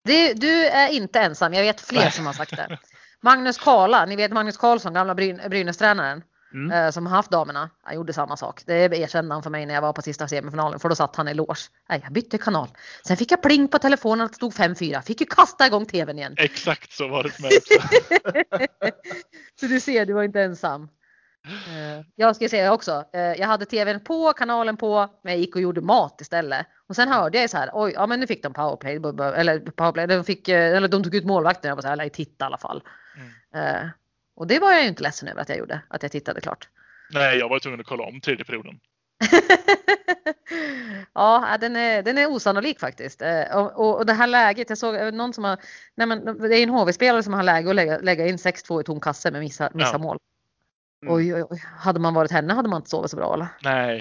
Du, 0.05 0.35
du 0.35 0.67
är 0.67 0.89
inte 0.89 1.21
ensam. 1.21 1.55
Jag 1.55 1.63
vet 1.63 1.81
fler 1.81 2.11
som 2.11 2.27
har 2.27 2.33
sagt 2.33 2.57
det. 2.57 2.79
Magnus 3.23 3.59
Karla, 3.59 4.07
ni 4.07 4.17
vet 4.17 4.33
Magnus 4.33 4.57
Karlsson, 4.57 4.95
gamla 4.95 5.15
Bryn 5.15 5.41
Brynäs-tränaren. 5.49 6.23
Mm. 6.53 6.71
Eh, 6.71 6.91
som 6.91 7.07
har 7.07 7.17
haft 7.17 7.31
damerna. 7.31 7.71
Han 7.83 7.95
gjorde 7.95 8.13
samma 8.13 8.37
sak. 8.37 8.63
Det 8.67 8.75
erkände 8.75 9.35
han 9.35 9.43
för 9.43 9.51
mig 9.51 9.67
när 9.67 9.75
jag 9.75 9.83
var 9.83 9.93
på 9.93 10.03
sista 10.03 10.29
semifinalen 10.29 10.81
för 10.81 10.89
då 10.89 10.95
satt 10.95 11.17
han 11.17 11.29
i 11.29 11.35
loge. 11.35 11.61
Nej, 11.89 12.01
jag 12.05 12.13
bytte 12.13 12.39
kanal. 12.39 12.69
Sen 13.07 13.17
fick 13.17 13.33
jag 13.33 13.43
pling 13.43 13.69
på 13.69 13.79
telefonen 13.79 14.25
att 14.25 14.33
det 14.33 14.37
stod 14.37 14.53
5-4. 14.53 15.03
Fick 15.03 15.21
ju 15.21 15.27
kasta 15.27 15.67
igång 15.67 15.87
tvn 15.87 16.19
igen. 16.19 16.35
Exakt 16.39 16.93
så 16.93 17.09
var 17.09 17.23
det 17.23 17.31
för 17.31 17.43
mig 17.43 17.51
så 19.61 19.67
du 19.67 19.81
ser, 19.81 20.07
du 20.07 20.13
var 20.13 20.23
inte 20.23 20.41
ensam. 20.41 20.89
Eh, 21.47 22.05
jag 22.17 22.37
ska 22.37 22.49
säga 22.49 22.73
också, 22.73 23.05
eh, 23.13 23.21
jag 23.21 23.47
hade 23.47 23.67
tvn 23.67 24.01
på, 24.01 24.33
kanalen 24.33 24.77
på, 24.77 25.09
men 25.23 25.33
jag 25.33 25.41
gick 25.41 25.57
och 25.57 25.63
gjorde 25.63 25.81
mat 25.81 26.21
istället. 26.21 26.67
Och 26.89 26.97
sen 26.97 27.09
hörde 27.09 27.41
jag 27.41 27.51
så 27.51 27.57
här, 27.57 27.71
oj, 27.73 27.93
ja 27.95 28.07
men 28.07 28.21
nu 28.21 28.27
fick 28.27 28.43
de 28.43 28.53
powerplay, 28.53 28.95
eller 28.95 29.59
powerplay, 29.59 30.07
de, 30.07 30.25
fick, 30.25 30.49
eller 30.49 30.89
de 30.89 31.03
tog 31.03 31.15
ut 31.15 31.25
målvakten, 31.25 31.69
jag 31.69 31.77
var 31.77 31.83
så 31.83 31.89
här, 31.89 32.09
titta 32.09 32.45
i 32.45 32.47
alla 32.47 32.59
fall. 32.59 32.83
Mm. 33.53 33.91
Och 34.41 34.47
det 34.47 34.59
var 34.59 34.73
jag 34.73 34.83
ju 34.83 34.89
inte 34.89 35.03
ledsen 35.03 35.29
över 35.29 35.43
att 35.43 35.49
jag 35.49 35.59
gjorde, 35.59 35.81
att 35.89 36.03
jag 36.03 36.13
tittade 36.13 36.41
klart. 36.41 36.69
Nej, 37.11 37.39
jag 37.39 37.49
var 37.49 37.59
tvungen 37.59 37.81
att 37.81 37.87
kolla 37.87 38.05
om 38.05 38.21
tredje 38.21 38.45
perioden. 38.45 38.81
ja, 41.15 41.57
den 41.61 41.77
är, 41.77 42.03
den 42.03 42.19
är 42.19 42.27
osannolik 42.27 42.81
faktiskt. 42.81 43.23
Och, 43.55 43.73
och, 43.73 43.99
och, 43.99 44.07
det 44.07 44.13
här 44.13 44.27
läget, 44.27 44.69
jag 44.69 44.79
såg 44.79 45.15
någon 45.15 45.33
som 45.33 45.45
har, 45.45 45.59
nej 45.95 46.07
men 46.07 46.25
det 46.25 46.57
är 46.57 46.63
en 46.63 46.69
HV-spelare 46.69 47.23
som 47.23 47.33
har 47.33 47.43
läge 47.43 47.71
att 47.71 47.77
lägga, 47.77 47.99
lägga 47.99 48.27
in 48.27 48.37
6-2 48.37 48.81
i 48.81 48.85
tom 48.85 49.01
kasse 49.01 49.31
med 49.31 49.41
missa, 49.41 49.71
missa 49.75 49.93
ja. 49.93 49.99
mål. 49.99 50.19
Mm. 51.03 51.15
Oj, 51.15 51.35
oj, 51.35 51.45
oj. 51.51 51.63
Hade 51.77 52.01
man 52.01 52.15
varit 52.15 52.31
henne 52.31 52.55
hade 52.55 52.69
man 52.69 52.77
inte 52.77 52.91
sovit 52.91 53.11
så 53.11 53.17
bra 53.17 53.35
eller? 53.35 53.49
Nej. 53.63 54.01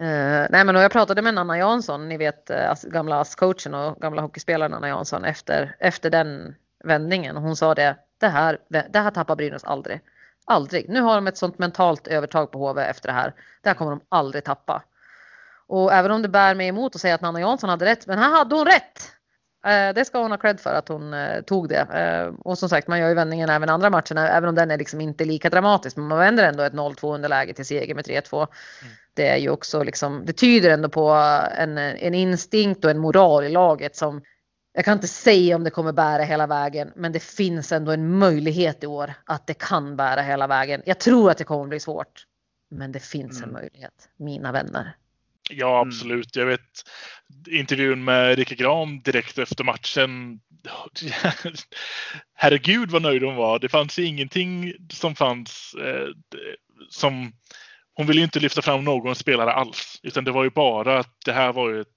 Uh, 0.00 0.46
nej 0.50 0.64
men 0.64 0.74
jag 0.74 0.92
pratade 0.92 1.22
med 1.22 1.38
Anna 1.38 1.58
Jansson, 1.58 2.08
ni 2.08 2.16
vet 2.16 2.50
gamla 2.82 3.20
ASS-coachen 3.20 3.74
och 3.74 4.00
gamla 4.00 4.22
hockeyspelaren 4.22 4.74
Anna 4.74 4.88
Jansson 4.88 5.24
efter, 5.24 5.76
efter 5.78 6.10
den 6.10 6.54
vändningen. 6.84 7.36
Och 7.36 7.42
hon 7.42 7.56
sa 7.56 7.74
det, 7.74 7.96
det 8.24 8.30
här, 8.30 8.58
det 8.68 8.98
här 8.98 9.10
tappar 9.10 9.36
Brynäs 9.36 9.64
aldrig. 9.64 10.00
Aldrig. 10.46 10.88
Nu 10.88 11.00
har 11.00 11.14
de 11.14 11.26
ett 11.26 11.36
sånt 11.36 11.58
mentalt 11.58 12.06
övertag 12.06 12.50
på 12.50 12.68
HV 12.68 12.82
efter 12.82 13.08
det 13.08 13.14
här. 13.14 13.34
Det 13.62 13.68
här 13.68 13.74
kommer 13.74 13.90
de 13.90 14.00
aldrig 14.08 14.44
tappa. 14.44 14.82
Och 15.66 15.92
även 15.92 16.10
om 16.10 16.22
det 16.22 16.28
bär 16.28 16.54
mig 16.54 16.68
emot 16.68 16.94
att 16.94 17.00
säga 17.00 17.14
att 17.14 17.22
Anna 17.22 17.40
Jansson 17.40 17.70
hade 17.70 17.84
rätt, 17.84 18.06
men 18.06 18.18
här 18.18 18.30
hade 18.30 18.54
hon 18.54 18.66
rätt. 18.66 19.12
Eh, 19.66 19.94
det 19.94 20.04
ska 20.04 20.22
hon 20.22 20.30
ha 20.30 20.38
cred 20.38 20.60
för 20.60 20.74
att 20.74 20.88
hon 20.88 21.14
eh, 21.14 21.40
tog 21.40 21.68
det. 21.68 21.80
Eh, 21.80 22.34
och 22.44 22.58
som 22.58 22.68
sagt, 22.68 22.88
man 22.88 22.98
gör 22.98 23.08
ju 23.08 23.14
vändningen 23.14 23.48
även 23.48 23.68
andra 23.68 23.90
matcherna, 23.90 24.28
även 24.28 24.48
om 24.48 24.54
den 24.54 24.70
är 24.70 24.78
liksom 24.78 25.00
inte 25.00 25.24
lika 25.24 25.50
dramatisk. 25.50 25.96
Men 25.96 26.06
man 26.06 26.18
vänder 26.18 26.44
ändå 26.44 26.62
ett 26.62 26.72
0-2 26.72 27.14
underläge 27.14 27.54
till 27.54 27.66
seger 27.66 27.94
med 27.94 28.04
3-2. 28.04 28.36
Mm. 28.36 28.48
Det 29.14 29.28
är 29.28 29.36
ju 29.36 29.50
också 29.50 29.82
liksom, 29.82 30.22
det 30.26 30.32
tyder 30.32 30.70
ändå 30.70 30.88
på 30.88 31.10
en, 31.56 31.78
en 31.78 32.14
instinkt 32.14 32.84
och 32.84 32.90
en 32.90 32.98
moral 32.98 33.44
i 33.44 33.48
laget 33.48 33.96
som 33.96 34.22
jag 34.74 34.84
kan 34.84 34.94
inte 34.94 35.08
säga 35.08 35.56
om 35.56 35.64
det 35.64 35.70
kommer 35.70 35.92
bära 35.92 36.22
hela 36.22 36.46
vägen, 36.46 36.92
men 36.96 37.12
det 37.12 37.22
finns 37.22 37.72
ändå 37.72 37.92
en 37.92 38.18
möjlighet 38.18 38.84
i 38.84 38.86
år 38.86 39.14
att 39.24 39.46
det 39.46 39.54
kan 39.54 39.96
bära 39.96 40.22
hela 40.22 40.46
vägen. 40.46 40.82
Jag 40.86 41.00
tror 41.00 41.30
att 41.30 41.38
det 41.38 41.44
kommer 41.44 41.66
bli 41.66 41.80
svårt, 41.80 42.24
men 42.70 42.92
det 42.92 43.00
finns 43.00 43.36
mm. 43.38 43.48
en 43.48 43.52
möjlighet, 43.52 44.08
mina 44.16 44.52
vänner. 44.52 44.96
Ja, 45.50 45.80
absolut. 45.80 46.36
Jag 46.36 46.46
vet 46.46 46.60
intervjun 47.48 48.04
med 48.04 48.38
Rickard 48.38 48.58
Gram 48.58 49.00
direkt 49.00 49.38
efter 49.38 49.64
matchen. 49.64 50.40
Herregud 52.34 52.90
vad 52.90 53.02
nöjd 53.02 53.22
hon 53.22 53.36
var. 53.36 53.58
Det 53.58 53.68
fanns 53.68 53.98
ingenting 53.98 54.72
som 54.90 55.14
fanns 55.14 55.74
eh, 55.74 56.08
som 56.90 57.32
hon 57.94 58.06
ville 58.06 58.20
inte 58.20 58.40
lyfta 58.40 58.62
fram 58.62 58.84
någon 58.84 59.14
spelare 59.14 59.52
alls, 59.52 60.00
utan 60.02 60.24
det 60.24 60.32
var 60.32 60.44
ju 60.44 60.50
bara 60.50 60.98
att 60.98 61.16
det 61.24 61.32
här 61.32 61.52
var 61.52 61.70
ju 61.70 61.80
ett, 61.80 61.88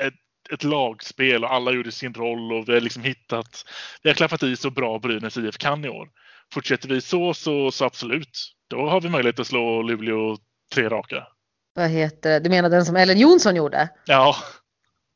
ett, 0.00 0.14
ett 0.52 0.64
lagspel 0.64 1.44
och 1.44 1.52
alla 1.52 1.72
gjorde 1.72 1.92
sin 1.92 2.14
roll 2.14 2.52
och 2.52 2.68
vi 2.68 2.72
har 2.72 2.80
liksom 2.80 3.02
hittat, 3.02 3.64
vi 4.02 4.10
har 4.10 4.14
klaffat 4.14 4.42
i 4.42 4.56
så 4.56 4.70
bra 4.70 4.98
Brynäs 4.98 5.36
IF 5.36 5.58
kan 5.58 5.84
i 5.84 5.88
år. 5.88 6.08
Fortsätter 6.52 6.88
vi 6.88 7.00
så, 7.00 7.34
så, 7.34 7.70
så 7.70 7.84
absolut, 7.84 8.52
då 8.70 8.88
har 8.88 9.00
vi 9.00 9.08
möjlighet 9.08 9.40
att 9.40 9.46
slå 9.46 9.82
Luleå 9.82 10.36
tre 10.74 10.88
raka. 10.88 11.26
Vad 11.74 11.88
heter 11.90 12.30
det? 12.30 12.40
Du 12.40 12.50
menar 12.50 12.70
den 12.70 12.84
som 12.84 12.96
Ellen 12.96 13.18
Jonsson 13.18 13.56
gjorde? 13.56 13.88
Ja. 14.06 14.36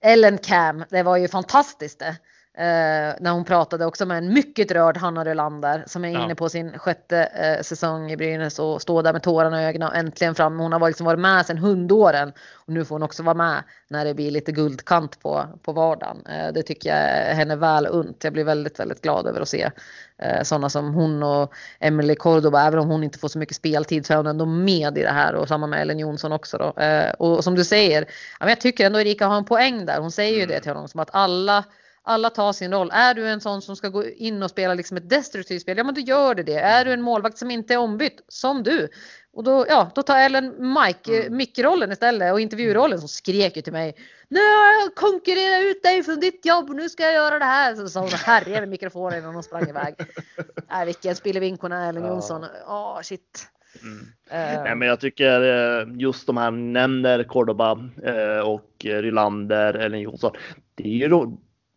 Ellen 0.04 0.38
Cam, 0.38 0.84
det 0.90 1.02
var 1.02 1.16
ju 1.16 1.28
fantastiskt 1.28 1.98
det. 1.98 2.16
Eh, 2.60 3.14
när 3.20 3.30
hon 3.30 3.44
pratade 3.44 3.86
också 3.86 4.06
med 4.06 4.18
en 4.18 4.32
mycket 4.32 4.70
rörd 4.70 4.96
Hanna 4.96 5.24
Rölander 5.24 5.84
som 5.86 6.04
är 6.04 6.08
inne 6.08 6.28
Ja. 6.28 6.34
på 6.34 6.48
sin 6.48 6.78
sjätte 6.78 7.24
eh, 7.24 7.62
säsong 7.62 8.10
i 8.10 8.16
Brynäs 8.16 8.58
och 8.58 8.82
står 8.82 9.02
där 9.02 9.12
med 9.12 9.22
tårarna 9.22 9.62
i 9.62 9.66
ögonen 9.66 9.88
och 9.88 9.94
äntligen 9.96 10.34
fram. 10.34 10.58
Hon 10.58 10.72
har 10.72 10.88
liksom 10.88 11.06
varit 11.06 11.18
med 11.20 11.46
sedan 11.46 11.58
hundåren 11.58 12.32
och 12.54 12.72
nu 12.72 12.84
får 12.84 12.94
hon 12.94 13.02
också 13.02 13.22
vara 13.22 13.34
med 13.34 13.62
när 13.88 14.04
det 14.04 14.14
blir 14.14 14.30
lite 14.30 14.52
guldkant 14.52 15.20
på, 15.20 15.46
på 15.62 15.72
vardagen. 15.72 16.26
Eh, 16.26 16.52
det 16.52 16.62
tycker 16.62 16.88
jag 16.96 17.34
henne 17.34 17.56
väl 17.56 17.86
unt. 17.86 18.24
Jag 18.24 18.32
blir 18.32 18.44
väldigt, 18.44 18.80
väldigt 18.80 19.02
glad 19.02 19.26
över 19.26 19.40
att 19.40 19.48
se 19.48 19.70
eh, 20.18 20.42
sådana 20.42 20.68
som 20.68 20.94
hon 20.94 21.22
och 21.22 21.52
Emily 21.78 22.14
Cordoba. 22.14 22.66
Även 22.66 22.78
om 22.80 22.88
hon 22.88 23.04
inte 23.04 23.18
får 23.18 23.28
så 23.28 23.38
mycket 23.38 23.56
speltid 23.56 24.06
så 24.06 24.12
är 24.12 24.16
hon 24.16 24.26
ändå 24.26 24.46
med 24.46 24.98
i 24.98 25.02
det 25.02 25.08
här 25.12 25.34
och 25.34 25.48
samma 25.48 25.66
med 25.66 25.80
Ellen 25.80 25.98
Jonsson 25.98 26.32
också. 26.32 26.58
Då. 26.58 26.82
Eh, 26.82 27.10
och 27.12 27.44
som 27.44 27.54
du 27.54 27.64
säger, 27.64 28.04
jag 28.40 28.60
tycker 28.60 28.86
ändå 28.86 29.00
Erika 29.00 29.26
har 29.26 29.36
en 29.36 29.44
poäng 29.44 29.86
där. 29.86 30.00
Hon 30.00 30.10
säger 30.10 30.40
ju 30.40 30.46
det 30.46 30.60
till 30.60 30.70
honom 30.70 30.88
som 30.88 31.00
att 31.00 31.10
alla 31.12 31.64
alla 32.02 32.30
tar 32.30 32.52
sin 32.52 32.72
roll. 32.72 32.90
Är 32.92 33.14
du 33.14 33.28
en 33.28 33.40
sån 33.40 33.62
som 33.62 33.76
ska 33.76 33.88
gå 33.88 34.04
in 34.04 34.42
och 34.42 34.50
spela 34.50 34.74
liksom 34.74 34.96
ett 34.96 35.10
destruktivt 35.10 35.62
spel, 35.62 35.78
ja 35.78 35.84
men 35.84 35.94
då 35.94 36.00
gör 36.00 36.34
du 36.34 36.42
det. 36.42 36.58
Är 36.58 36.84
du 36.84 36.92
en 36.92 37.02
målvakt 37.02 37.38
som 37.38 37.50
inte 37.50 37.74
är 37.74 37.78
ombytt, 37.78 38.24
som 38.28 38.62
du, 38.62 38.88
och 39.32 39.44
då, 39.44 39.66
ja, 39.68 39.90
då 39.94 40.02
tar 40.02 40.18
Ellen 40.18 40.74
Mike, 40.74 41.20
mm. 41.20 41.36
Micke-rollen 41.36 41.92
istället 41.92 42.32
och 42.32 42.40
intervjurollen 42.40 42.98
som 42.98 43.08
skrek 43.08 43.56
ju 43.56 43.62
till 43.62 43.72
mig. 43.72 43.94
Nu 44.28 44.38
har 44.40 44.82
jag 44.82 44.94
konkurrerat 44.94 45.64
ut 45.64 45.82
dig 45.82 46.02
från 46.02 46.20
ditt 46.20 46.46
jobb 46.46 46.70
nu 46.70 46.88
ska 46.88 47.02
jag 47.02 47.12
göra 47.12 47.38
det 47.38 47.44
här. 47.44 47.74
Så 47.74 47.88
sa 47.88 48.00
hon 48.00 48.10
med 48.52 48.68
mikrofonen 48.68 49.18
innan 49.18 49.34
hon 49.34 49.42
sprang 49.42 49.68
iväg. 49.68 49.94
äh, 50.70 50.84
vilken 50.84 51.16
spillevinkorna 51.16 51.88
Ellen 51.88 52.06
Jonsson. 52.06 52.44
Åh 52.66 52.98
oh, 52.98 53.00
shit. 53.02 53.46
Mm. 53.82 53.98
Uh. 53.98 54.62
Nej, 54.62 54.76
men 54.76 54.88
jag 54.88 55.00
tycker 55.00 55.40
eh, 55.40 55.86
just 55.96 56.26
de 56.26 56.36
här 56.36 56.50
nämner 56.50 57.24
Cordoba 57.24 57.70
eh, 58.04 58.48
och 58.48 58.70
Rylander, 58.78 59.74
Ellen 59.74 60.00
Jonsson. 60.00 60.32
Det 60.74 60.84
är 60.84 61.08
ju 61.08 61.08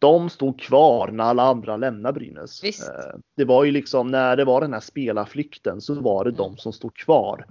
de 0.04 0.30
stod 0.30 0.60
kvar 0.60 1.08
när 1.08 1.24
alla 1.24 1.44
andra 1.44 1.78
lämnade 1.78 2.20
Brynäs. 2.20 2.64
Visst. 2.64 2.92
Det 3.38 3.46
var 3.46 3.64
ju 3.64 3.72
liksom 3.72 4.08
när 4.08 4.36
det 4.36 4.46
var 4.46 4.62
den 4.62 4.74
här 4.74 4.80
spelarflykten 4.80 5.82
så 5.82 6.02
var 6.02 6.26
det 6.26 6.32
de 6.32 6.58
som 6.58 6.74
stod 6.74 6.96
kvar 6.96 7.46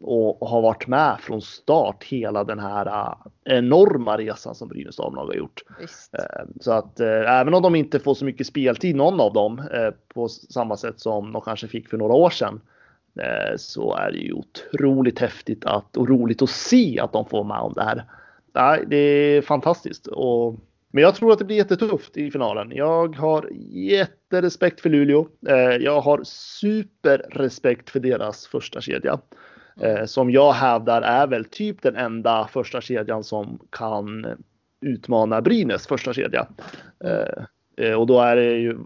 och 0.00 0.48
har 0.48 0.62
varit 0.62 0.86
med 0.86 1.16
från 1.20 1.42
start 1.42 2.04
hela 2.04 2.44
den 2.44 2.58
här 2.58 3.14
enorma 3.44 4.16
resan 4.16 4.54
som 4.54 4.68
Brynäs 4.68 4.96
damlag 4.96 5.26
har 5.26 5.34
gjort. 5.34 5.62
Visst. 5.80 6.14
Så 6.60 6.72
att 6.72 7.00
även 7.00 7.54
om 7.54 7.62
de 7.62 7.74
inte 7.74 7.98
får 7.98 8.14
så 8.14 8.24
mycket 8.24 8.46
speltid, 8.46 8.96
någon 8.96 9.20
av 9.20 9.32
dem, 9.32 9.62
på 10.14 10.28
samma 10.28 10.76
sätt 10.76 11.00
som 11.00 11.32
de 11.32 11.42
kanske 11.42 11.68
fick 11.68 11.88
för 11.88 11.98
några 11.98 12.14
år 12.14 12.30
sedan, 12.30 12.60
så 13.56 13.94
är 13.94 14.12
det 14.12 14.18
ju 14.18 14.32
otroligt 14.32 15.18
häftigt 15.18 15.64
att, 15.64 15.96
och 15.96 16.08
roligt 16.08 16.42
att 16.42 16.50
se 16.50 17.00
att 17.00 17.12
de 17.12 17.24
får 17.24 17.44
med 17.44 17.60
om 17.60 17.72
det 17.72 17.82
här. 17.82 18.04
Det 18.86 18.96
är 18.96 19.42
fantastiskt. 19.42 20.06
Och 20.06 20.54
men 20.90 21.02
jag 21.02 21.14
tror 21.14 21.32
att 21.32 21.38
det 21.38 21.44
blir 21.44 21.56
jättetufft 21.56 22.16
i 22.16 22.30
finalen. 22.30 22.72
Jag 22.74 23.16
har 23.16 23.48
jätterespekt 23.70 24.80
för 24.80 24.90
Luleå. 24.90 25.28
Jag 25.80 26.00
har 26.00 26.20
superrespekt 26.24 27.90
för 27.90 28.00
deras 28.00 28.46
första 28.46 28.80
kedja. 28.80 29.20
Som 30.06 30.30
jag 30.30 30.52
hävdar 30.52 31.02
är 31.02 31.26
väl 31.26 31.44
typ 31.44 31.82
den 31.82 31.96
enda 31.96 32.48
första 32.52 32.80
kedjan 32.80 33.24
som 33.24 33.58
kan 33.70 34.26
utmana 34.80 35.40
Brynäs 35.40 35.86
första 35.86 36.12
kedja. 36.12 36.46
Och 37.96 38.06
då 38.06 38.20
är 38.20 38.36
det 38.36 38.56
ju 38.56 38.78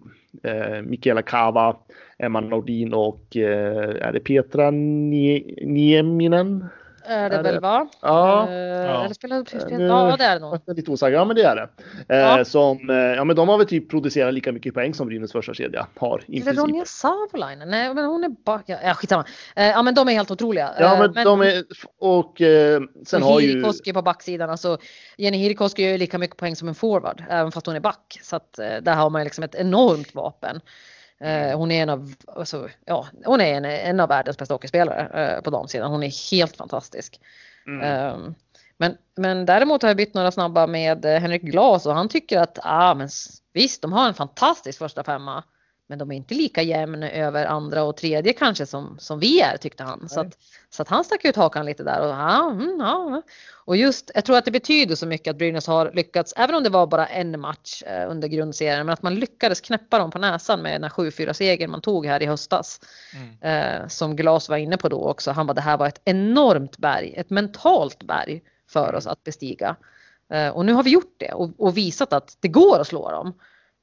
Mikaela 0.83 1.23
Kava, 1.23 1.77
Emma 2.19 2.41
Nordin 2.41 2.95
och 2.95 3.37
är 3.37 4.13
det 4.13 4.21
Petra 4.21 4.71
Nieminen? 4.71 6.65
Är 7.07 7.31
det, 7.31 7.37
är 7.37 7.43
det 7.43 7.51
väl 7.53 7.61
va? 7.61 7.89
Ja. 8.01 8.53
Ja. 8.53 9.05
Eller 9.05 9.15
spelar, 9.15 9.45
spelar, 9.45 9.81
ja, 9.81 10.17
det 10.19 10.25
är 10.25 10.35
det 10.35 10.41
nog. 10.41 10.55
Jag 10.55 10.61
är 10.67 10.75
lite 10.75 10.91
osäker. 10.91 11.13
Ja, 11.13 11.25
men 11.25 11.37
det 11.37 11.43
är 11.43 11.57
det. 11.57 11.69
Ja. 12.09 12.39
Eh, 12.39 12.45
som, 12.45 12.91
eh, 12.91 12.97
ja, 12.97 13.25
men 13.25 13.37
de 13.37 13.49
har 13.49 13.59
väl 13.59 13.67
typ 13.67 13.91
producerat 13.91 14.35
lika 14.35 14.53
mycket 14.53 14.75
poäng 14.75 14.95
som 14.95 15.07
Brynäs 15.07 15.33
första 15.33 15.55
kedja 15.55 15.87
har. 15.99 16.25
Är 16.29 16.45
det 16.45 16.53
Ronja 16.53 16.85
Savolainen? 16.85 17.71
Nej, 17.71 17.95
men 17.95 18.05
hon 18.05 18.25
är 18.25 18.29
bara... 18.29 18.63
Ja, 18.67 18.95
skitsamma. 18.95 19.25
Eh, 19.57 19.67
ja, 19.67 19.83
men 19.83 19.95
de 19.95 20.09
är 20.09 20.13
helt 20.13 20.31
otroliga. 20.31 20.75
Ja, 20.79 20.97
men, 20.99 21.13
men 21.13 21.25
de 21.25 21.41
är... 21.41 21.65
Och 21.99 22.41
eh, 22.41 22.81
sen 23.07 23.23
och 23.23 23.29
har 23.29 23.41
ju... 23.41 23.49
Hirikoski 23.49 23.93
på 23.93 24.03
backsidan. 24.03 24.51
Alltså, 24.51 24.79
Jenny 25.17 25.39
Hirikoski 25.39 25.83
gör 25.83 25.93
ju 25.93 25.99
lika 25.99 26.19
mycket 26.19 26.37
poäng 26.37 26.57
som 26.57 26.69
en 26.69 26.75
forward, 26.75 27.25
även 27.29 27.53
fast 27.53 27.67
hon 27.67 27.77
är 27.77 27.81
back. 27.81 28.19
Så 28.23 28.37
att 28.37 28.59
eh, 28.59 28.77
där 28.83 28.95
har 28.95 29.11
man 29.11 29.25
liksom 29.25 29.45
ett 29.45 29.55
enormt 29.55 30.15
vapen. 30.15 30.61
Uh, 31.25 31.57
hon 31.57 31.71
är 31.71 31.83
en 31.83 31.89
av, 31.89 32.15
alltså, 32.27 32.69
ja, 32.85 33.07
hon 33.25 33.41
är 33.41 33.55
en, 33.55 33.65
en 33.65 34.01
av 34.01 34.09
världens 34.09 34.39
bästa 34.39 34.55
hockeyspelare 34.55 35.37
uh, 35.37 35.43
på 35.43 35.51
damsidan. 35.51 35.91
Hon 35.91 36.03
är 36.03 36.31
helt 36.31 36.57
fantastisk. 36.57 37.21
Mm. 37.67 37.81
Uh, 37.81 38.31
men, 38.77 38.97
men 39.17 39.47
däremot 39.47 39.83
har 39.83 39.89
jag 39.89 39.97
bytt 39.97 40.15
några 40.15 40.31
snabba 40.31 40.67
med 40.67 41.05
Henrik 41.05 41.43
Glas 41.43 41.87
och 41.87 41.95
han 41.95 42.09
tycker 42.09 42.41
att 42.41 42.59
ah, 42.62 42.95
men 42.95 43.09
visst, 43.53 43.83
de 43.83 43.93
har 43.93 44.09
en 44.09 44.15
fantastisk 44.15 44.79
första 44.79 45.05
femma. 45.05 45.45
Men 45.87 45.99
de 45.99 46.12
är 46.12 46.16
inte 46.16 46.35
lika 46.35 46.62
jämna 46.62 47.11
över 47.11 47.47
andra 47.47 47.82
och 47.82 47.97
tredje 47.97 48.32
kanske 48.32 48.66
som, 48.66 48.97
som 48.99 49.18
vi 49.18 49.41
är 49.41 49.57
tyckte 49.57 49.82
han. 49.82 50.09
Så 50.09 50.20
att, 50.20 50.39
så 50.70 50.82
att 50.82 50.89
han 50.89 51.05
stack 51.05 51.24
ut 51.24 51.37
hakan 51.37 51.66
lite 51.66 51.82
där. 51.82 52.01
Och, 52.01 52.09
ja, 52.09 52.51
mm, 52.51 52.76
ja. 52.80 53.22
och 53.64 53.76
just, 53.76 54.11
jag 54.14 54.24
tror 54.24 54.37
att 54.37 54.45
det 54.45 54.51
betyder 54.51 54.95
så 54.95 55.07
mycket 55.07 55.30
att 55.30 55.39
Brynäs 55.39 55.66
har 55.66 55.93
lyckats, 55.95 56.35
även 56.37 56.55
om 56.55 56.62
det 56.62 56.70
var 56.70 56.87
bara 56.87 57.07
en 57.07 57.41
match 57.41 57.82
eh, 57.82 58.11
under 58.11 58.28
grundserien, 58.28 58.87
men 58.87 58.93
att 58.93 59.03
man 59.03 59.14
lyckades 59.14 59.61
knäppa 59.61 59.99
dem 59.99 60.11
på 60.11 60.18
näsan 60.18 60.62
med 60.62 60.72
den 60.72 60.82
här 60.82 60.91
7-4 60.91 61.32
segern 61.32 61.70
man 61.70 61.80
tog 61.80 62.07
här 62.07 62.22
i 62.22 62.26
höstas. 62.26 62.80
Mm. 63.14 63.82
Eh, 63.82 63.89
som 63.89 64.16
Glas 64.16 64.49
var 64.49 64.57
inne 64.57 64.76
på 64.76 64.89
då 64.89 65.09
också. 65.09 65.30
Han 65.30 65.47
bara, 65.47 65.55
det 65.55 65.61
här 65.61 65.76
var 65.76 65.87
ett 65.87 66.01
enormt 66.05 66.78
berg, 66.78 67.14
ett 67.16 67.30
mentalt 67.30 68.03
berg 68.03 68.43
för 68.68 68.95
oss 68.95 69.07
att 69.07 69.24
bestiga. 69.24 69.76
Eh, 70.32 70.49
och 70.49 70.64
nu 70.64 70.72
har 70.72 70.82
vi 70.82 70.91
gjort 70.91 71.14
det 71.16 71.32
och, 71.32 71.51
och 71.59 71.76
visat 71.76 72.12
att 72.12 72.37
det 72.41 72.49
går 72.49 72.80
att 72.80 72.87
slå 72.87 73.11
dem. 73.11 73.35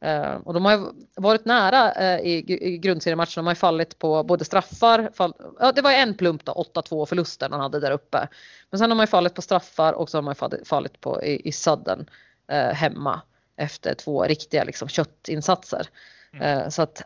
Uh, 0.05 0.35
och 0.35 0.53
de 0.53 0.65
har 0.65 0.93
varit 1.15 1.45
nära 1.45 1.93
uh, 1.99 2.25
i, 2.25 2.57
i 2.61 2.77
grundseriematchen. 2.77 3.41
De 3.41 3.45
har 3.45 3.51
ju 3.51 3.55
fallit 3.55 3.99
på 3.99 4.23
både 4.23 4.45
straffar. 4.45 5.11
Fall, 5.13 5.33
ja, 5.59 5.71
det 5.71 5.81
var 5.81 5.91
en 5.91 6.13
plump 6.13 6.45
då, 6.45 6.65
8-2 6.75 7.05
förlusten 7.05 7.51
han 7.51 7.61
hade 7.61 7.79
där 7.79 7.91
uppe. 7.91 8.27
Men 8.69 8.79
sen 8.79 8.91
har 8.91 8.95
man 8.95 9.03
ju 9.03 9.07
fallit 9.07 9.33
på 9.33 9.41
straffar 9.41 9.93
och 9.93 10.09
så 10.09 10.17
har 10.17 10.21
man 10.21 10.35
fallit, 10.35 10.67
fallit 10.67 11.01
på 11.01 11.23
i, 11.23 11.47
i 11.47 11.51
sudden 11.51 12.09
uh, 12.51 12.57
hemma 12.57 13.21
efter 13.55 13.93
två 13.93 14.23
riktiga 14.23 14.63
liksom, 14.63 14.87
köttinsatser. 14.87 15.87
Mm. 16.33 16.71
så 16.71 16.81
att 16.81 17.03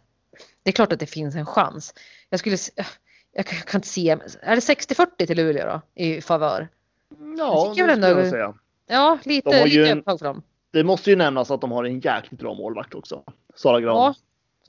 det 0.64 0.70
är 0.70 0.72
klart 0.72 0.94
att 0.94 1.00
det 1.00 1.06
finns 1.06 1.36
en 1.36 1.46
chans. 1.46 1.94
Jag 2.30 2.40
skulle, 2.40 2.58
jag 3.34 3.46
kan, 3.46 3.58
jag 3.58 3.68
kan 3.68 3.78
inte 3.78 3.88
se. 3.88 4.10
Är 4.42 4.56
det 4.56 4.62
60-40 4.62 5.26
till 5.26 5.38
Luleå 5.38 5.66
då 5.66 5.82
i 6.04 6.22
favör? 6.22 6.68
Ja, 7.38 7.66
det 7.68 7.76
skulle 7.76 8.08
jag 8.08 8.30
säga. 8.30 8.54
Ja, 8.88 9.18
lite, 9.24 9.66
lite 9.66 9.90
en... 9.90 10.04
för 10.04 10.26
dem 10.26 10.44
det 10.76 10.84
måste 10.84 11.10
ju 11.10 11.16
nämnas 11.16 11.52
att 11.52 11.62
de 11.62 11.72
har 11.72 11.84
en 11.84 12.00
jäkligt 12.00 12.40
bra 12.40 12.54
målvakt 12.54 12.96
också. 12.96 13.24
Sara 13.56 13.82
Gran. 13.82 13.96
Ja, 13.96 14.16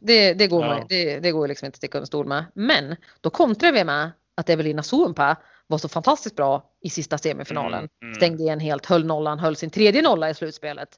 det, 0.01 0.35
det 0.35 0.47
går, 0.47 0.65
ja. 0.65 0.87
det, 0.89 1.21
det 1.21 1.33
går 1.33 1.49
liksom 1.49 1.67
inte 1.67 1.75
att 1.75 1.79
sticka 1.79 1.99
under 1.99 2.07
stol 2.07 2.27
med. 2.27 2.45
Men 2.55 2.97
då 3.21 3.31
kontrar 3.31 3.73
vi 3.73 3.85
med 3.85 4.11
att 4.35 4.51
Evelina 4.51 4.83
Suompa 4.83 5.37
var 5.67 5.79
så 5.79 5.89
fantastiskt 5.89 6.37
bra 6.37 6.71
i 6.81 6.91
sista 6.91 7.19
semifinalen. 7.19 7.79
Mm, 7.79 7.89
mm. 8.03 8.15
Stängde 8.15 8.43
igen 8.43 8.61
helt, 8.61 8.87
höll 8.87 9.05
nollan, 9.05 9.39
höll 9.39 9.57
sin 9.57 9.71
tredje 9.71 10.03
nolla 10.03 10.31
i 10.31 10.35
slutspelet. 10.35 10.89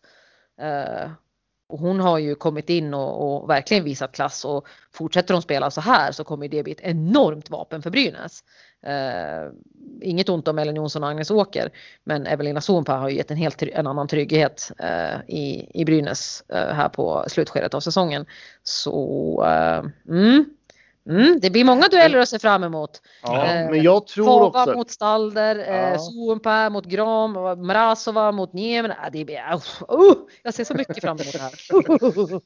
Uh, 0.62 1.10
och 1.68 1.78
hon 1.78 2.00
har 2.00 2.18
ju 2.18 2.34
kommit 2.34 2.70
in 2.70 2.94
och, 2.94 3.42
och, 3.42 3.50
verkligen 3.50 3.84
visat 3.84 4.12
klass 4.12 4.44
och 4.44 4.66
fortsätter 4.92 5.34
hon 5.34 5.42
spela 5.42 5.70
så 5.70 5.80
här 5.80 6.12
så 6.12 6.24
kommer 6.24 6.48
det 6.48 6.62
bli 6.62 6.72
ett 6.72 6.80
enormt 6.80 7.50
vapen 7.50 7.82
för 7.82 7.90
Brynäs. 7.90 8.44
Eh, 8.82 9.52
inget 10.00 10.28
ont 10.28 10.48
om 10.48 10.58
Ellen 10.58 10.76
Jonsson 10.76 11.02
och 11.02 11.08
Agnes 11.08 11.30
Åker 11.30 11.70
men 12.04 12.26
Evelina 12.26 12.60
Sonpa 12.60 12.92
har 12.92 13.08
ju 13.08 13.16
gett 13.16 13.30
en 13.30 13.36
helt 13.36 13.62
en 13.62 13.86
annan 13.86 14.08
trygghet 14.08 14.72
eh, 14.78 15.20
i, 15.28 15.70
i 15.80 15.84
Brynäs 15.84 16.44
eh, 16.48 16.74
här 16.74 16.88
på 16.88 17.24
slutskedet 17.28 17.74
av 17.74 17.80
säsongen. 17.80 18.26
Så 18.62 19.44
eh, 19.46 19.84
mm, 20.08 20.44
Mm, 21.08 21.40
det 21.40 21.50
blir 21.50 21.64
många 21.64 21.88
dueller 21.88 22.18
att 22.18 22.28
se 22.28 22.38
fram 22.38 22.64
emot. 22.64 23.02
Ja, 23.22 23.46
eh, 23.46 23.70
men 23.70 23.82
jag 23.82 24.06
tror 24.06 24.26
Fava 24.26 24.62
också... 24.62 24.76
mot 24.76 24.90
Stalder, 24.90 25.56
ja. 25.56 25.64
eh, 25.64 25.98
Suompa 25.98 26.70
mot 26.70 26.84
Gram, 26.84 27.32
Mrazova 27.66 28.32
mot 28.32 28.52
Niemen. 28.52 28.90
Ah, 28.90 29.10
det 29.10 29.24
blir, 29.24 29.36
uh, 29.36 30.14
jag 30.42 30.54
ser 30.54 30.64
så 30.64 30.74
mycket 30.74 31.00
fram 31.00 31.16
emot 31.16 31.32
det 31.32 31.38
här. 31.38 31.52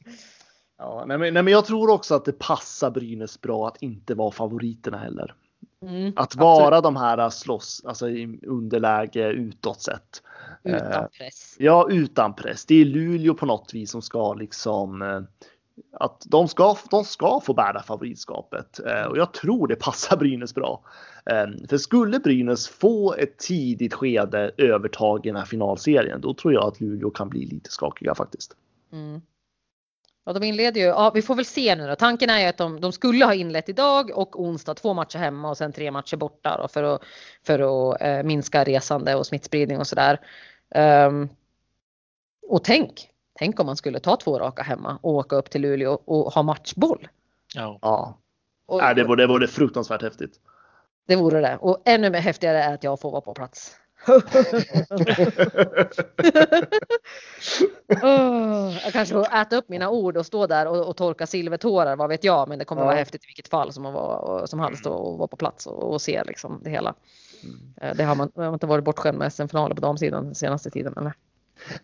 ja, 0.78 1.04
nej, 1.06 1.18
men, 1.18 1.34
nej, 1.34 1.42
men 1.42 1.52
jag 1.52 1.64
tror 1.64 1.90
också 1.90 2.14
att 2.14 2.24
det 2.24 2.38
passar 2.38 2.90
Brynäs 2.90 3.40
bra 3.40 3.68
att 3.68 3.82
inte 3.82 4.14
vara 4.14 4.32
favoriterna 4.32 4.98
heller. 4.98 5.34
Mm, 5.82 6.12
Att 6.16 6.36
vara 6.36 6.80
de 6.80 6.96
här 6.96 7.30
slåss, 7.30 7.82
alltså 7.84 8.08
i 8.08 8.38
underläge 8.42 9.28
utåt 9.28 9.82
sett. 9.82 10.22
Utan 10.64 10.92
Eh, 10.92 11.06
press. 11.18 11.56
Ja, 11.58 11.86
utan 11.90 12.34
press. 12.34 12.66
Det 12.66 12.80
är 12.80 12.84
Luleå 12.84 13.34
på 13.34 13.46
något 13.46 13.74
vis 13.74 13.90
som 13.90 14.02
ska 14.02 14.34
liksom 14.34 15.02
eh, 15.02 15.20
att 15.92 16.22
de 16.26 16.48
ska, 16.48 16.76
de 16.90 17.04
ska 17.04 17.40
få 17.40 17.54
bära 17.54 17.82
favoritskapet 17.82 18.80
eh, 18.86 19.04
och 19.04 19.18
jag 19.18 19.32
tror 19.32 19.68
det 19.68 19.76
passar 19.76 20.16
Brynäs 20.16 20.54
bra. 20.54 20.82
Eh, 21.26 21.66
för 21.68 21.78
skulle 21.78 22.18
Brynäs 22.18 22.68
få 22.68 23.14
ett 23.14 23.38
tidigt 23.38 23.94
skede 23.94 24.50
övertag 24.56 25.26
i 25.26 25.28
den 25.28 25.36
här 25.36 25.44
finalserien, 25.44 26.20
då 26.20 26.34
tror 26.34 26.52
jag 26.52 26.64
att 26.64 26.80
Luleå 26.80 27.10
kan 27.10 27.28
bli 27.28 27.46
lite 27.46 27.70
skakiga 27.70 28.14
faktiskt. 28.14 28.56
Mm. 28.92 29.20
Ja, 30.24 30.32
de 30.32 30.42
inleder 30.42 30.80
ju. 30.80 30.86
Ja, 30.86 31.10
vi 31.14 31.22
får 31.22 31.34
väl 31.34 31.44
se 31.44 31.74
nu 31.76 31.86
då. 31.86 31.94
Tanken 31.96 32.30
är 32.30 32.40
ju 32.40 32.46
att 32.46 32.56
de, 32.56 32.80
de 32.80 32.92
skulle 32.92 33.24
ha 33.24 33.34
inlett 33.34 33.68
idag 33.68 34.10
och 34.14 34.40
onsdag 34.40 34.74
två 34.74 34.94
matcher 34.94 35.18
hemma 35.18 35.50
och 35.50 35.58
sen 35.58 35.72
tre 35.72 35.90
matcher 35.90 36.16
borta 36.16 36.58
då, 36.58 36.68
för 36.68 36.82
att, 36.82 37.02
för 37.46 37.92
att 37.92 38.02
eh, 38.02 38.22
minska 38.22 38.64
resande 38.64 39.14
och 39.14 39.26
smittspridning 39.26 39.78
och 39.78 39.86
sådär. 39.86 40.20
Um, 40.74 41.28
och 42.48 42.64
tänk, 42.64 43.11
tänk 43.38 43.60
om 43.60 43.66
man 43.66 43.76
skulle 43.76 44.00
ta 44.00 44.16
två 44.16 44.38
raka 44.38 44.62
hemma 44.62 44.98
och 45.02 45.12
åka 45.14 45.36
upp 45.36 45.50
till 45.50 45.62
Luleå 45.62 45.92
och 46.04 46.32
ha 46.32 46.42
matchboll. 46.42 47.08
Ja. 47.54 47.78
Ja, 47.82 48.18
Och, 48.66 48.78
Nej, 48.78 48.94
det, 48.94 49.04
vore, 49.04 49.22
det 49.22 49.26
vore 49.26 49.46
fruktansvärt 49.46 50.02
häftigt. 50.02 50.40
det 51.08 51.16
vore 51.16 51.40
det. 51.40 51.56
Och 51.60 51.82
ännu 51.84 52.10
mer 52.10 52.20
häftigare 52.20 52.62
är 52.62 52.74
att 52.74 52.84
jag 52.84 53.00
får 53.00 53.10
vara 53.10 53.20
på 53.20 53.34
plats. 53.34 53.76
Åh, 58.02 58.74
jag 58.84 58.92
kanske 58.92 59.14
får 59.14 59.34
äta 59.34 59.56
upp 59.56 59.68
mina 59.68 59.90
ord 59.90 60.16
och 60.16 60.26
stå 60.26 60.46
där 60.46 60.66
och, 60.68 60.88
och 60.88 60.96
torka 60.96 61.26
silvertårar, 61.26 61.96
vad 61.96 62.08
vet 62.08 62.24
jag. 62.24 62.48
Men 62.48 62.58
det 62.58 62.64
kommer 62.64 62.82
Ja. 62.82 62.86
vara 62.86 62.96
häftigt 62.96 63.24
i 63.24 63.26
vilket 63.26 63.48
fall 63.48 63.72
som, 63.72 63.82
vara, 63.82 64.16
och- 64.18 64.48
som 64.48 64.60
helst 64.60 64.86
och, 64.86 65.08
och 65.12 65.18
vara 65.18 65.28
på 65.28 65.36
plats 65.36 65.66
och, 65.66 65.92
och 65.92 66.02
se 66.02 66.24
liksom 66.24 66.60
det 66.64 66.70
hela. 66.70 66.94
Eh, 67.80 67.94
Det 67.96 68.04
har 68.04 68.14
man, 68.14 68.30
man 68.34 68.46
har 68.46 68.52
inte 68.54 68.66
varit 68.66 68.84
bortskämd 68.84 69.18
med 69.18 69.32
SM-finaler 69.32 69.74
på 69.74 69.80
damsidan 69.80 70.24
den 70.24 70.34
senaste 70.34 70.70
tiden. 70.70 70.94
Eller? 70.96 71.12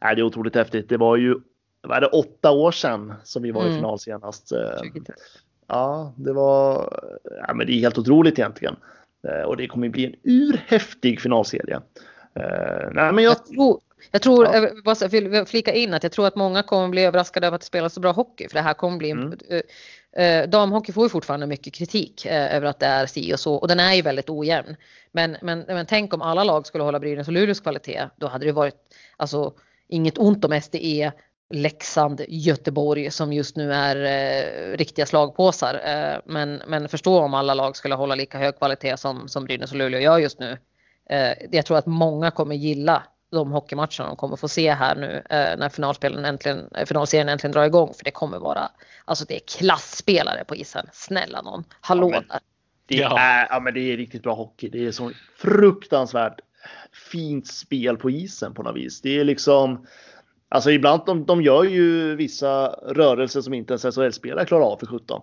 Nej, 0.01 0.15
det 0.15 0.21
är 0.21 0.25
otroligt 0.25 0.55
häftigt. 0.55 0.89
Det 0.89 0.97
var 0.97 1.17
ju 1.17 1.35
vad 1.81 1.97
är 1.97 2.01
det, 2.01 2.07
åtta 2.07 2.51
år 2.51 2.73
sedan 2.73 3.15
som 3.25 3.43
vi 3.43 3.51
var 3.51 3.63
i 3.63 3.67
Mm. 3.67 3.77
final 3.77 3.99
senast. 3.99 4.53
Eh, 4.53 4.83
20. 4.83 5.01
Ja, 5.67 6.13
det 6.17 6.33
var. 6.33 6.93
Ja, 7.47 7.55
men 7.55 7.67
det 7.67 7.73
är 7.73 7.81
helt 7.81 7.99
otroligt 7.99 8.39
egentligen. 8.39 8.77
Eh, 9.29 9.43
Och 9.43 9.57
det 9.57 9.67
kommer 9.67 9.89
bli 9.89 10.07
en 10.07 10.15
urhäftig 10.23 11.21
finalserie. 11.21 11.81
Eh, 12.35 12.89
Nej, 12.93 13.13
men 13.13 13.25
jag. 13.25 13.37
Jag 13.37 13.47
tror, 13.47 13.81
jag 14.11 14.23
tror 14.23 14.45
Ja. 14.85 14.95
jag 15.01 15.09
vill 15.09 15.45
flika 15.47 15.73
in 15.73 15.95
att 15.95 16.03
jag 16.03 16.13
tror 16.13 16.27
att 16.27 16.37
många 16.37 16.63
kommer 16.63 16.89
bli 16.89 17.05
överraskade 17.05 17.47
över 17.47 17.55
att 17.55 17.61
det 17.61 17.67
spelas 17.67 17.95
så 17.95 18.01
bra 18.01 18.13
hockey. 18.13 18.49
För 18.49 18.55
det 18.55 18.61
här 18.63 18.75
kommer 18.75 18.99
bli, 18.99 19.11
Mm. 19.11 19.33
eh, 20.17 20.49
damhockey 20.51 20.93
får 20.93 21.05
ju 21.05 21.09
fortfarande 21.09 21.47
mycket 21.47 21.75
kritik 21.75 22.27
eh, 22.27 22.57
över 22.57 22.67
att 22.67 22.79
det 22.79 22.87
är 22.87 23.07
si 23.07 23.35
och 23.35 23.41
så 23.41 23.55
och 23.55 23.69
den 23.69 23.81
är 23.81 23.95
ju 23.95 24.03
väldigt 24.03 24.31
ojämn. 24.31 24.77
Men, 25.13 25.37
men, 25.43 25.65
men 25.67 25.87
tänk 25.87 26.15
om 26.15 26.23
alla 26.23 26.45
lag 26.45 26.67
skulle 26.67 26.85
hålla 26.85 27.01
Brynäs 27.01 27.27
och 27.27 27.33
Luleås 27.33 27.61
kvalitet. 27.61 28.09
Då 28.17 28.27
hade 28.27 28.47
det 28.47 28.53
varit 28.53 28.75
alltså 29.17 29.53
inget 29.89 30.19
ont 30.19 30.45
om 30.45 30.61
SDE, 30.61 31.13
Leksand, 31.55 32.21
Göteborg 32.29 33.11
som 33.11 33.33
just 33.33 33.57
nu 33.57 33.73
är 33.73 33.97
eh, 33.97 34.77
riktiga 34.77 35.07
slagpåsar. 35.07 35.75
Eh, 35.85 36.21
men, 36.27 36.63
men 36.67 36.89
förstå 36.89 37.19
om 37.21 37.35
alla 37.35 37.55
lag 37.55 37.77
skulle 37.77 37.95
hålla 37.95 38.15
lika 38.15 38.39
hög 38.39 38.59
kvalitet 38.59 38.97
som, 38.97 39.29
som 39.29 39.45
Brynäs 39.45 39.71
och 39.73 39.77
Luleå 39.79 40.01
gör 40.01 40.19
just 40.19 40.39
nu. 40.39 40.59
Eh, 41.11 41.33
jag 41.51 41.67
tror 41.67 41.77
att 41.79 41.87
många 41.87 42.31
kommer 42.31 42.55
gilla 42.55 43.03
de 43.31 43.53
hockeymatcherna 43.53 44.07
de 44.07 44.17
kommer 44.17 44.37
få 44.37 44.49
se 44.49 44.73
här 44.73 44.97
nu 44.97 45.17
eh, 45.31 45.59
när 45.59 45.69
finalspelen 45.69 46.25
äntligen, 46.25 46.69
eh, 46.75 46.87
finalserien 46.87 47.29
äntligen 47.29 47.53
drar 47.53 47.65
igång. 47.65 47.95
För 47.95 48.05
det 48.05 48.11
kommer 48.11 48.39
vara, 48.39 48.71
alltså 49.05 49.25
det 49.29 49.35
är 49.37 49.59
klassspelare 49.59 50.45
på 50.45 50.57
isen. 50.57 50.87
Snälla 50.93 51.43
någon, 51.43 51.65
hallå 51.81 52.11
Ja, 52.13 52.21
men- 52.21 52.29
där. 52.29 52.41
Det 52.87 52.97
Ja. 52.97 53.19
är, 53.19 53.47
ja, 53.51 53.61
men 53.61 53.75
det 53.75 53.81
är 53.81 53.97
riktigt 53.97 54.23
bra 54.23 54.35
hockey. 54.35 54.69
Det 54.69 54.87
är 54.87 54.93
så 54.93 55.11
fruktansvärt 55.39 56.41
fint 57.13 57.47
spel 57.47 57.97
på 57.97 58.11
isen 58.11 58.55
på 58.55 58.63
något 58.63 58.77
vis. 58.77 59.01
Det 59.01 59.19
är 59.21 59.25
liksom. 59.25 59.87
Alltså 60.51 60.71
ibland 60.71 61.03
de, 61.07 61.25
de 61.27 61.43
gör 61.43 61.65
ju 61.65 62.17
vissa 62.17 62.67
rörelser 62.69 63.41
som 63.41 63.55
inte 63.55 63.73
ens 63.73 63.97
SHL-spelare 63.97 64.45
klarar 64.47 64.65
av 64.65 64.77
för 64.77 64.87
17. 64.87 65.23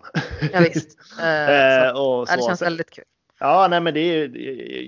Ja, 0.52 0.60
visst. 0.60 0.98
Eh, 1.22 1.50
Eh, 1.50 1.94
så, 1.94 2.02
och 2.02 2.26
ja, 2.28 2.36
det 2.36 2.42
så. 2.42 2.48
känns 2.48 2.62
väldigt 2.62 2.90
kul. 2.90 3.04
Ja, 3.40 3.66
nej, 3.70 3.80
men 3.80 3.94
det 3.94 4.00
är, 4.00 4.30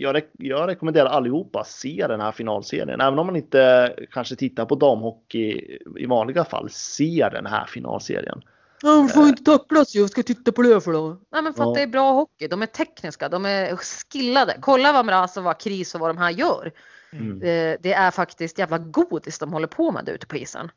jag, 0.03 0.23
jag 0.39 0.69
rekommenderar 0.69 1.07
allihopa 1.07 1.61
att 1.61 1.69
se 1.69 2.07
den 2.09 2.21
här 2.21 2.33
finalserien. 2.33 3.01
Även 3.01 3.19
om 3.19 3.27
man 3.27 3.37
inte 3.37 3.95
kanske 4.11 4.37
tittar 4.37 4.65
på 4.65 4.75
damhockey 4.75 5.79
i 5.99 6.07
vanliga 6.07 6.45
fall, 6.45 6.69
se 6.71 7.29
den 7.33 7.47
här 7.47 7.67
finalserien. 7.67 8.43
Ja, 8.83 9.09
får 9.09 9.29
inte 9.29 9.45
tacklas 9.45 9.95
jag 9.95 10.11
ska 10.11 10.23
titta 10.23 10.53
på 10.53 10.63
det 10.63 10.81
för 10.81 10.93
då. 10.93 11.21
Nej 11.33 11.43
men 11.43 11.55
för 11.55 11.63
att 11.63 11.69
Ja. 11.69 11.75
det 11.75 11.83
är 11.83 11.87
bra 11.87 12.13
hockey. 12.13 12.49
De 12.49 12.63
är 12.63 12.67
tekniska, 12.67 13.29
de 13.29 13.47
är 13.47 13.77
skillade. 13.77 14.57
Kolla 14.61 14.93
vad 14.93 15.07
Mrazov, 15.07 15.45
vad 15.45 15.61
Kris 15.61 15.95
och 15.95 16.01
vad 16.01 16.11
de 16.11 16.19
här 16.19 16.31
gör. 16.31 16.73
Mm. 17.13 17.43
Eh, 17.43 17.77
Det 17.81 17.93
är 17.93 18.11
faktiskt 18.11 18.59
jävla 18.59 18.79
godis 18.79 19.39
de 19.39 19.53
håller 19.53 19.67
på 19.67 19.93
med 19.93 20.05
där 20.05 20.13
ute 20.13 20.27
på 20.27 20.37
isen. 20.37 20.71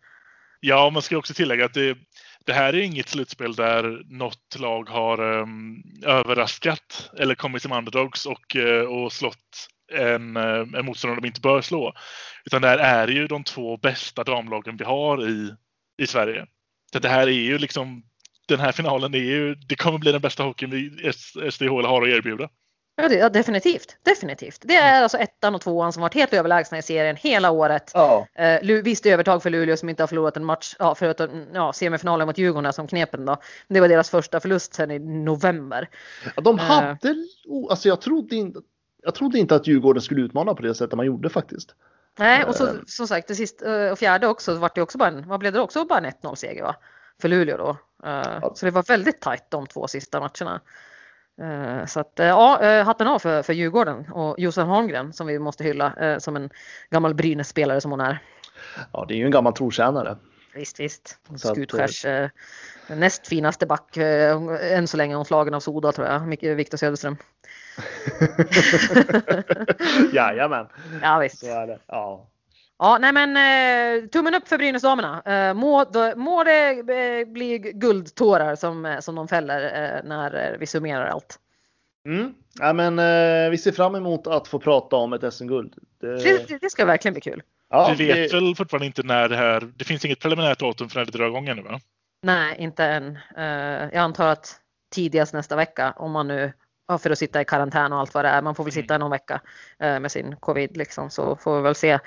Ja, 0.60 0.90
man 0.90 1.02
ska 1.02 1.18
också 1.18 1.34
tillägga 1.34 1.66
att 1.66 1.74
det, 1.74 1.98
det 2.46 2.54
här 2.54 2.74
är 2.74 2.82
inget 2.82 3.10
slutspel 3.10 3.56
där 3.56 4.02
något 4.10 4.60
lag 4.60 4.90
har 4.90 5.22
um, 5.22 5.84
överraskat 6.06 7.10
eller 7.20 7.36
kommit 7.36 7.62
som 7.62 7.72
underdogs 7.72 8.26
och, 8.26 8.56
eh, 8.56 8.84
och 8.86 9.14
slått 9.14 9.68
en, 9.94 10.38
eh, 10.38 10.80
en 10.80 10.86
motståndare 10.86 11.20
de 11.22 11.28
inte 11.28 11.42
bör 11.42 11.62
slå. 11.62 11.94
Utan 12.46 12.62
det 12.62 12.68
här 12.68 12.78
är 12.78 13.08
ju 13.08 13.28
de 13.28 13.44
två 13.44 13.78
bästa 13.78 14.24
damlagen 14.24 14.78
vi 14.78 14.84
har 14.84 15.30
i, 15.30 15.54
i 15.98 16.08
Sverige. 16.08 16.46
Så 16.94 17.00
det 17.00 17.10
här 17.10 17.28
är 17.28 17.32
ju 17.32 17.58
liksom 17.58 18.04
den 18.48 18.60
här 18.60 18.72
finalen 18.72 19.14
är 19.14 19.20
ju, 19.20 19.56
det 19.56 19.76
kommer 19.76 19.98
bli 20.00 20.12
den 20.12 20.22
bästa 20.22 20.44
hockeyn 20.44 21.00
SDHL 21.52 21.86
har 21.86 22.02
att 22.02 22.08
erbjuda. 22.08 22.50
Ja, 22.96 23.10
det, 23.10 23.16
ja 23.16 23.30
definitivt. 23.30 23.98
Definitivt. 24.04 24.62
Det 24.66 24.76
är 24.76 25.04
alltså 25.04 25.18
ettan 25.18 25.56
och 25.56 25.62
tvåan 25.62 25.94
som 25.94 26.02
varit 26.02 26.14
helt 26.14 26.34
överlägsna 26.34 26.78
i 26.78 26.82
serien 26.82 27.16
hela 27.16 27.52
året. 27.52 27.92
Ja. 27.94 28.28
Eh, 28.36 28.62
visst 28.84 29.06
övertag 29.06 29.44
för 29.44 29.50
Luleå 29.50 29.78
som 29.78 29.90
inte 29.90 30.04
har 30.04 30.08
förlorat 30.08 30.38
en 30.38 30.46
match, 30.46 30.76
ja, 30.80 30.96
förutom 30.96 31.48
ja, 31.54 31.74
semifinalen 31.74 32.28
mot 32.28 32.38
Djurgården 32.38 32.74
som 32.74 32.88
knepen 32.88 33.26
då. 33.26 33.38
Det 33.68 33.80
var 33.80 33.88
deras 33.88 34.10
första 34.10 34.40
förlust 34.40 34.74
sedan 34.74 34.92
i 34.92 35.00
november. 35.00 35.90
Ja, 36.36 36.42
de 36.42 36.60
Eh. 36.60 36.66
hade, 36.66 37.16
oh, 37.46 37.72
alltså 37.72 37.88
jag 37.88 38.02
trodde 38.02 38.36
inte, 38.36 38.60
jag 39.04 39.16
trodde 39.16 39.40
inte 39.40 39.56
att 39.56 39.68
Djurgården 39.68 40.02
skulle 40.02 40.22
utmana 40.22 40.54
på 40.54 40.62
det 40.62 40.76
sättet 40.76 40.98
man 40.98 41.06
gjorde 41.06 41.30
faktiskt. 41.30 41.76
Nej, 42.22 42.44
och 42.46 42.56
så, 42.56 42.68
Eh. 42.68 42.74
som 42.88 43.08
sagt, 43.08 43.28
det 43.28 43.36
sista 43.36 43.86
eh, 43.86 43.92
och 43.92 44.00
fjärde 44.00 44.28
också, 44.28 44.54
så 44.54 44.60
vart 44.60 44.76
det 44.76 44.82
också 44.82 44.98
bara 44.98 45.10
en, 45.10 45.28
vad 45.28 45.40
blev 45.40 45.54
det 45.54 45.60
också? 45.60 45.86
Bara 45.86 46.00
en 46.00 46.06
1-0 46.06 46.36
seger 46.36 46.64
va? 46.64 46.76
För 47.22 47.28
Luleå 47.30 47.58
då. 47.58 47.70
Eh, 48.10 48.40
Ja. 48.42 48.52
Så 48.56 48.66
det 48.66 48.72
var 48.72 48.84
väldigt 48.84 49.22
tajt 49.22 49.46
de 49.50 49.68
två 49.68 49.88
sista 49.88 50.20
matcherna. 50.20 50.62
Så 51.88 52.00
att 52.00 52.12
ja, 52.16 52.82
hatten 52.84 53.08
av 53.08 53.20
för, 53.20 53.42
för 53.42 53.54
Djurgården 53.54 54.12
och 54.12 54.40
Josef 54.40 54.68
Holmgren 54.68 55.14
som 55.14 55.28
vi 55.28 55.40
måste 55.40 55.64
hylla 55.64 56.20
som 56.20 56.36
en 56.36 56.50
gammal 56.90 57.14
Brynäs-spelare 57.14 57.82
som 57.82 57.92
hon 57.92 58.02
är. 58.02 58.20
Ja, 58.94 59.06
det 59.08 59.14
är 59.14 59.18
ju 59.18 59.26
en 59.26 59.32
gammal 59.32 59.54
trotjänare. 59.54 60.18
Visst, 60.54 60.80
visst. 60.80 61.18
Skutskärs 61.38 62.06
näst 62.96 63.28
finaste 63.28 63.66
back 63.66 63.98
eh, 63.98 64.38
än 64.78 64.88
så 64.88 64.98
länge 64.98 65.16
hon 65.16 65.26
slagen 65.26 65.54
av 65.54 65.60
Soda 65.60 65.92
tror 65.92 66.08
jag, 66.08 66.22
Mik- 66.22 66.56
Viktor 66.56 66.78
Söderström. 66.78 67.18
Jajamän, 70.14 70.68
Ja 71.02 71.20
visst. 71.20 71.40
så 71.40 71.46
är 71.46 71.68
det. 71.68 71.80
Ja. 71.88 72.28
Ja, 72.80 72.98
nej 73.02 73.14
men 73.14 73.38
eh, 73.38 74.08
tummen 74.08 74.36
upp 74.36 74.48
för 74.48 74.58
Brynäsdamerna. 74.58 75.22
Eh, 75.26 75.54
må, 75.54 75.86
må 76.16 76.44
det 76.44 76.70
eh, 76.70 77.28
bli 77.28 77.58
guldtårar 77.58 78.56
som, 78.56 78.86
eh, 78.86 79.00
som 79.00 79.16
de 79.16 79.28
fäller 79.28 79.64
eh, 79.64 80.04
när 80.10 80.52
eh, 80.54 80.58
vi 80.60 80.66
summerar 80.68 81.06
allt. 81.06 81.40
Mm. 82.06 82.34
Ja, 82.60 82.74
men 82.74 83.00
eh, 83.00 83.50
vi 83.50 83.58
ser 83.58 83.72
fram 83.72 83.96
emot 83.96 84.28
att 84.28 84.48
få 84.48 84.60
prata 84.60 84.96
om 84.96 85.14
ett 85.14 85.34
SM-guld. 85.34 85.74
Det- 86.02 86.62
det 86.62 86.70
ska 86.70 86.86
verkligen 86.86 87.14
bli 87.14 87.22
kul. 87.22 87.44
ja, 87.70 87.96
vi 87.98 88.06
vet 88.08 88.32
det, 88.32 88.38
väl 88.40 88.56
fortfarande 88.56 88.86
inte 88.86 89.04
när 89.04 89.30
det 89.30 89.36
här, 89.38 89.72
det 89.76 89.84
finns 89.86 90.06
inget 90.06 90.20
preliminärt 90.20 90.60
datum 90.60 90.90
för 90.90 91.00
när 91.00 91.06
det 91.06 91.12
drar 91.12 91.28
igång 91.28 91.48
ännu 91.48 91.62
va? 91.62 91.80
Nej, 92.24 92.56
inte 92.60 92.86
än. 92.86 93.20
Eh, 93.38 93.44
jag 93.94 93.96
antar 93.96 94.28
att 94.28 94.60
tidigast 94.92 95.34
nästa 95.34 95.56
vecka 95.56 95.94
om 95.98 96.12
man 96.12 96.28
nu 96.28 96.54
för 97.00 97.10
att 97.10 97.18
sitta 97.18 97.42
i 97.42 97.46
karantän 97.46 97.94
och 97.94 98.00
allt 98.00 98.14
vad 98.14 98.26
det 98.26 98.30
är. 98.30 98.42
Man 98.42 98.56
får 98.56 98.64
väl 98.64 98.74
sitta 98.74 98.98
någon 98.98 99.12
vecka 99.12 99.42
eh, 99.80 100.00
med 100.00 100.12
sin 100.12 100.36
covid 100.36 100.78
liksom 100.78 101.10
så 101.10 101.36
får 101.36 101.56
vi 101.56 101.62
väl 101.62 101.76
se 101.76 102.00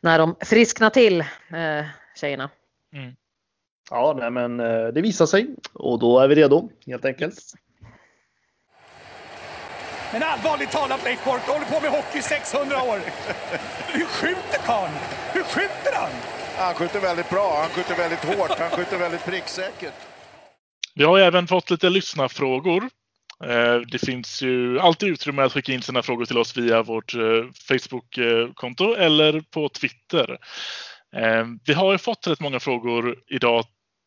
när 0.00 0.18
de 0.18 0.36
frisknar 0.40 0.90
till 0.90 1.20
eh, 1.20 1.84
tjejerna. 2.14 2.50
ja, 3.90 4.16
nej, 4.18 4.30
men 4.30 4.56
det 4.94 5.00
visar 5.02 5.26
sig 5.26 5.48
och 5.72 5.98
då 5.98 6.18
är 6.18 6.28
vi 6.28 6.34
redo 6.34 6.68
helt 6.86 7.04
enkelt. 7.04 7.38
Men 10.12 10.22
allvarligt 10.22 10.70
talat 10.70 11.04
Leif 11.04 11.24
Boork, 11.24 11.42
du 11.46 11.52
håller 11.52 11.66
på 11.66 11.80
med 11.80 11.90
hockey 11.90 12.18
i 12.18 12.22
600 12.22 12.76
år. 12.82 12.98
Hur 13.92 14.04
skjuter 14.04 14.58
karln? 14.66 14.92
Hur 15.32 15.42
skjuter 15.42 15.92
han? 15.94 16.41
Han 16.62 16.74
skjuter 16.74 17.00
väldigt 17.00 17.30
bra, 17.30 17.58
han 17.60 17.70
skjuter 17.70 17.96
väldigt 17.96 18.24
hårt, 18.24 18.58
han 18.58 18.70
skjuter 18.70 18.98
väldigt 18.98 19.24
pricksäkert. 19.24 19.94
Vi 20.94 21.04
har 21.04 21.18
även 21.18 21.46
fått 21.46 21.70
lite 21.70 21.90
lyssnarfrågor. 21.90 22.90
Eh, 23.44 23.76
det 23.76 23.98
finns 23.98 24.42
ju 24.42 24.80
alltid 24.80 25.08
utrymme 25.08 25.42
att 25.42 25.52
skicka 25.52 25.72
in 25.72 25.82
sina 25.82 26.02
frågor 26.02 26.24
till 26.24 26.38
oss 26.38 26.56
via 26.56 26.82
vårt 26.82 27.14
eh, 27.14 27.20
Facebook-konto 27.68 28.94
eller 28.94 29.40
på 29.40 29.68
Twitter. 29.68 30.38
Eh, 31.16 31.46
vi 31.66 31.72
har 31.72 31.92
ju 31.92 31.98
fått 31.98 32.26
rätt 32.26 32.40
många 32.40 32.60
frågor 32.60 33.16
idag 33.30 33.64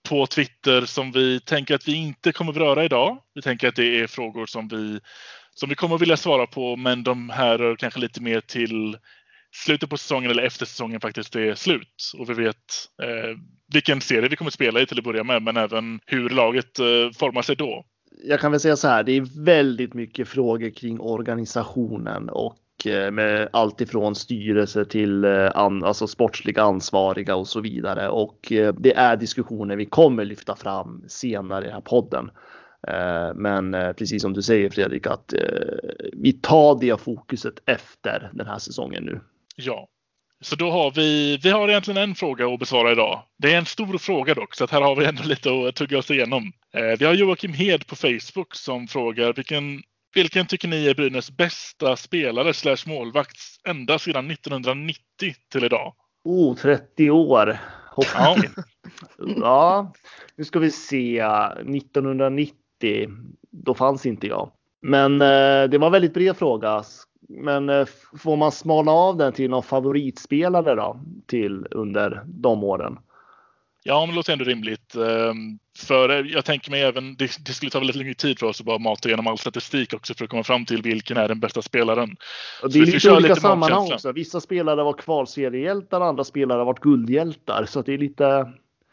på 0.10 0.28
Twitter 0.28 0.82
som 0.86 1.12
vi 1.12 1.40
tänker 1.40 1.76
att 1.76 1.88
vi 1.88 1.96
inte 1.96 2.32
kommer 2.32 2.54
beröra 2.54 2.86
idag. 2.86 3.18
Vi 3.34 3.42
tänker 3.42 3.68
att 3.68 3.76
det 3.76 4.00
är 4.00 4.08
frågor 4.08 4.46
som 4.46 4.68
vi 4.68 5.00
som 5.54 5.70
vi 5.70 5.76
kommer 5.76 5.98
vilja 5.98 6.18
svara 6.18 6.48
på, 6.48 6.76
men 6.76 7.04
de 7.04 7.30
här 7.30 7.58
rör 7.58 7.76
kanske 7.76 8.00
lite 8.00 8.22
mer 8.22 8.42
till 8.42 8.98
slutet 9.64 9.90
på 9.90 9.98
säsongen 9.98 10.32
eller 10.32 10.44
efter 10.44 10.66
säsongen 10.66 11.02
faktiskt 11.02 11.36
är 11.36 11.56
slut. 11.56 12.12
Och 12.18 12.30
vi 12.30 12.34
vet 12.34 12.56
eh, 13.04 13.38
vilken 13.74 14.02
serie 14.02 14.30
vi 14.30 14.36
kommer 14.36 14.50
att 14.50 14.54
spela 14.54 14.82
i 14.82 14.86
till 14.86 14.98
att 14.98 15.04
börja 15.04 15.24
med, 15.24 15.42
men 15.42 15.58
även 15.58 16.00
hur 16.06 16.30
laget 16.30 16.80
eh, 16.80 16.86
formar 17.20 17.42
sig 17.42 17.56
då. 17.56 17.86
Jag 18.24 18.40
kan 18.40 18.52
väl 18.52 18.60
säga 18.60 18.76
så 18.76 18.88
här, 18.88 19.04
det 19.04 19.12
är 19.12 19.44
väldigt 19.46 19.94
mycket 19.94 20.28
frågor 20.28 20.70
kring 20.70 21.00
organisationen 21.00 22.30
och 22.30 22.58
eh, 22.86 23.12
med 23.12 23.50
allt 23.54 23.82
ifrån 23.82 24.16
styrelse 24.16 24.86
till 24.86 25.26
eh, 25.26 25.52
an, 25.56 25.84
alltså 25.84 26.08
sportsliga 26.08 26.64
ansvariga 26.64 27.36
och 27.36 27.48
så 27.48 27.62
vidare. 27.62 28.10
Och 28.10 28.52
eh, 28.52 28.74
det 28.74 28.96
är 28.96 29.18
diskussioner 29.18 29.76
vi 29.76 29.86
kommer 29.86 30.26
lyfta 30.26 30.56
fram 30.56 31.04
senare 31.08 31.62
i 31.62 31.68
den 31.68 31.74
här 31.74 31.82
podden. 31.82 32.32
Men 33.36 33.72
precis 33.98 34.22
som 34.22 34.34
du 34.34 34.42
säger 34.42 34.70
Fredrik 34.70 35.08
att 35.08 35.34
vi 36.14 36.34
tar 36.34 36.80
det 36.80 37.02
fokuset 37.02 37.54
efter 37.66 38.30
den 38.34 38.48
här 38.48 38.60
säsongen 38.60 39.04
nu. 39.04 39.20
Ja, 39.56 39.88
så 40.42 40.56
då 40.56 40.72
har 40.72 40.92
vi, 40.92 41.38
vi 41.44 41.50
har 41.50 41.70
egentligen 41.70 41.98
en 42.10 42.16
fråga 42.16 42.48
att 42.48 42.60
besvara 42.60 42.92
idag. 42.92 43.24
Det 43.38 43.54
är 43.54 43.58
en 43.58 43.66
stor 43.66 43.98
fråga 43.98 44.34
dock, 44.34 44.56
så 44.56 44.64
att 44.64 44.72
här 44.72 44.82
har 44.82 44.96
vi 44.96 45.06
ändå 45.06 45.24
lite 45.26 45.50
att 45.50 45.76
tugga 45.76 45.98
oss 45.98 46.12
igenom. 46.12 46.52
Eh, 46.74 47.00
vi 47.00 47.06
har 47.06 47.14
Joakim 47.14 47.54
Hed 47.54 47.88
på 47.88 47.96
Facebook 47.96 48.56
som 48.56 48.88
frågar 48.88 49.34
vilken, 49.34 49.84
vilken 50.16 50.46
tycker 50.46 50.68
ni 50.68 50.88
är 50.88 50.96
Brynäs 50.96 51.32
bästa 51.32 51.96
spelare 51.96 52.54
slash 52.54 52.78
målvakt 52.86 53.38
ända 53.68 54.00
sedan 54.00 54.32
1990 54.32 55.00
till 55.52 55.64
idag? 55.64 55.94
Oh, 56.24 56.56
30 56.56 57.12
år. 57.12 57.58
Ja. 57.98 58.38
ja, 59.42 59.94
nu 60.36 60.44
ska 60.44 60.60
vi 60.60 60.72
se. 60.72 61.22
1990, 61.22 63.10
då 63.52 63.74
fanns 63.74 64.06
inte 64.06 64.28
jag. 64.28 64.52
Men 64.82 65.22
eh, 65.22 65.64
det 65.70 65.78
var 65.78 65.86
en 65.86 65.92
väldigt 65.92 66.14
bred 66.14 66.38
fråga. 66.38 66.84
Men 67.30 67.70
eh, 67.70 67.88
får 68.18 68.38
man 68.38 68.52
smala 68.52 68.92
av 68.92 69.18
den 69.18 69.34
till 69.34 69.50
någon 69.50 69.64
favoritspelare 69.64 70.76
då 70.76 71.00
till 71.28 71.68
under 71.72 72.24
de 72.26 72.64
åren? 72.64 72.98
Ja, 73.88 74.00
men 74.00 74.10
det 74.10 74.16
låter 74.16 74.34
ändå 74.34 74.46
rimligt. 74.46 74.96
Ehm, 74.96 75.60
för 75.78 76.24
jag 76.34 76.46
tänker 76.46 76.72
mig 76.72 76.82
även, 76.82 77.16
det, 77.16 77.32
det 77.46 77.52
skulle 77.52 77.72
ta 77.72 77.80
väldigt 77.80 77.96
lång 77.96 78.14
tid 78.14 78.40
för 78.40 78.48
oss 78.48 78.60
att 78.60 78.66
bara 78.66 78.78
mata 78.78 79.10
igenom 79.10 79.28
all 79.28 79.38
statistik 79.38 79.94
också 79.94 80.14
för 80.14 80.24
att 80.24 80.30
komma 80.30 80.44
fram 80.44 80.66
till 80.66 80.82
vilken 80.82 81.18
är 81.18 81.28
den 81.28 81.40
bästa 81.40 81.62
spelaren. 81.62 82.16
Och 82.64 82.72
det 82.72 82.80
är 82.80 82.86
lite 82.86 83.12
olika 83.12 83.28
lite 83.28 83.42
sammanhang 83.42 83.94
också. 83.94 84.12
Vissa 84.12 84.40
spelare 84.40 84.84
var 84.84 84.94
kvalseriehjältar, 84.94 86.02
andra 86.02 86.24
spelare 86.24 86.58
har 86.58 86.66
varit 86.66 86.80
guldhjältar. 86.80 87.66
Så 87.66 87.82
det 87.82 87.94
är 87.94 87.98
lite, 87.98 88.26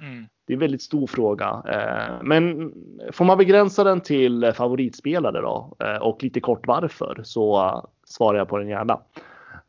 mm. 0.01 0.26
det 0.47 0.53
är 0.53 0.55
en 0.55 0.61
väldigt 0.61 0.83
stor 0.83 1.07
fråga. 1.07 1.62
Eh, 1.68 2.22
men 2.22 2.72
får 3.12 3.24
man 3.24 3.39
begränsa 3.39 3.85
den 3.85 4.01
till 4.01 4.53
favoritspelare 4.57 5.41
då 5.41 5.76
eh, 5.80 5.97
och 5.97 6.22
lite 6.22 6.41
kort 6.41 6.66
varför 6.66 7.20
så 7.24 7.83
svarar 8.12 8.38
jag 8.38 8.48
på 8.48 8.58
den 8.58 8.68
gärna. 8.68 9.00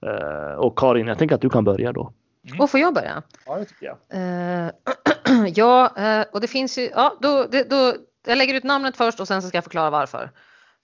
Uh, 0.05 0.55
och 0.55 0.77
Karin, 0.77 1.07
jag 1.07 1.17
tänker 1.17 1.35
att 1.35 1.41
du 1.41 1.49
kan 1.49 1.63
börja 1.63 1.91
då. 1.91 2.13
Mm. 2.47 2.61
Och 2.61 2.69
får 2.69 2.79
jag 2.79 2.93
börja? 2.93 3.23
Ja, 3.45 3.57
det 3.57 3.65
tycker 3.65 3.85
jag. 3.85 3.97
Uh, 4.19 5.47
ja, 5.55 5.91
uh, 5.97 6.25
och 6.33 6.41
det 6.41 6.47
finns 6.47 6.77
ju, 6.77 6.89
ja, 6.95 7.17
då, 7.21 7.47
det, 7.51 7.69
då, 7.69 7.93
jag 8.25 8.37
lägger 8.37 8.53
ut 8.53 8.63
namnet 8.63 8.97
först 8.97 9.19
och 9.19 9.27
sen 9.27 9.41
så 9.41 9.47
ska 9.47 9.57
jag 9.57 9.63
förklara 9.63 9.89
varför. 9.89 10.31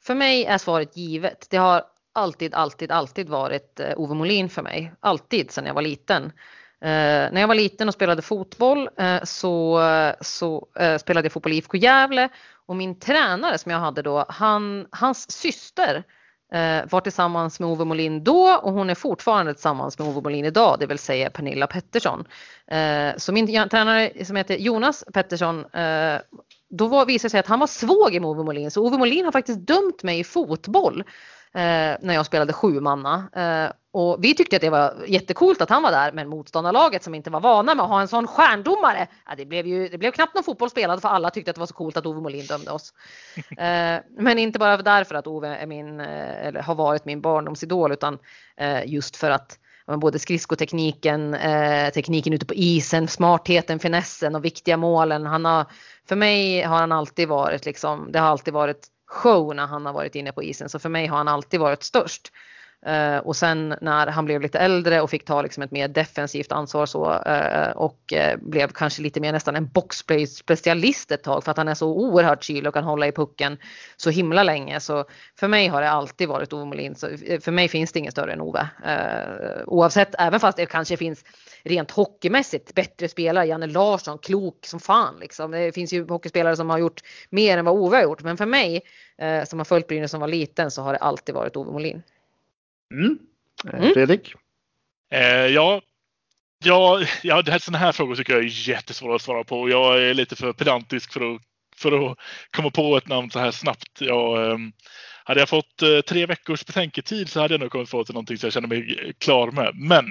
För 0.03 0.15
mig 0.15 0.45
är 0.45 0.57
svaret 0.57 0.97
givet. 0.97 1.47
Det 1.49 1.57
har 1.57 1.83
alltid, 2.13 2.53
alltid, 2.53 2.91
alltid 2.91 3.29
varit 3.29 3.79
Ove 3.95 4.15
Molin 4.15 4.49
för 4.49 4.61
mig. 4.61 4.93
Alltid 4.99 5.51
sedan 5.51 5.65
jag 5.65 5.73
var 5.73 5.81
liten. 5.81 6.23
Uh, 6.23 7.31
när 7.31 7.41
jag 7.41 7.47
var 7.47 7.55
liten 7.55 7.87
och 7.87 7.93
spelade 7.93 8.21
fotboll 8.21 8.89
uh, 9.01 9.23
så, 9.23 9.81
så 10.21 10.67
uh, 10.81 10.97
spelade 10.97 11.25
jag 11.25 11.31
fotboll 11.31 11.53
i 11.53 11.55
IFK 11.55 11.77
Gävle 11.77 12.29
och 12.65 12.75
min 12.75 12.99
tränare 12.99 13.57
som 13.57 13.71
jag 13.71 13.79
hade 13.79 14.01
då, 14.01 14.25
han, 14.29 14.87
hans 14.91 15.31
syster 15.31 15.95
Eh, 15.95 16.03
Eh, 16.51 16.81
var 16.89 17.01
tillsammans 17.01 17.59
med 17.59 17.69
Ove 17.69 17.85
Molin 17.85 18.23
då 18.23 18.59
och 18.63 18.73
hon 18.73 18.89
är 18.89 18.95
fortfarande 18.95 19.53
tillsammans 19.53 19.99
med 19.99 20.07
Ove 20.07 20.21
Molin 20.21 20.45
idag, 20.45 20.77
det 20.79 20.85
vill 20.85 20.99
säga 20.99 21.29
Pernilla 21.29 21.67
Pettersson. 21.67 22.27
Eh, 22.67 23.17
så 23.17 23.31
min 23.31 23.69
tränare 23.69 24.25
som 24.25 24.35
heter 24.35 24.55
Jonas 24.55 25.03
Pettersson, 25.13 25.65
eh, 25.65 26.19
då 26.69 26.87
var, 26.87 27.05
visade 27.05 27.25
det 27.27 27.29
sig 27.29 27.39
att 27.39 27.47
han 27.47 27.59
var 27.59 27.67
svåger 27.67 28.19
med 28.19 28.29
Ove 28.29 28.43
Molin, 28.43 28.71
så 28.71 28.85
Ove 28.85 28.97
Molin 28.97 29.25
har 29.25 29.31
faktiskt 29.31 29.59
dömt 29.59 30.03
mig 30.03 30.19
i 30.19 30.23
fotboll 30.23 31.03
eh, 31.53 31.97
när 32.01 32.13
jag 32.13 32.25
spelade 32.25 32.53
sju 32.53 32.79
manna. 32.79 33.29
Eh, 33.35 33.71
och 33.91 34.17
vi 34.23 34.35
tyckte 34.35 34.55
att 34.55 34.61
det 34.61 34.69
var 34.69 35.03
jättekult 35.07 35.61
att 35.61 35.69
han 35.69 35.83
var 35.83 35.91
där, 35.91 36.11
men 36.11 36.29
motståndarlaget 36.29 37.03
som 37.03 37.15
inte 37.15 37.29
var 37.29 37.39
vana 37.39 37.75
med 37.75 37.83
att 37.83 37.89
ha 37.89 38.01
en 38.01 38.07
sån 38.07 38.27
stjärndomare, 38.27 39.07
ja, 39.25 39.35
det, 39.37 39.45
blev 39.45 39.67
ju, 39.67 39.87
det 39.87 39.97
blev 39.97 40.11
knappt 40.11 40.35
någon 40.35 40.43
fotboll 40.43 40.69
spelad 40.69 41.01
för 41.01 41.09
alla 41.09 41.29
tyckte 41.29 41.51
att 41.51 41.55
det 41.55 41.59
var 41.59 41.67
så 41.67 41.73
coolt 41.73 41.97
att 41.97 42.05
Ove 42.05 42.21
Molin 42.21 42.45
dömde 42.45 42.71
oss. 42.71 42.93
eh, 43.57 43.97
men 44.17 44.39
inte 44.39 44.59
bara 44.59 44.77
därför 44.77 45.15
att 45.15 45.27
Ove 45.27 45.47
är 45.47 45.67
min, 45.67 45.99
eh, 45.99 46.47
eller 46.47 46.61
har 46.61 46.75
varit 46.75 47.05
min 47.05 47.21
barndomsidol, 47.21 47.91
utan 47.91 48.19
eh, 48.57 48.85
just 48.85 49.15
för 49.15 49.31
att 49.31 49.59
både 49.97 50.19
skridskotekniken, 50.19 51.33
eh, 51.33 51.89
tekniken 51.89 52.33
ute 52.33 52.45
på 52.45 52.53
isen, 52.53 53.07
smartheten, 53.07 53.79
finessen 53.79 54.35
och 54.35 54.45
viktiga 54.45 54.77
målen. 54.77 55.25
Han 55.25 55.45
har, 55.45 55.65
för 56.07 56.15
mig 56.15 56.61
har 56.61 56.77
han 56.77 56.91
alltid 56.91 57.27
varit 57.27 57.65
liksom, 57.65 58.11
det 58.11 58.19
har 58.19 58.27
alltid 58.27 58.53
varit 58.53 58.87
show 59.07 59.55
när 59.55 59.67
han 59.67 59.85
har 59.85 59.93
varit 59.93 60.15
inne 60.15 60.31
på 60.31 60.43
isen, 60.43 60.69
så 60.69 60.79
för 60.79 60.89
mig 60.89 61.07
har 61.07 61.17
han 61.17 61.27
alltid 61.27 61.59
varit 61.59 61.83
störst. 61.83 62.31
Uh, 62.87 63.17
och 63.17 63.35
sen 63.35 63.75
när 63.81 64.07
han 64.07 64.25
blev 64.25 64.41
lite 64.41 64.59
äldre 64.59 65.01
och 65.01 65.09
fick 65.09 65.25
ta 65.25 65.41
liksom 65.41 65.63
ett 65.63 65.71
mer 65.71 65.87
defensivt 65.87 66.51
ansvar 66.51 66.85
så, 66.85 67.13
uh, 67.13 67.69
och 67.75 68.13
uh, 68.13 68.37
blev 68.41 68.67
kanske 68.67 69.01
lite 69.01 69.19
mer 69.19 69.31
nästan 69.31 69.55
en 69.55 69.67
boxplay 69.67 70.27
specialist 70.27 71.11
ett 71.11 71.23
tag 71.23 71.43
för 71.43 71.51
att 71.51 71.57
han 71.57 71.67
är 71.67 71.73
så 71.73 71.87
oerhört 71.87 72.43
kylig 72.43 72.67
och 72.67 72.73
kan 72.73 72.83
hålla 72.83 73.07
i 73.07 73.11
pucken 73.11 73.57
så 73.97 74.09
himla 74.09 74.43
länge. 74.43 74.79
Så 74.79 75.05
för 75.39 75.47
mig 75.47 75.67
har 75.67 75.81
det 75.81 75.89
alltid 75.89 76.27
varit 76.27 76.53
Ove 76.53 76.65
Molin. 76.65 76.95
Så 76.95 77.07
för 77.41 77.51
mig 77.51 77.67
finns 77.67 77.91
det 77.91 77.99
ingen 77.99 78.11
större 78.11 78.33
än 78.33 78.41
Ove. 78.41 78.67
oavsett, 79.65 80.15
även 80.19 80.39
fast 80.39 80.57
det 80.57 80.65
kanske 80.65 80.97
finns 80.97 81.23
rent 81.63 81.91
hockeymässigt 81.91 82.75
bättre 82.75 83.07
spelare. 83.07 83.45
Janne 83.45 83.67
Larsson, 83.67 84.17
klok 84.17 84.65
som 84.65 84.79
fan 84.79 85.15
liksom. 85.19 85.51
Det 85.51 85.71
finns 85.71 85.93
ju 85.93 86.07
hockeyspelare 86.07 86.55
som 86.55 86.69
har 86.69 86.77
gjort 86.77 87.01
mer 87.29 87.57
än 87.57 87.65
vad 87.65 87.73
Ove 87.73 87.97
har 87.97 88.03
gjort. 88.03 88.23
Men 88.23 88.37
för 88.37 88.45
mig 88.45 88.81
som 89.45 89.59
har 89.59 89.65
följt 89.65 89.87
Brynäs 89.87 90.11
som 90.11 90.21
var 90.21 90.27
liten 90.27 90.71
så 90.71 90.81
har 90.81 90.93
det 90.93 90.99
alltid 90.99 91.35
varit 91.35 91.55
Ove 91.55 91.71
Molin. 91.71 92.03
Mm. 92.93 93.19
Eh, 93.67 93.79
mm. 93.79 93.93
Fredrik? 93.93 94.33
Eh, 95.11 95.45
ja, 95.45 95.81
ja, 96.63 97.01
ja 97.23 97.41
det 97.41 97.51
här, 97.51 97.59
sådana 97.59 97.77
här 97.77 97.91
frågor 97.91 98.15
tycker 98.15 98.33
jag 98.33 98.43
är 98.43 98.69
jättesvåra 98.69 99.15
att 99.15 99.21
svara 99.21 99.43
på. 99.43 99.69
Jag 99.69 100.03
är 100.03 100.13
lite 100.13 100.35
för 100.35 100.53
pedantisk 100.53 101.13
för 101.13 101.35
att, 101.35 101.41
för 101.75 102.11
att 102.11 102.17
komma 102.51 102.69
på 102.69 102.97
ett 102.97 103.07
namn 103.07 103.31
så 103.31 103.39
här 103.39 103.51
snabbt. 103.51 104.01
Jag, 104.01 104.51
eh, 104.51 104.57
hade 105.23 105.39
jag 105.39 105.49
fått 105.49 105.81
eh, 105.81 106.01
tre 106.01 106.25
veckors 106.25 106.65
betänketid 106.65 107.29
så 107.29 107.39
hade 107.39 107.53
jag 107.53 107.61
nog 107.61 107.71
kommit 107.71 107.89
få 107.89 108.03
till 108.03 108.13
någonting 108.13 108.37
som 108.37 108.47
jag 108.47 108.53
känner 108.53 108.67
mig 108.67 109.13
klar 109.17 109.51
med. 109.51 109.75
Men 109.75 110.05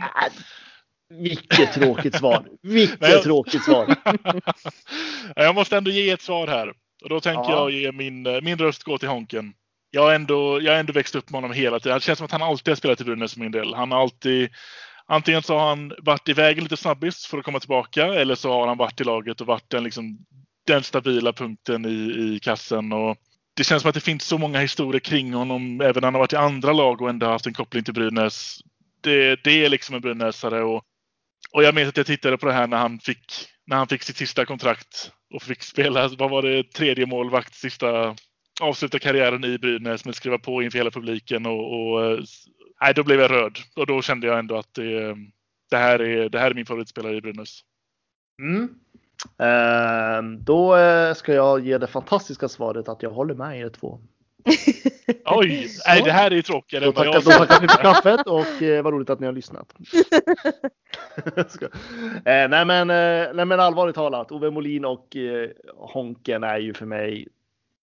vilket 1.11 1.73
tråkigt 1.73 2.15
svar. 2.15 2.47
Vilket 2.63 3.01
jag... 3.01 3.23
tråkigt 3.23 3.65
svar. 3.65 3.95
jag 5.37 5.55
måste 5.55 5.77
ändå 5.77 5.91
ge 5.91 6.11
ett 6.11 6.23
svar 6.23 6.47
här. 6.47 6.73
Och 7.03 7.09
då 7.09 7.21
tänker 7.21 7.51
ja. 7.51 7.59
jag 7.59 7.71
ge 7.71 7.93
min, 7.93 8.27
eh, 8.27 8.41
min 8.41 8.59
röst 8.59 8.83
gå 8.83 8.99
till 8.99 9.09
Honken 9.09 9.55
jag 9.91 10.03
har 10.03 10.15
ändå, 10.15 10.63
jag 10.63 10.73
har 10.73 10.79
ändå 10.79 10.93
växt 10.93 11.15
upp 11.15 11.31
med 11.31 11.41
honom 11.41 11.57
hela 11.57 11.81
tiden. 11.81 11.99
Det 11.99 12.05
känns 12.05 12.19
som 12.19 12.25
att 12.25 12.33
han 12.33 12.43
alltid 12.43 12.71
har 12.71 12.77
spelat 12.77 13.01
i 13.01 13.05
Brynäs 13.05 13.35
för 13.35 13.41
min 13.41 13.53
del. 13.53 13.75
Han 13.75 13.93
har 13.93 14.01
alltid, 14.01 14.51
antingen 15.07 15.43
så 15.43 15.59
har 15.59 15.69
han 15.69 15.93
varit 15.99 16.29
iväg 16.29 16.63
lite 16.63 16.77
snabbis 16.77 17.27
för 17.27 17.39
att 17.39 17.45
komma 17.45 17.61
tillbaka 17.61 18.07
eller 18.07 18.35
så 18.35 18.53
har 18.53 18.67
han 18.67 18.77
varit 18.77 19.01
i 19.01 19.05
laget 19.05 19.41
och 19.41 19.47
varit 19.47 19.71
den, 19.71 19.85
liksom, 19.85 20.19
den 20.67 20.83
stabila 20.83 21.33
punkten 21.33 21.87
i, 21.87 22.35
i 22.35 22.41
kassen. 22.43 22.93
Och 22.93 23.17
det 23.57 23.65
känns 23.65 23.83
som 23.83 23.89
att 23.89 23.95
det 23.95 24.01
finns 24.01 24.25
så 24.25 24.39
många 24.39 24.61
historier 24.61 25.01
kring 25.01 25.35
honom, 25.35 25.81
även 25.81 26.01
när 26.01 26.07
han 26.07 26.15
har 26.15 26.21
varit 26.21 26.33
i 26.33 26.37
andra 26.37 26.73
lag 26.73 27.03
och 27.03 27.09
ändå 27.09 27.27
haft 27.27 27.47
en 27.47 27.55
koppling 27.55 27.85
till 27.85 27.95
Brynäs. 27.95 28.59
Det, 29.01 29.45
det 29.45 29.65
är 29.65 29.69
liksom 29.69 29.95
en 29.95 30.01
brynäsare 30.01 30.63
och, 30.63 30.83
och 31.53 31.63
jag 31.63 31.75
minns 31.75 31.89
att 31.89 31.97
jag 31.97 32.07
tittade 32.07 32.39
på 32.39 32.47
det 32.47 32.53
här 32.53 32.67
när 32.67 32.77
han 32.77 32.99
fick, 32.99 33.47
när 33.67 33.77
han 33.77 33.89
fick 33.89 34.03
sitt 34.03 34.17
sista 34.17 34.45
kontrakt 34.45 35.13
och 35.35 35.43
fick 35.43 35.63
spela, 35.63 36.09
vad 36.09 36.31
var 36.31 36.43
det, 36.43 36.73
tredje 36.73 37.07
målvakt 37.07 37.55
sista 37.55 38.17
avsluta 38.61 38.99
karriären 38.99 39.45
i 39.45 39.59
Brynäs 39.59 40.05
med 40.05 40.11
att 40.11 40.17
skriva 40.17 40.39
på 40.39 40.63
inför 40.63 40.79
hela 40.79 40.91
publiken 40.91 41.47
och, 41.47 41.93
och 41.93 42.05
eh, 42.05 42.19
nej, 42.81 42.95
då 42.95 43.05
blev 43.05 43.21
jag 43.21 43.31
röd 43.31 43.59
och 43.77 43.87
då 43.87 44.03
kände 44.03 44.27
jag 44.27 44.39
ändå 44.39 44.57
att 44.57 44.75
det, 44.75 45.17
det, 45.71 45.77
här, 45.77 46.03
är, 46.03 46.29
det 46.29 46.39
här 46.39 46.51
är 46.51 46.55
min 46.55 46.67
favoritspelare 46.67 47.17
i 47.17 47.21
Brynäs. 47.21 47.61
Mm. 48.43 48.69
Eh, 49.39 50.23
då 50.39 50.77
eh, 50.77 51.15
ska 51.15 51.35
jag 51.35 51.67
ge 51.67 51.79
det 51.79 51.87
fantastiska 51.87 52.49
svaret 52.49 52.89
att 52.89 53.03
jag 53.03 53.11
håller 53.11 53.35
med 53.35 53.61
er 53.61 53.69
två. 53.69 54.01
Oj, 55.25 55.69
nej, 55.87 56.03
det 56.05 56.13
här 56.13 56.31
är 56.31 56.35
ju 56.35 56.43
tråkigare 56.43 56.85
då 56.85 56.93
tackar, 56.93 57.13
Då 57.13 57.21
tackar 57.21 57.61
vi 57.61 57.69
för 57.69 57.77
kaffet 57.83 58.27
och 58.27 58.63
eh, 58.63 58.83
vad 58.83 58.93
roligt 58.93 59.11
att 59.11 59.21
ni 59.21 59.27
har 59.27 59.33
lyssnat. 59.33 59.75
eh, 62.25 62.49
nej, 62.49 62.65
men, 62.65 62.91
eh, 62.91 63.35
nej 63.35 63.45
men 63.45 63.61
allvarligt 63.61 63.95
talat, 63.95 64.33
Ove 64.33 64.51
Molin 64.51 64.85
och 64.85 65.17
eh, 65.17 65.51
Honken 65.77 66.45
är 66.45 66.59
ju 66.59 66.75
för 66.75 66.87
mig 66.87 67.29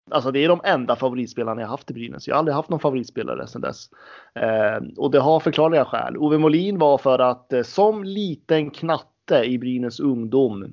Alltså 0.09 0.31
det 0.31 0.43
är 0.43 0.49
de 0.49 0.61
enda 0.63 0.95
favoritspelarna 0.95 1.61
jag 1.61 1.67
haft 1.67 1.91
i 1.91 1.93
Brynäs. 1.93 2.27
Jag 2.27 2.35
har 2.35 2.39
aldrig 2.39 2.55
haft 2.55 2.69
någon 2.69 2.79
favoritspelare 2.79 3.47
sedan 3.47 3.61
dess. 3.61 3.89
Eh, 4.33 4.87
och 4.97 5.11
det 5.11 5.19
har 5.19 5.39
förklarliga 5.39 5.85
skäl. 5.85 6.17
Ove 6.17 6.37
Molin 6.37 6.77
var 6.77 6.97
för 6.97 7.19
att 7.19 7.53
eh, 7.53 7.61
som 7.61 8.03
liten 8.03 8.71
knatte 8.71 9.43
i 9.43 9.57
Brynäs 9.57 9.99
ungdom 9.99 10.63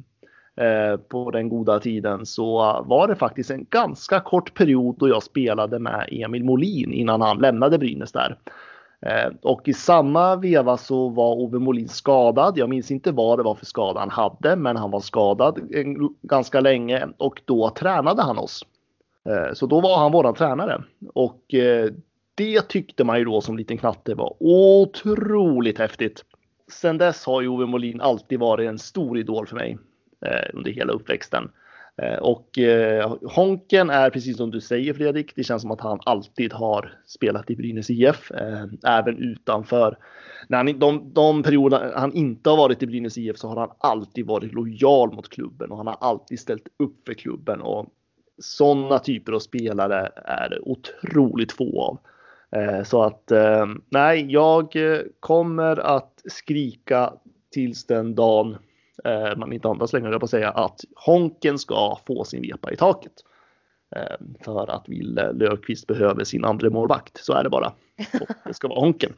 eh, 0.57 0.97
på 0.97 1.30
den 1.30 1.49
goda 1.49 1.80
tiden 1.80 2.26
så 2.26 2.57
var 2.87 3.09
det 3.09 3.16
faktiskt 3.16 3.51
en 3.51 3.66
ganska 3.70 4.20
kort 4.20 4.55
period 4.55 4.97
då 4.99 5.09
jag 5.09 5.22
spelade 5.22 5.78
med 5.78 6.09
Emil 6.12 6.45
Molin 6.45 6.93
innan 6.93 7.20
han 7.20 7.39
lämnade 7.39 7.78
Brynäs 7.78 8.12
där. 8.12 8.39
Ehm, 9.07 9.35
och 9.43 9.68
i 9.68 9.72
samma 9.72 10.37
veva 10.37 10.76
så 10.76 11.09
var 11.09 11.35
Ove 11.35 11.59
Molin 11.59 11.89
skadad. 11.89 12.59
Jag 12.59 12.68
minns 12.68 12.91
inte 12.91 13.12
vad 13.12 13.39
det 13.39 13.43
var 13.43 13.55
för 13.55 13.66
skada 13.66 14.01
han 14.01 14.11
hade, 14.11 14.57
men 14.57 14.76
han 14.76 14.91
var 14.91 15.01
skadad 15.01 15.61
ganska 16.22 16.61
länge 16.61 17.09
och 17.18 17.43
då 17.45 17.70
tränade 17.70 18.22
han 18.22 18.39
oss. 18.39 18.64
Eh, 19.29 19.55
så 19.55 19.66
då 19.66 19.81
var 19.81 19.99
han 19.99 20.12
våran 20.12 20.35
tränare 20.35 20.83
och 21.14 21.55
eh, 21.55 21.91
det 22.35 22.68
tyckte 22.68 23.05
man 23.05 23.18
ju 23.18 23.25
då 23.25 23.41
som 23.41 23.57
liten 23.57 23.79
knatte 23.79 24.14
var 24.14 24.37
otroligt 24.41 25.79
häftigt. 25.79 26.25
Sen 26.72 26.99
dess 26.99 27.27
har 27.27 27.41
ju 27.41 27.49
Ove 27.49 27.66
Molin 27.66 28.01
alltid 28.01 28.39
varit 28.39 28.68
en 28.68 28.79
stor 28.79 29.18
idol 29.18 29.47
för 29.47 29.57
mig 29.57 29.79
eh, 30.27 30.51
under 30.53 30.70
hela 30.70 30.93
uppväxten. 30.93 31.51
Och 32.20 32.59
Honken 33.22 33.91
är 33.91 34.11
precis 34.11 34.37
som 34.37 34.51
du 34.51 34.61
säger 34.61 34.95
Fredrik, 34.95 35.33
det 35.37 35.45
känns 35.45 35.62
som 35.62 35.70
att 35.70 35.81
han 35.81 36.01
alltid 36.05 36.53
har 36.53 36.93
spelat 37.07 37.51
i 37.51 37.57
Brynäs 37.57 37.91
IF, 37.91 38.31
även 38.87 39.18
utanför. 39.18 39.99
När 40.49 40.57
han, 40.57 40.79
de, 40.79 41.12
de 41.14 41.43
perioder 41.43 41.93
han 41.97 42.12
inte 42.12 42.51
har 42.51 42.57
varit 42.57 42.83
i 42.83 42.87
Brynäs 42.87 43.18
IF 43.18 43.39
så 43.39 43.49
har 43.49 43.57
han 43.57 43.70
alltid 43.79 44.27
varit 44.27 44.53
lojal 44.53 45.12
mot 45.12 45.29
klubben 45.29 45.70
och 45.70 45.77
han 45.77 45.87
har 45.87 45.97
alltid 46.01 46.41
ställt 46.41 46.68
upp 46.79 47.07
för 47.07 47.14
klubben. 47.14 47.61
Och 47.61 47.87
sådana 48.39 48.99
typer 48.99 49.32
av 49.32 49.39
spelare 49.39 50.12
är 50.16 50.49
det 50.49 50.59
otroligt 50.61 51.53
få 51.53 51.82
av. 51.82 51.99
Eh, 52.61 52.82
så 52.82 53.03
att 53.03 53.30
eh, 53.30 53.66
nej, 53.89 54.32
jag 54.32 54.76
eh, 54.76 55.01
kommer 55.20 55.76
att 55.76 56.22
skrika 56.24 57.12
tills 57.53 57.87
den 57.87 58.14
dagen 58.14 58.57
man 59.37 59.53
inte 59.53 59.68
andas 59.68 59.93
längre, 59.93 60.11
jag 60.11 60.20
på 60.20 60.24
att 60.24 60.30
säga, 60.30 60.51
att 60.51 60.80
Honken 60.95 61.59
ska 61.59 61.99
få 62.07 62.24
sin 62.24 62.43
vepa 62.43 62.72
i 62.72 62.76
taket. 62.76 63.12
För 64.45 64.70
att 64.70 64.89
Wille 64.89 65.32
Löfqvist 65.32 65.87
behöver 65.87 66.24
sin 66.24 66.45
andra 66.45 66.70
målvakt. 66.70 67.24
Så 67.24 67.32
är 67.32 67.45
det 67.45 67.51
bara. 67.51 67.72
Och 68.20 68.28
det 68.45 68.55
ska 68.55 68.68
vara 68.68 68.80
Honken. 68.80 69.12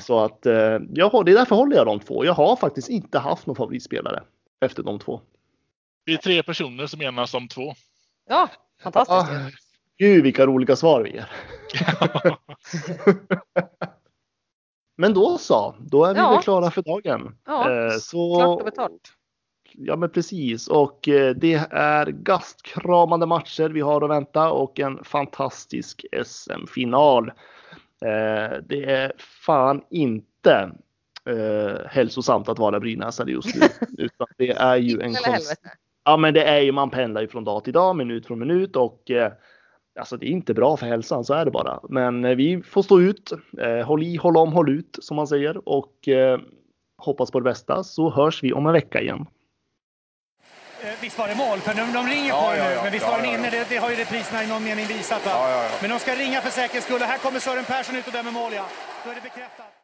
Så 0.00 0.24
att 0.24 0.46
eh, 0.46 0.52
det 0.52 1.00
är 1.00 1.34
därför 1.34 1.56
håller 1.56 1.76
jag 1.76 1.86
de 1.86 2.00
två. 2.00 2.24
Jag 2.24 2.32
har 2.32 2.56
faktiskt 2.56 2.88
inte 2.88 3.18
haft 3.18 3.46
någon 3.46 3.56
favoritspelare 3.56 4.22
efter 4.60 4.82
de 4.82 4.98
två. 4.98 5.20
Vi 6.04 6.14
är 6.14 6.18
tre 6.18 6.42
personer 6.42 6.86
som 6.86 7.02
enas 7.02 7.34
om 7.34 7.48
två. 7.48 7.74
Ja, 8.30 8.48
fantastiskt. 8.82 9.30
Ah, 9.30 9.50
gud 9.98 10.22
vilka 10.22 10.46
roliga 10.46 10.76
svar 10.76 11.02
vi 11.02 11.10
ger. 11.10 11.30
Men 14.96 15.14
då 15.14 15.38
så, 15.38 15.74
då 15.78 16.04
är 16.04 16.14
vi 16.14 16.20
ja. 16.20 16.30
väl 16.30 16.42
klara 16.42 16.70
för 16.70 16.82
dagen. 16.82 17.36
Ja, 17.46 17.86
eh, 17.86 17.90
så... 17.90 18.36
klart 18.36 18.58
och 18.58 18.64
betalt. 18.64 19.12
Ja 19.72 19.96
men 19.96 20.10
precis 20.10 20.68
och 20.68 21.08
eh, 21.08 21.34
det 21.34 21.54
är 21.70 22.06
gastkramande 22.06 23.26
matcher 23.26 23.68
vi 23.68 23.80
har 23.80 24.02
att 24.02 24.10
vänta 24.10 24.50
och 24.50 24.80
en 24.80 25.04
fantastisk 25.04 26.04
SM-final. 26.24 27.28
Eh, 28.04 28.58
det 28.68 28.84
är 28.84 29.12
fan 29.18 29.82
inte 29.90 30.70
hälsosamt 31.86 32.48
att 32.48 32.58
vara 32.58 32.80
brynäsare 32.80 33.30
just 33.30 33.54
nu. 33.54 33.66
utan 34.04 34.26
det 34.36 34.50
är 34.50 34.76
ju 34.76 35.00
en 35.00 35.14
konst... 35.14 35.62
Ja 36.04 36.16
men 36.16 36.34
det 36.34 36.44
är 36.44 36.60
ju, 36.60 36.72
man 36.72 36.90
pendlar 36.90 37.20
ju 37.20 37.28
från 37.28 37.44
dag 37.44 37.64
till 37.64 37.72
dag, 37.72 37.96
minut 37.96 38.26
från 38.26 38.38
minut 38.38 38.76
och 38.76 39.10
Alltså 39.98 40.16
det 40.16 40.26
är 40.26 40.30
inte 40.30 40.54
bra 40.54 40.76
för 40.76 40.86
hälsan, 40.86 41.24
så 41.24 41.34
är 41.34 41.44
det 41.44 41.50
bara. 41.50 41.80
Men 41.88 42.24
eh, 42.24 42.34
vi 42.34 42.62
får 42.62 42.82
stå 42.82 43.00
ut. 43.00 43.32
Eh, 43.58 43.86
håll 43.86 44.02
i, 44.02 44.16
håll 44.16 44.36
om, 44.36 44.52
håll 44.52 44.70
ut 44.70 44.98
som 45.00 45.16
man 45.16 45.26
säger 45.26 45.68
och 45.68 46.08
eh, 46.08 46.40
hoppas 46.98 47.30
på 47.30 47.40
det 47.40 47.44
bästa 47.44 47.84
så 47.84 48.10
hörs 48.10 48.42
vi 48.42 48.52
om 48.52 48.66
en 48.66 48.72
vecka 48.72 49.00
igen. 49.00 49.26
Visst 51.00 51.18
var 51.18 51.28
det 51.28 51.34
mål? 51.34 51.58
För 51.58 51.74
de, 51.74 51.92
de 51.92 52.06
ringer 52.06 52.28
ja, 52.28 52.50
på 52.50 52.56
ja, 52.56 52.64
nu, 52.64 52.74
ja, 52.74 52.82
men 52.82 52.92
visst 52.92 53.06
var 53.06 53.16
den 53.16 53.26
inne? 53.26 53.50
Det, 53.50 53.66
det, 53.68 53.76
har 53.76 53.90
ju 53.90 53.96
repriserna 53.96 54.44
i 54.44 54.48
någon 54.48 54.64
mening 54.64 54.86
visat. 54.86 55.26
Va? 55.26 55.32
Men 55.80 55.90
de 55.90 55.98
ska 55.98 56.14
ringa 56.14 56.40
för 56.40 56.50
säkerhets 56.50 56.86
skull. 56.86 57.00
Här 57.00 57.18
kommer 57.18 57.40
Sören 57.40 57.64
Persson 57.64 57.96
ut 57.96 58.06
och 58.06 58.12
dömer 58.12 58.30
mål, 58.30 58.52
ja. 58.54 58.66
Då 59.04 59.10
är 59.10 59.14
det 59.14 59.20
bekräftat. 59.20 59.70